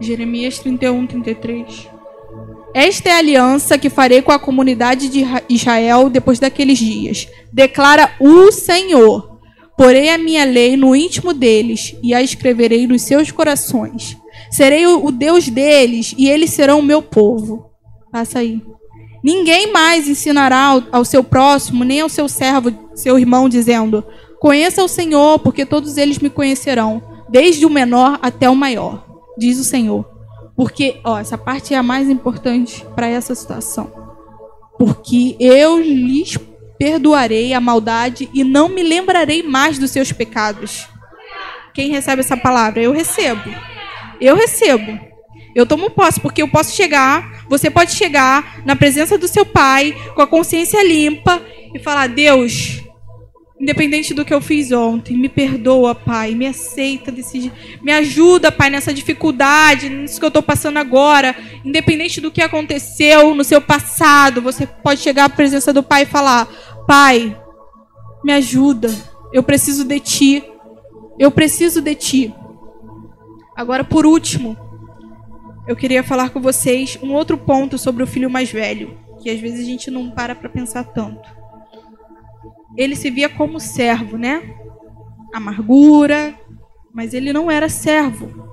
Jeremias 0.00 0.58
31, 0.58 1.06
33. 1.06 1.93
Esta 2.74 3.08
é 3.08 3.12
a 3.12 3.18
aliança 3.18 3.78
que 3.78 3.88
farei 3.88 4.20
com 4.20 4.32
a 4.32 4.38
comunidade 4.38 5.08
de 5.08 5.24
Israel 5.48 6.10
depois 6.10 6.40
daqueles 6.40 6.76
dias. 6.76 7.28
Declara 7.52 8.12
o 8.18 8.50
Senhor. 8.50 9.38
Porei 9.78 10.08
a 10.08 10.18
minha 10.18 10.44
lei 10.44 10.76
no 10.76 10.94
íntimo 10.94 11.32
deles 11.32 11.94
e 12.02 12.12
a 12.12 12.20
escreverei 12.20 12.86
nos 12.88 13.02
seus 13.02 13.30
corações. 13.30 14.16
Serei 14.50 14.86
o 14.86 15.10
Deus 15.12 15.48
deles 15.48 16.14
e 16.18 16.28
eles 16.28 16.50
serão 16.50 16.80
o 16.80 16.82
meu 16.82 17.00
povo. 17.00 17.70
Passa 18.10 18.40
aí. 18.40 18.60
Ninguém 19.22 19.72
mais 19.72 20.08
ensinará 20.08 20.58
ao, 20.58 20.82
ao 20.92 21.04
seu 21.04 21.22
próximo, 21.24 21.84
nem 21.84 22.00
ao 22.00 22.08
seu 22.08 22.28
servo, 22.28 22.72
seu 22.94 23.18
irmão, 23.18 23.48
dizendo: 23.48 24.04
Conheça 24.40 24.84
o 24.84 24.88
Senhor, 24.88 25.38
porque 25.38 25.64
todos 25.64 25.96
eles 25.96 26.18
me 26.18 26.28
conhecerão, 26.28 27.02
desde 27.30 27.64
o 27.64 27.70
menor 27.70 28.18
até 28.20 28.50
o 28.50 28.54
maior, 28.54 29.04
diz 29.38 29.58
o 29.58 29.64
Senhor. 29.64 30.13
Porque, 30.56 31.00
ó, 31.04 31.18
essa 31.18 31.36
parte 31.36 31.74
é 31.74 31.76
a 31.76 31.82
mais 31.82 32.08
importante 32.08 32.84
para 32.94 33.08
essa 33.08 33.34
situação. 33.34 33.92
Porque 34.78 35.36
eu 35.40 35.80
lhes 35.80 36.38
perdoarei 36.78 37.52
a 37.54 37.60
maldade 37.60 38.28
e 38.32 38.44
não 38.44 38.68
me 38.68 38.82
lembrarei 38.82 39.42
mais 39.42 39.78
dos 39.78 39.90
seus 39.90 40.12
pecados. 40.12 40.88
Quem 41.72 41.90
recebe 41.90 42.20
essa 42.20 42.36
palavra? 42.36 42.82
Eu 42.82 42.92
recebo. 42.92 43.50
Eu 44.20 44.36
recebo. 44.36 44.98
Eu 45.54 45.66
tomo 45.66 45.90
posse, 45.90 46.20
porque 46.20 46.42
eu 46.42 46.48
posso 46.48 46.74
chegar, 46.74 47.44
você 47.48 47.70
pode 47.70 47.92
chegar 47.92 48.62
na 48.64 48.74
presença 48.74 49.16
do 49.16 49.28
seu 49.28 49.46
pai, 49.46 49.96
com 50.14 50.22
a 50.22 50.26
consciência 50.26 50.82
limpa, 50.86 51.40
e 51.72 51.78
falar: 51.78 52.08
Deus, 52.08 52.83
independente 53.60 54.12
do 54.12 54.24
que 54.24 54.34
eu 54.34 54.40
fiz 54.40 54.72
ontem, 54.72 55.16
me 55.16 55.28
perdoa, 55.28 55.94
pai, 55.94 56.34
me 56.34 56.46
aceita, 56.46 57.12
desse, 57.12 57.52
me 57.80 57.92
ajuda, 57.92 58.50
pai, 58.50 58.68
nessa 58.68 58.92
dificuldade, 58.92 59.88
nisso 59.88 60.18
que 60.18 60.24
eu 60.24 60.28
estou 60.28 60.42
passando 60.42 60.78
agora, 60.78 61.34
independente 61.64 62.20
do 62.20 62.30
que 62.30 62.42
aconteceu 62.42 63.34
no 63.34 63.44
seu 63.44 63.60
passado, 63.60 64.42
você 64.42 64.66
pode 64.66 65.00
chegar 65.00 65.24
à 65.24 65.28
presença 65.28 65.72
do 65.72 65.82
pai 65.82 66.02
e 66.02 66.06
falar: 66.06 66.48
Pai, 66.86 67.36
me 68.24 68.32
ajuda, 68.32 68.90
eu 69.32 69.42
preciso 69.42 69.84
de 69.84 70.00
ti, 70.00 70.44
eu 71.18 71.30
preciso 71.30 71.80
de 71.80 71.94
ti. 71.94 72.34
Agora, 73.56 73.84
por 73.84 74.04
último, 74.04 74.58
eu 75.66 75.76
queria 75.76 76.02
falar 76.02 76.30
com 76.30 76.40
vocês 76.40 76.98
um 77.00 77.12
outro 77.12 77.38
ponto 77.38 77.78
sobre 77.78 78.02
o 78.02 78.06
filho 78.06 78.28
mais 78.28 78.50
velho, 78.50 78.98
que 79.22 79.30
às 79.30 79.38
vezes 79.38 79.60
a 79.60 79.64
gente 79.64 79.90
não 79.90 80.10
para 80.10 80.34
para 80.34 80.48
pensar 80.48 80.84
tanto. 80.84 81.43
Ele 82.76 82.96
se 82.96 83.10
via 83.10 83.28
como 83.28 83.60
servo, 83.60 84.16
né? 84.16 84.54
Amargura, 85.32 86.34
mas 86.92 87.14
ele 87.14 87.32
não 87.32 87.50
era 87.50 87.68
servo. 87.68 88.44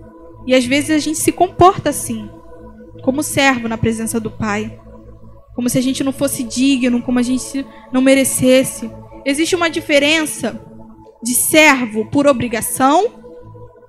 E 0.46 0.56
às 0.56 0.66
vezes 0.66 0.92
a 0.92 1.00
gente 1.00 1.20
se 1.20 1.32
comporta 1.32 1.90
assim, 1.90 2.30
como 3.04 3.24
servo 3.24 3.68
na 3.68 3.78
presença 3.78 4.20
do 4.20 4.32
Pai. 4.32 4.80
Como 5.56 5.70
se 5.70 5.78
a 5.78 5.82
gente 5.82 6.04
não 6.04 6.12
fosse 6.12 6.44
digno, 6.44 7.02
como 7.02 7.20
a 7.20 7.24
gente 7.24 7.66
não 7.92 8.02
merecesse. 8.02 8.90
Existe 9.26 9.56
uma 9.56 9.70
diferença 9.70 10.60
de 11.24 11.34
servo 11.34 12.06
por 12.06 12.26
obrigação 12.26 13.22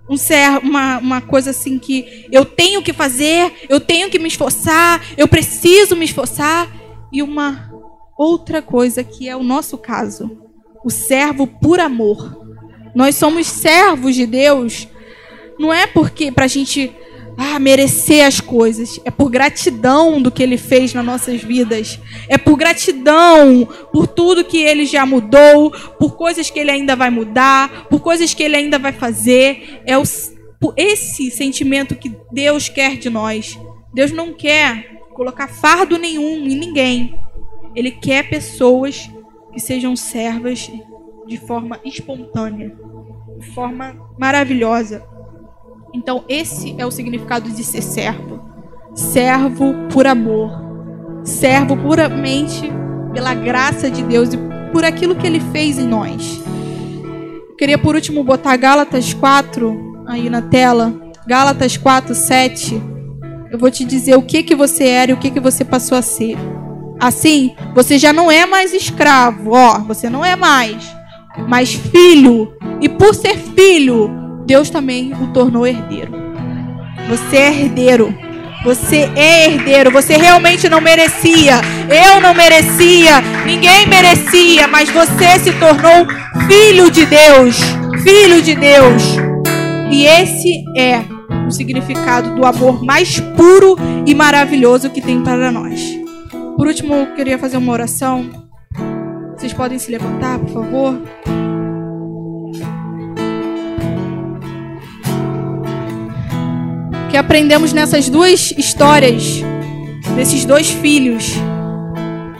um 0.09 0.17
ser, 0.17 0.59
uma, 0.63 0.99
uma 0.99 1.21
coisa 1.21 1.51
assim 1.51 1.79
que 1.79 2.27
eu 2.31 2.45
tenho 2.45 2.83
que 2.83 2.93
fazer, 2.93 3.53
eu 3.69 3.81
tenho 3.81 4.11
que 4.11 4.19
me 4.19 4.29
esforçar, 4.29 5.03
eu 5.17 5.27
preciso 5.27 5.97
me 5.97 6.05
esforçar, 6.05 6.69
e 7.13 7.23
uma 7.23 7.72
outra 8.17 8.63
coisa 8.63 9.03
que 9.03 9.29
é 9.29 9.37
o 9.37 9.43
nosso 9.43 9.79
caso, 9.79 10.39
o 10.85 10.91
servo 10.91 11.47
por 11.47 11.81
amor. 11.81 12.41
Nós 12.95 13.17
somos 13.17 13.47
servos 13.47 14.15
de 14.15 14.27
Deus, 14.27 14.89
não 15.59 15.73
é 15.73 15.87
porque 15.87 16.31
para 16.31 16.45
a 16.45 16.49
gente 16.49 16.95
ah, 17.37 17.59
merecer 17.59 18.27
as 18.27 18.41
coisas. 18.41 19.01
É 19.05 19.11
por 19.11 19.31
gratidão 19.31 20.21
do 20.21 20.31
que 20.31 20.43
ele 20.43 20.59
fez 20.59 20.93
nas 20.93 21.05
nossas 21.05 21.43
vidas. 21.43 21.99
É 22.29 22.37
por 22.37 22.57
gratidão 22.57 23.67
por 23.93 24.07
tudo 24.07 24.45
que 24.45 24.59
ele 24.59 24.85
já 24.85 25.07
mudou, 25.07 25.71
por 25.99 26.17
coisas 26.17 26.51
que 26.51 26.59
ele 26.59 26.71
ainda 26.71 26.95
vai 26.95 27.11
mudar, 27.11 27.87
por 27.89 28.01
coisas 28.01 28.35
que 28.35 28.43
ele 28.43 28.57
ainda 28.57 28.79
vai 28.79 28.93
fazer. 28.93 29.83
É 29.87 29.97
o, 29.99 30.03
esse 30.77 31.31
sentimento 31.31 31.95
que 31.95 32.15
Deus 32.31 32.69
quer 32.69 32.97
de 32.97 33.09
nós. 33.09 33.59
Deus 33.95 34.11
não 34.11 34.33
quer 34.33 35.03
colocar 35.15 35.49
fardo 35.49 35.99
nenhum 35.99 36.47
em 36.47 36.57
ninguém. 36.57 37.19
Ele 37.75 37.91
quer 37.91 38.29
pessoas 38.29 39.11
que 39.53 39.61
sejam 39.61 39.95
servas 39.97 40.71
de 41.27 41.37
forma 41.37 41.79
espontânea, 41.85 42.75
de 43.39 43.47
forma 43.53 43.97
maravilhosa. 44.19 45.05
Então, 45.95 46.25
esse 46.29 46.75
é 46.79 46.87
o 46.87 46.91
significado 46.91 47.51
de 47.51 47.63
ser 47.63 47.83
servo. 47.83 48.43
Servo 48.95 49.75
por 49.93 50.07
amor. 50.07 50.51
Servo 51.25 51.77
puramente 51.77 52.71
pela 53.13 53.35
graça 53.35 53.91
de 53.91 54.03
Deus 54.03 54.33
e 54.33 54.39
por 54.73 54.85
aquilo 54.85 55.15
que 55.15 55.27
ele 55.27 55.41
fez 55.41 55.79
em 55.79 55.87
nós. 55.87 56.43
Eu 57.49 57.57
queria, 57.57 57.79
por 57.79 57.95
último, 57.95 58.25
botar 58.25 58.57
Gálatas 58.57 59.13
4 59.13 60.05
aí 60.07 60.29
na 60.29 60.43
tela. 60.43 60.93
Gálatas 61.27 61.77
4, 61.77 62.15
7. 62.15 62.83
Eu 63.51 63.59
vou 63.59 63.71
te 63.71 63.85
dizer 63.85 64.17
o 64.17 64.23
que, 64.23 64.43
que 64.43 64.55
você 64.55 64.85
era 64.85 65.11
e 65.11 65.15
o 65.15 65.19
que, 65.19 65.31
que 65.31 65.41
você 65.41 65.65
passou 65.65 65.97
a 65.97 66.03
ser. 66.03 66.37
Assim, 67.03 67.57
você 67.75 67.99
já 67.99 68.13
não 68.13 68.31
é 68.31 68.47
mais 68.47 68.73
escravo, 68.73 69.51
ó, 69.51 69.81
você 69.81 70.09
não 70.09 70.25
é 70.25 70.37
mais, 70.37 70.87
mas 71.49 71.75
filho. 71.75 72.53
E 72.81 72.89
por 72.89 73.13
ser 73.13 73.37
filho, 73.37 74.09
Deus 74.47 74.71
também 74.71 75.13
o 75.13 75.33
tornou 75.33 75.67
herdeiro. 75.67 76.13
Você 77.09 77.37
é 77.39 77.49
herdeiro. 77.49 78.15
Você 78.65 79.11
é 79.17 79.47
herdeiro. 79.47 79.91
Você 79.91 80.17
realmente 80.17 80.69
não 80.69 80.81
merecia. 80.81 81.61
Eu 81.91 82.21
não 82.21 82.35
merecia. 82.35 83.21
Ninguém 83.45 83.85
merecia. 83.89 84.69
Mas 84.69 84.89
você 84.89 85.41
se 85.41 85.51
tornou 85.55 86.07
filho 86.47 86.89
de 86.89 87.05
Deus. 87.05 87.57
Filho 88.05 88.41
de 88.41 88.55
Deus. 88.55 89.03
E 89.91 90.07
esse 90.07 90.63
é 90.77 91.03
o 91.49 91.51
significado 91.51 92.37
do 92.37 92.47
amor 92.47 92.85
mais 92.85 93.19
puro 93.19 93.77
e 94.07 94.15
maravilhoso 94.15 94.89
que 94.89 95.01
tem 95.01 95.21
para 95.21 95.51
nós. 95.51 96.02
Por 96.57 96.67
último, 96.67 96.95
eu 96.95 97.15
queria 97.15 97.39
fazer 97.39 97.57
uma 97.57 97.73
oração. 97.73 98.31
Vocês 99.37 99.53
podem 99.53 99.79
se 99.79 99.91
levantar, 99.91 100.39
por 100.39 100.51
favor? 100.51 101.03
que 107.13 107.17
aprendemos 107.19 107.75
nessas 107.75 108.09
duas 108.09 108.53
histórias 108.57 109.43
desses 110.17 110.47
dois 110.47 110.71
filhos 110.71 111.35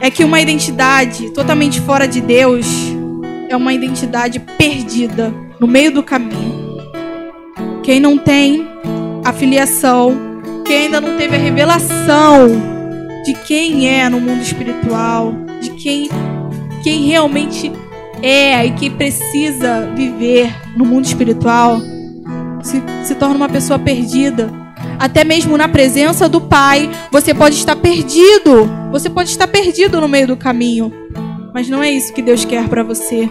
é 0.01 0.11
que 0.11 0.25
uma 0.25 0.41
identidade 0.41 1.29
totalmente 1.33 1.79
fora 1.79 2.09
de 2.09 2.23
Deus 2.23 2.67
é 3.51 3.55
uma 3.55 3.75
identidade 3.75 4.41
perdida 4.41 5.31
no 5.61 5.67
meio 5.67 5.93
do 5.93 6.03
caminho. 6.03 6.79
Quem 7.83 8.01
não 8.01 8.17
tem 8.17 8.67
a 9.23 9.31
filiação, 9.35 10.17
quem 10.65 10.85
ainda 10.85 11.03
não 11.03 11.19
teve 11.19 11.37
a 11.37 11.39
revelação 11.39 12.82
de 13.25 13.35
quem 13.35 13.89
é 13.89 14.09
no 14.09 14.21
mundo 14.21 14.43
espiritual, 14.43 15.33
de 15.61 15.71
quem, 15.71 16.09
quem 16.83 17.07
realmente 17.07 17.73
é 18.23 18.67
e 18.67 18.73
quem 18.73 18.91
precisa 18.91 19.91
viver 19.95 20.55
no 20.77 20.85
mundo 20.85 21.05
espiritual, 21.05 21.81
se, 22.63 22.83
se 23.05 23.15
torna 23.15 23.37
uma 23.37 23.49
pessoa 23.49 23.79
perdida. 23.79 24.51
Até 24.99 25.25
mesmo 25.25 25.57
na 25.57 25.69
presença 25.69 26.29
do 26.29 26.41
Pai, 26.41 26.91
você 27.11 27.35
pode 27.35 27.57
estar 27.57 27.77
perdido. 27.77 28.71
Você 28.93 29.11
pode 29.11 29.31
estar 29.31 29.49
perdido 29.49 30.01
no 30.01 30.09
meio 30.09 30.29
do 30.29 30.37
caminho. 30.37 30.93
Mas 31.53 31.69
não 31.69 31.83
é 31.83 31.91
isso 31.91 32.13
que 32.13 32.23
Deus 32.23 32.45
quer 32.45 32.69
para 32.69 32.83
você. 32.83 33.29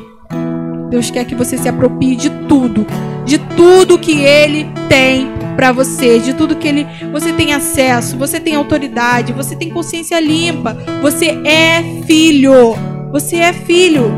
Deus 0.90 1.10
quer 1.10 1.26
que 1.26 1.36
você 1.36 1.58
se 1.58 1.70
aproprie 1.70 2.16
de 2.16 2.30
tudo, 2.30 2.86
de 3.26 3.38
tudo 3.38 3.98
que 3.98 4.20
Ele 4.20 4.68
tem 4.90 5.41
para 5.56 5.72
você, 5.72 6.20
de 6.20 6.34
tudo 6.34 6.56
que 6.56 6.68
Ele, 6.68 6.88
você 7.12 7.34
tem 7.34 7.54
acesso, 7.54 8.18
você 8.18 8.40
tem 8.40 8.56
autoridade, 8.56 9.34
você 9.34 9.56
tem 9.56 9.70
consciência 9.70 10.20
limpa, 10.20 10.78
você 11.02 11.42
é 11.46 11.84
filho, 12.06 12.76
você 13.12 13.38
é 13.38 13.54
filho. 13.54 14.12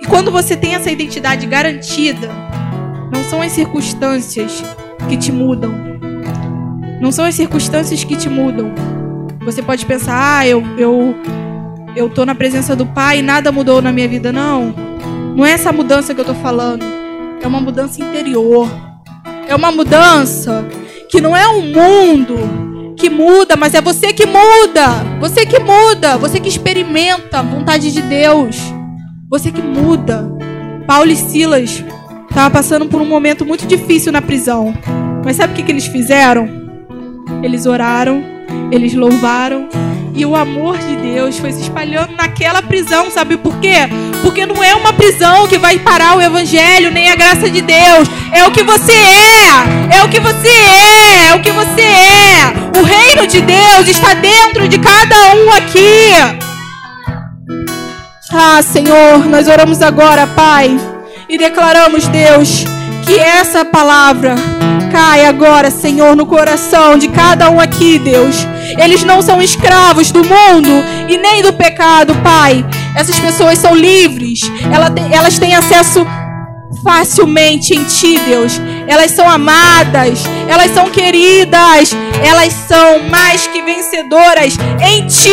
E 0.00 0.06
quando 0.06 0.30
você 0.30 0.56
tem 0.56 0.74
essa 0.74 0.90
identidade 0.90 1.46
garantida, 1.46 2.28
não 3.12 3.22
são 3.24 3.42
as 3.42 3.52
circunstâncias 3.52 4.62
que 5.08 5.16
te 5.16 5.32
mudam, 5.32 5.72
não 7.00 7.12
são 7.12 7.24
as 7.24 7.34
circunstâncias 7.34 8.02
que 8.04 8.16
te 8.16 8.28
mudam. 8.28 8.72
Você 9.44 9.62
pode 9.62 9.86
pensar, 9.86 10.38
ah, 10.38 10.46
eu, 10.46 10.62
eu, 10.76 11.14
eu 11.96 12.10
tô 12.10 12.26
na 12.26 12.34
presença 12.34 12.76
do 12.76 12.84
Pai 12.84 13.20
e 13.20 13.22
nada 13.22 13.50
mudou 13.52 13.80
na 13.80 13.92
minha 13.92 14.08
vida. 14.08 14.32
Não. 14.32 14.74
Não 15.36 15.46
é 15.46 15.52
essa 15.52 15.72
mudança 15.72 16.14
que 16.14 16.20
eu 16.20 16.24
tô 16.24 16.34
falando. 16.34 16.84
É 17.40 17.46
uma 17.46 17.60
mudança 17.60 18.02
interior. 18.02 18.68
É 19.48 19.56
uma 19.56 19.72
mudança 19.72 20.68
que 21.08 21.22
não 21.22 21.34
é 21.34 21.48
o 21.48 21.60
um 21.60 21.72
mundo 21.72 22.94
que 22.98 23.08
muda, 23.08 23.56
mas 23.56 23.72
é 23.72 23.80
você 23.80 24.12
que 24.12 24.26
muda. 24.26 24.86
Você 25.20 25.46
que 25.46 25.58
muda. 25.58 26.18
Você 26.18 26.38
que 26.38 26.50
experimenta 26.50 27.38
a 27.38 27.42
vontade 27.42 27.90
de 27.90 28.02
Deus. 28.02 28.58
Você 29.30 29.50
que 29.50 29.62
muda. 29.62 30.30
Paulo 30.86 31.10
e 31.10 31.16
Silas 31.16 31.82
estavam 32.28 32.50
passando 32.50 32.86
por 32.86 33.00
um 33.00 33.06
momento 33.06 33.46
muito 33.46 33.66
difícil 33.66 34.12
na 34.12 34.20
prisão. 34.20 34.74
Mas 35.24 35.36
sabe 35.36 35.54
o 35.54 35.56
que, 35.56 35.62
que 35.62 35.72
eles 35.72 35.86
fizeram? 35.86 36.46
Eles 37.42 37.64
oraram, 37.64 38.22
eles 38.70 38.92
louvaram 38.92 39.66
e 40.18 40.26
o 40.26 40.34
amor 40.34 40.76
de 40.78 40.96
Deus 40.96 41.38
foi 41.38 41.52
se 41.52 41.62
espalhando 41.62 42.16
naquela 42.16 42.60
prisão, 42.60 43.08
sabe 43.08 43.36
por 43.36 43.56
quê? 43.60 43.88
Porque 44.20 44.44
não 44.44 44.64
é 44.64 44.74
uma 44.74 44.92
prisão 44.92 45.46
que 45.46 45.56
vai 45.56 45.78
parar 45.78 46.16
o 46.16 46.20
evangelho, 46.20 46.90
nem 46.90 47.08
a 47.08 47.14
graça 47.14 47.48
de 47.48 47.62
Deus. 47.62 48.08
É 48.32 48.44
o 48.44 48.50
que 48.50 48.64
você 48.64 48.90
é. 48.90 49.96
É 49.96 50.02
o 50.02 50.08
que 50.08 50.18
você 50.18 50.48
é. 50.48 51.28
É 51.28 51.34
o 51.36 51.40
que 51.40 51.52
você 51.52 51.82
é. 51.82 52.80
O 52.80 52.82
reino 52.82 53.28
de 53.28 53.40
Deus 53.40 53.86
está 53.88 54.14
dentro 54.14 54.66
de 54.66 54.80
cada 54.80 55.34
um 55.36 55.52
aqui. 55.52 56.10
Ah, 58.32 58.60
Senhor, 58.60 59.24
nós 59.24 59.46
oramos 59.46 59.80
agora, 59.80 60.26
Pai, 60.26 60.76
e 61.28 61.38
declaramos, 61.38 62.08
Deus, 62.08 62.64
que 63.06 63.16
essa 63.16 63.64
palavra 63.64 64.34
cai 64.98 65.24
agora, 65.26 65.70
Senhor, 65.70 66.16
no 66.16 66.26
coração 66.26 66.98
de 66.98 67.06
cada 67.06 67.48
um 67.48 67.60
aqui, 67.60 68.00
Deus. 68.00 68.34
Eles 68.76 69.04
não 69.04 69.22
são 69.22 69.40
escravos 69.40 70.10
do 70.10 70.24
mundo 70.24 70.84
e 71.08 71.16
nem 71.16 71.40
do 71.40 71.52
pecado, 71.52 72.16
Pai. 72.16 72.66
Essas 72.96 73.16
pessoas 73.20 73.60
são 73.60 73.76
livres. 73.76 74.40
Elas 75.12 75.38
têm 75.38 75.54
acesso 75.54 76.04
facilmente 76.82 77.74
em 77.74 77.84
Ti, 77.84 78.18
Deus. 78.26 78.60
Elas 78.88 79.10
são 79.10 79.28
amadas, 79.28 80.24
elas 80.48 80.72
são 80.72 80.88
queridas, 80.88 81.94
elas 82.24 82.54
são 82.66 83.00
mais 83.10 83.46
que 83.46 83.60
vencedoras 83.60 84.56
em 84.80 85.06
Ti, 85.06 85.28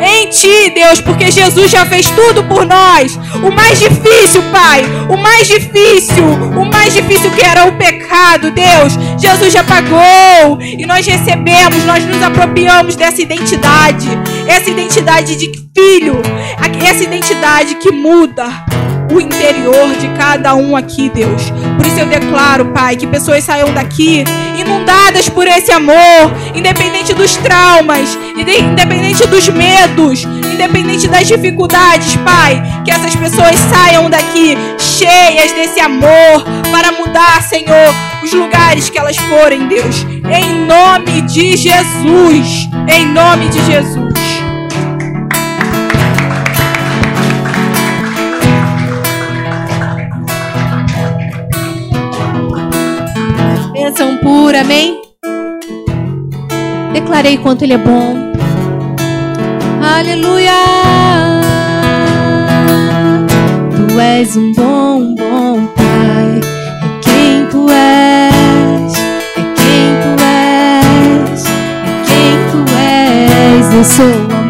em 0.00 0.30
Ti, 0.30 0.72
Deus, 0.72 1.00
porque 1.00 1.32
Jesus 1.32 1.68
já 1.68 1.84
fez 1.84 2.08
tudo 2.10 2.44
por 2.44 2.64
nós. 2.64 3.18
O 3.42 3.50
mais 3.50 3.80
difícil, 3.80 4.40
Pai, 4.52 4.84
o 5.08 5.16
mais 5.16 5.48
difícil, 5.48 6.24
o 6.56 6.64
mais 6.64 6.94
difícil 6.94 7.28
que 7.32 7.42
era 7.42 7.64
o 7.64 7.72
pecado, 7.72 8.52
Deus, 8.52 8.92
Jesus 9.18 9.52
já 9.52 9.64
pagou 9.64 10.60
e 10.60 10.86
nós 10.86 11.04
recebemos, 11.04 11.84
nós 11.84 12.04
nos 12.04 12.22
apropriamos 12.22 12.94
dessa 12.94 13.20
identidade, 13.20 14.06
essa 14.46 14.70
identidade 14.70 15.34
de 15.34 15.50
filho, 15.76 16.22
essa 16.88 17.02
identidade 17.02 17.74
que 17.74 17.90
muda 17.90 18.46
o 19.12 19.20
interior 19.20 19.94
de 20.00 20.08
cada 20.16 20.54
um 20.54 20.76
aqui, 20.76 21.08
Deus. 21.10 21.50
Por 21.76 21.86
isso 21.86 22.00
eu 22.00 22.06
declaro, 22.06 22.66
Pai, 22.66 22.96
que 22.96 23.06
pessoas 23.06 23.44
saiam 23.44 23.72
daqui 23.72 24.24
inundadas 24.58 25.28
por 25.28 25.46
esse 25.46 25.70
amor, 25.70 26.32
independente 26.54 27.12
dos 27.14 27.36
traumas, 27.36 28.18
independente 28.36 29.26
dos 29.26 29.48
medos, 29.48 30.24
independente 30.24 31.08
das 31.08 31.26
dificuldades, 31.26 32.16
Pai. 32.16 32.62
Que 32.84 32.90
essas 32.90 33.14
pessoas 33.14 33.56
saiam 33.70 34.08
daqui 34.10 34.56
cheias 34.78 35.52
desse 35.52 35.80
amor 35.80 36.44
para 36.70 36.92
mudar, 36.92 37.42
Senhor, 37.42 37.94
os 38.22 38.32
lugares 38.32 38.88
que 38.90 38.98
elas 38.98 39.16
forem, 39.16 39.68
Deus. 39.68 40.04
Em 40.04 40.66
nome 40.66 41.22
de 41.22 41.56
Jesus. 41.56 42.68
Em 42.88 43.06
nome 43.06 43.48
de 43.48 43.64
Jesus. 43.66 44.25
Amém? 54.54 55.00
Declarei 56.92 57.38
quanto 57.38 57.62
Ele 57.62 57.74
é 57.74 57.78
bom. 57.78 58.16
Aleluia! 59.82 60.52
Tu 63.74 64.00
és 64.00 64.36
um 64.36 64.52
bom, 64.52 65.14
bom 65.14 65.66
Pai. 65.74 66.40
É 66.82 66.98
quem 67.00 67.46
Tu 67.46 67.66
és, 67.70 68.94
é 69.36 69.42
quem 69.54 69.96
Tu 70.02 70.12
és, 70.22 71.44
é 71.44 71.50
quem 72.06 72.36
Tu 72.50 72.58
és. 72.78 73.74
Eu 73.74 73.84
sou 73.84 74.45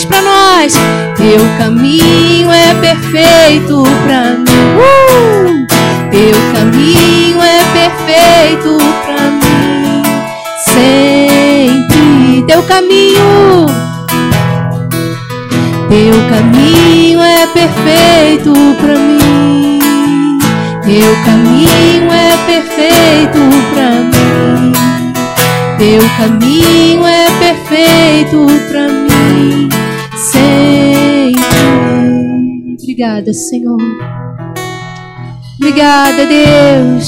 diz 0.00 0.22
nós: 0.22 0.74
Teu 1.16 1.40
caminho 1.58 2.50
é 2.50 2.74
perfeito 2.74 3.82
para 4.04 4.30
mim. 4.30 4.44
Uh! 4.76 5.66
Teu 6.10 6.32
caminho 6.54 7.42
é 7.42 7.60
perfeito 7.72 8.78
para 9.04 9.30
mim. 9.30 10.02
Sempre 10.64 12.44
teu 12.46 12.62
caminho. 12.62 13.66
Teu 15.88 16.28
caminho 16.30 17.20
é 17.20 17.46
perfeito 17.46 18.52
para 18.80 18.94
mim. 18.96 20.38
Teu 20.82 21.16
caminho 21.24 22.12
é 22.12 22.36
perfeito 22.46 23.38
para 23.74 23.90
mim. 23.90 24.72
Teu 25.78 26.02
caminho 26.18 27.06
é 27.06 27.30
perfeito 27.38 28.59
Obrigada, 32.82 33.32
Senhor. 33.32 33.78
Obrigada, 35.56 36.26
Deus. 36.26 37.06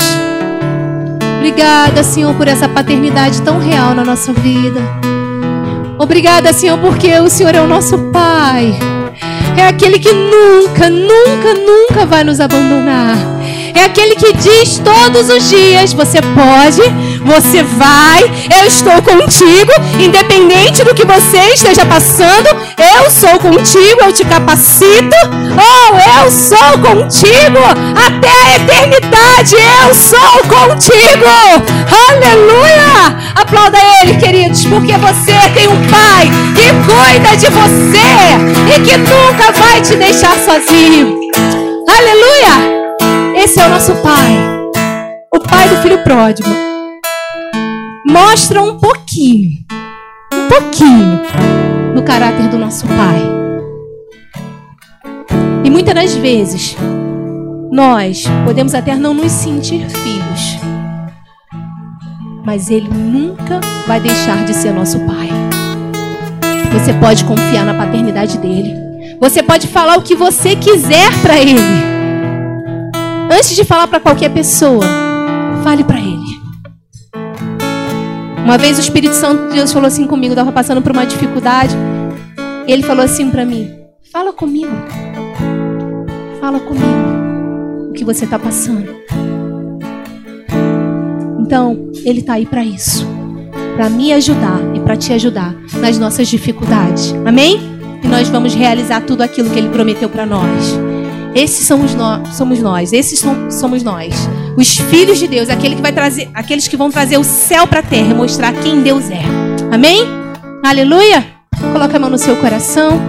Obrigada, 1.38 2.04
Senhor, 2.04 2.34
por 2.34 2.46
essa 2.46 2.68
paternidade 2.68 3.40
tão 3.42 3.58
real 3.58 3.94
na 3.94 4.04
nossa 4.04 4.32
vida. 4.32 4.80
Obrigada, 5.98 6.52
Senhor, 6.52 6.78
porque 6.78 7.18
o 7.18 7.30
Senhor 7.30 7.54
é 7.54 7.60
o 7.60 7.66
nosso 7.66 7.98
Pai. 8.12 8.72
É 9.56 9.66
aquele 9.66 9.98
que 9.98 10.12
nunca, 10.12 10.90
nunca, 10.90 11.54
nunca 11.54 12.06
vai 12.06 12.22
nos 12.22 12.40
abandonar. 12.40 13.16
É 13.74 13.84
aquele 13.84 14.14
que 14.16 14.32
diz 14.34 14.78
todos 14.78 15.28
os 15.28 15.48
dias: 15.48 15.92
você 15.92 16.20
pode, 16.20 16.82
você 17.24 17.62
vai, 17.62 18.22
eu 18.60 18.66
estou 18.66 19.00
contigo, 19.02 19.72
independente 19.98 20.84
do 20.84 20.94
que 20.94 21.04
você 21.04 21.38
esteja 21.54 21.84
passando, 21.86 22.48
eu 22.76 23.10
sou 23.10 23.38
contigo, 23.38 24.00
eu 24.02 24.12
te 24.12 24.24
capacito. 24.24 25.16
Oh, 25.54 26.22
eu 26.22 26.30
sou 26.30 26.78
contigo 26.78 27.58
até 27.94 28.28
a 28.28 28.56
eternidade, 28.56 29.54
eu 29.54 29.94
sou 29.94 30.38
contigo. 30.48 31.26
Aleluia! 32.08 33.32
Aplauda 33.34 33.78
ele, 34.02 34.16
queridos, 34.16 34.64
porque 34.66 34.92
você 34.96 35.32
tem 35.54 35.68
um 35.68 35.86
pai 35.88 36.30
que 36.54 36.68
cuida 36.86 37.36
de 37.36 37.48
você 37.48 38.76
e 38.76 38.80
que 38.80 38.96
nunca 38.96 39.52
vai 39.52 39.80
te 39.80 39.96
deixar 39.96 40.36
sozinho. 40.38 41.18
Aleluia! 41.88 42.71
Esse 43.44 43.58
é 43.58 43.66
o 43.66 43.70
nosso 43.70 43.92
pai, 43.96 44.36
o 45.34 45.40
pai 45.40 45.68
do 45.68 45.82
filho 45.82 45.98
pródigo. 46.04 46.48
Mostra 48.06 48.62
um 48.62 48.78
pouquinho, 48.78 49.50
um 50.32 50.48
pouquinho 50.48 51.20
do 51.92 52.04
caráter 52.04 52.48
do 52.48 52.56
nosso 52.56 52.86
pai. 52.86 53.20
E 55.64 55.70
muitas 55.70 55.92
das 55.92 56.14
vezes, 56.14 56.76
nós 57.72 58.22
podemos 58.44 58.76
até 58.76 58.94
não 58.94 59.12
nos 59.12 59.32
sentir 59.32 59.90
filhos, 59.90 60.58
mas 62.46 62.70
ele 62.70 62.88
nunca 62.88 63.60
vai 63.88 63.98
deixar 63.98 64.44
de 64.44 64.54
ser 64.54 64.72
nosso 64.72 65.00
pai. 65.00 65.30
Você 66.72 66.94
pode 66.94 67.24
confiar 67.24 67.66
na 67.66 67.74
paternidade 67.74 68.38
dele. 68.38 68.72
Você 69.20 69.42
pode 69.42 69.66
falar 69.66 69.98
o 69.98 70.02
que 70.02 70.14
você 70.14 70.54
quiser 70.54 71.10
para 71.22 71.40
ele. 71.40 72.01
Antes 73.30 73.54
de 73.54 73.64
falar 73.64 73.86
para 73.86 74.00
qualquer 74.00 74.30
pessoa, 74.30 74.84
fale 75.62 75.84
para 75.84 75.98
ele. 75.98 76.40
Uma 78.44 78.58
vez 78.58 78.78
o 78.78 78.80
Espírito 78.80 79.14
Santo 79.14 79.48
de 79.48 79.56
Deus 79.56 79.72
falou 79.72 79.86
assim 79.86 80.06
comigo, 80.06 80.32
estava 80.32 80.52
passando 80.52 80.82
por 80.82 80.92
uma 80.92 81.06
dificuldade. 81.06 81.74
Ele 82.66 82.82
falou 82.82 83.04
assim 83.04 83.30
para 83.30 83.44
mim: 83.44 83.70
Fala 84.12 84.32
comigo. 84.32 84.72
Fala 86.40 86.58
comigo 86.60 87.90
o 87.90 87.92
que 87.92 88.04
você 88.04 88.24
está 88.24 88.38
passando. 88.38 88.94
Então, 91.40 91.90
Ele 92.04 92.20
está 92.20 92.34
aí 92.34 92.46
para 92.46 92.64
isso 92.64 93.06
para 93.76 93.88
me 93.88 94.12
ajudar 94.12 94.60
e 94.74 94.80
para 94.80 94.96
te 94.96 95.12
ajudar 95.12 95.54
nas 95.80 95.98
nossas 95.98 96.28
dificuldades. 96.28 97.14
Amém? 97.24 97.60
E 98.02 98.08
nós 98.08 98.28
vamos 98.28 98.54
realizar 98.54 99.00
tudo 99.02 99.22
aquilo 99.22 99.50
que 99.50 99.58
Ele 99.58 99.68
prometeu 99.68 100.08
para 100.08 100.26
nós. 100.26 100.78
Esses 101.34 101.66
somos 101.66 101.94
nós, 101.94 102.36
somos 102.36 102.60
nós. 102.60 102.92
Esses 102.92 103.22
somos 103.50 103.82
nós. 103.82 104.14
Os 104.56 104.76
filhos 104.78 105.18
de 105.18 105.26
Deus, 105.26 105.48
aquele 105.48 105.76
que 105.76 105.82
vai 105.82 105.92
trazer, 105.92 106.30
aqueles 106.34 106.68
que 106.68 106.76
vão 106.76 106.90
trazer 106.90 107.18
o 107.18 107.24
céu 107.24 107.66
para 107.66 107.80
a 107.80 107.82
terra, 107.82 108.14
mostrar 108.14 108.52
quem 108.52 108.82
Deus 108.82 109.10
é. 109.10 109.22
Amém? 109.72 110.06
Aleluia. 110.62 111.26
Coloca 111.72 111.96
a 111.96 112.00
mão 112.00 112.10
no 112.10 112.18
seu 112.18 112.36
coração. 112.36 113.00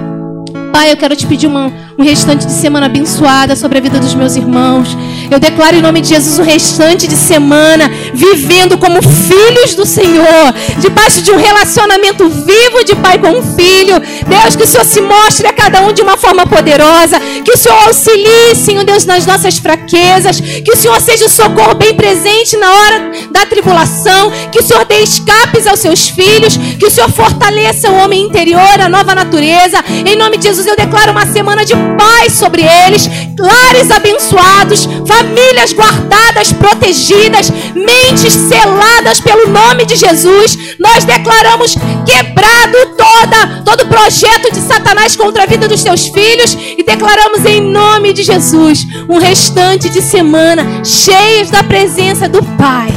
Pai, 0.71 0.91
eu 0.91 0.97
quero 0.97 1.15
te 1.15 1.28
pedir 1.28 1.47
uma, 1.47 1.71
um 1.99 2.03
restante 2.03 2.45
de 2.45 2.51
semana 2.51 2.86
abençoada 2.86 3.55
sobre 3.55 3.78
a 3.78 3.82
vida 3.82 3.99
dos 3.99 4.15
meus 4.15 4.36
irmãos. 4.36 4.97
Eu 5.30 5.39
declaro 5.39 5.76
em 5.76 5.82
nome 5.82 6.01
de 6.01 6.09
Jesus 6.09 6.39
o 6.39 6.43
restante 6.43 7.07
de 7.07 7.15
semana 7.15 7.89
vivendo 8.13 8.78
como 8.78 9.01
filhos 9.01 9.76
do 9.76 9.86
Senhor, 9.86 10.53
debaixo 10.80 11.21
de 11.21 11.32
um 11.32 11.38
relacionamento 11.38 12.30
vivo 12.30 12.84
de 12.84 12.95
pai 12.95 13.17
com 13.17 13.41
filho. 13.41 14.01
Deus, 14.28 14.55
que 14.55 14.63
o 14.63 14.67
Senhor 14.67 14.86
se 14.86 15.01
mostre 15.01 15.47
a 15.47 15.53
cada 15.53 15.82
um 15.82 15.93
de 15.93 16.01
uma 16.01 16.17
forma 16.17 16.45
poderosa, 16.45 17.19
que 17.43 17.51
o 17.51 17.57
Senhor 17.57 17.78
auxilie, 17.86 18.55
Senhor 18.55 18.84
Deus, 18.84 19.05
nas 19.05 19.26
nossas 19.26 19.57
fraquezas, 19.57 20.39
que 20.39 20.71
o 20.71 20.76
Senhor 20.76 20.99
seja 21.01 21.26
o 21.26 21.30
socorro 21.30 21.76
bem 21.76 21.95
presente 21.95 22.57
na 22.57 22.71
hora 22.71 23.11
da 23.32 23.45
tribulação, 23.45 24.32
que 24.51 24.59
o 24.59 24.63
Senhor 24.63 24.86
dê 24.86 25.01
escapes 25.01 25.67
aos 25.67 25.80
seus 25.80 26.09
filhos, 26.09 26.57
que 26.57 26.86
o 26.86 26.91
Senhor 26.91 27.09
fortaleça 27.09 27.89
o 27.89 27.95
homem 27.95 28.24
interior, 28.24 28.80
a 28.80 28.89
nova 28.89 29.15
natureza. 29.15 29.84
Em 30.05 30.15
nome 30.15 30.38
de 30.38 30.47
Jesus, 30.47 30.67
eu 30.67 30.76
declaro 30.76 31.11
uma 31.11 31.26
semana 31.26 31.65
de 31.65 31.74
paz 31.97 32.34
sobre 32.34 32.63
eles, 32.63 33.09
lares 33.38 33.91
abençoados, 33.91 34.88
famílias 35.14 35.74
guardadas, 35.74 36.51
protegidas, 36.53 37.51
mentes 37.76 38.34
seladas 38.34 39.20
pelo 39.20 39.47
nome 39.47 39.86
de 39.86 39.95
Jesus. 39.95 40.76
Nós 40.80 41.03
declaramos 41.03 41.76
quebrado 42.05 42.78
toda 42.97 43.61
todo 43.64 43.88
projeto 43.88 44.51
de 44.51 44.59
Satanás 44.59 45.16
contra 45.16 45.43
a 45.43 45.45
vida 45.45 45.68
dos 45.68 45.84
teus 45.84 46.07
filhos 46.07 46.57
e 46.78 46.84
declaramos 46.84 47.45
em 47.45 47.61
nome 47.61 48.14
de 48.14 48.24
Jesus 48.24 48.86
um 49.07 49.18
restante 49.18 49.89
de 49.89 50.01
semana 50.01 50.84
cheios 50.84 51.49
da 51.49 51.64
presença 51.64 52.28
do 52.28 52.43
Pai. 52.57 52.89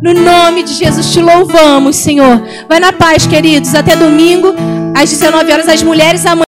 No 0.00 0.14
nome 0.14 0.62
de 0.62 0.74
Jesus 0.74 1.12
te 1.12 1.20
louvamos, 1.20 1.96
Senhor. 1.96 2.40
Vai 2.68 2.78
na 2.78 2.92
paz, 2.92 3.26
queridos. 3.26 3.74
Até 3.74 3.96
domingo, 3.96 4.54
às 4.94 5.10
19 5.10 5.52
horas, 5.52 5.68
as 5.68 5.82
mulheres 5.82 6.24
amanhã. 6.24 6.44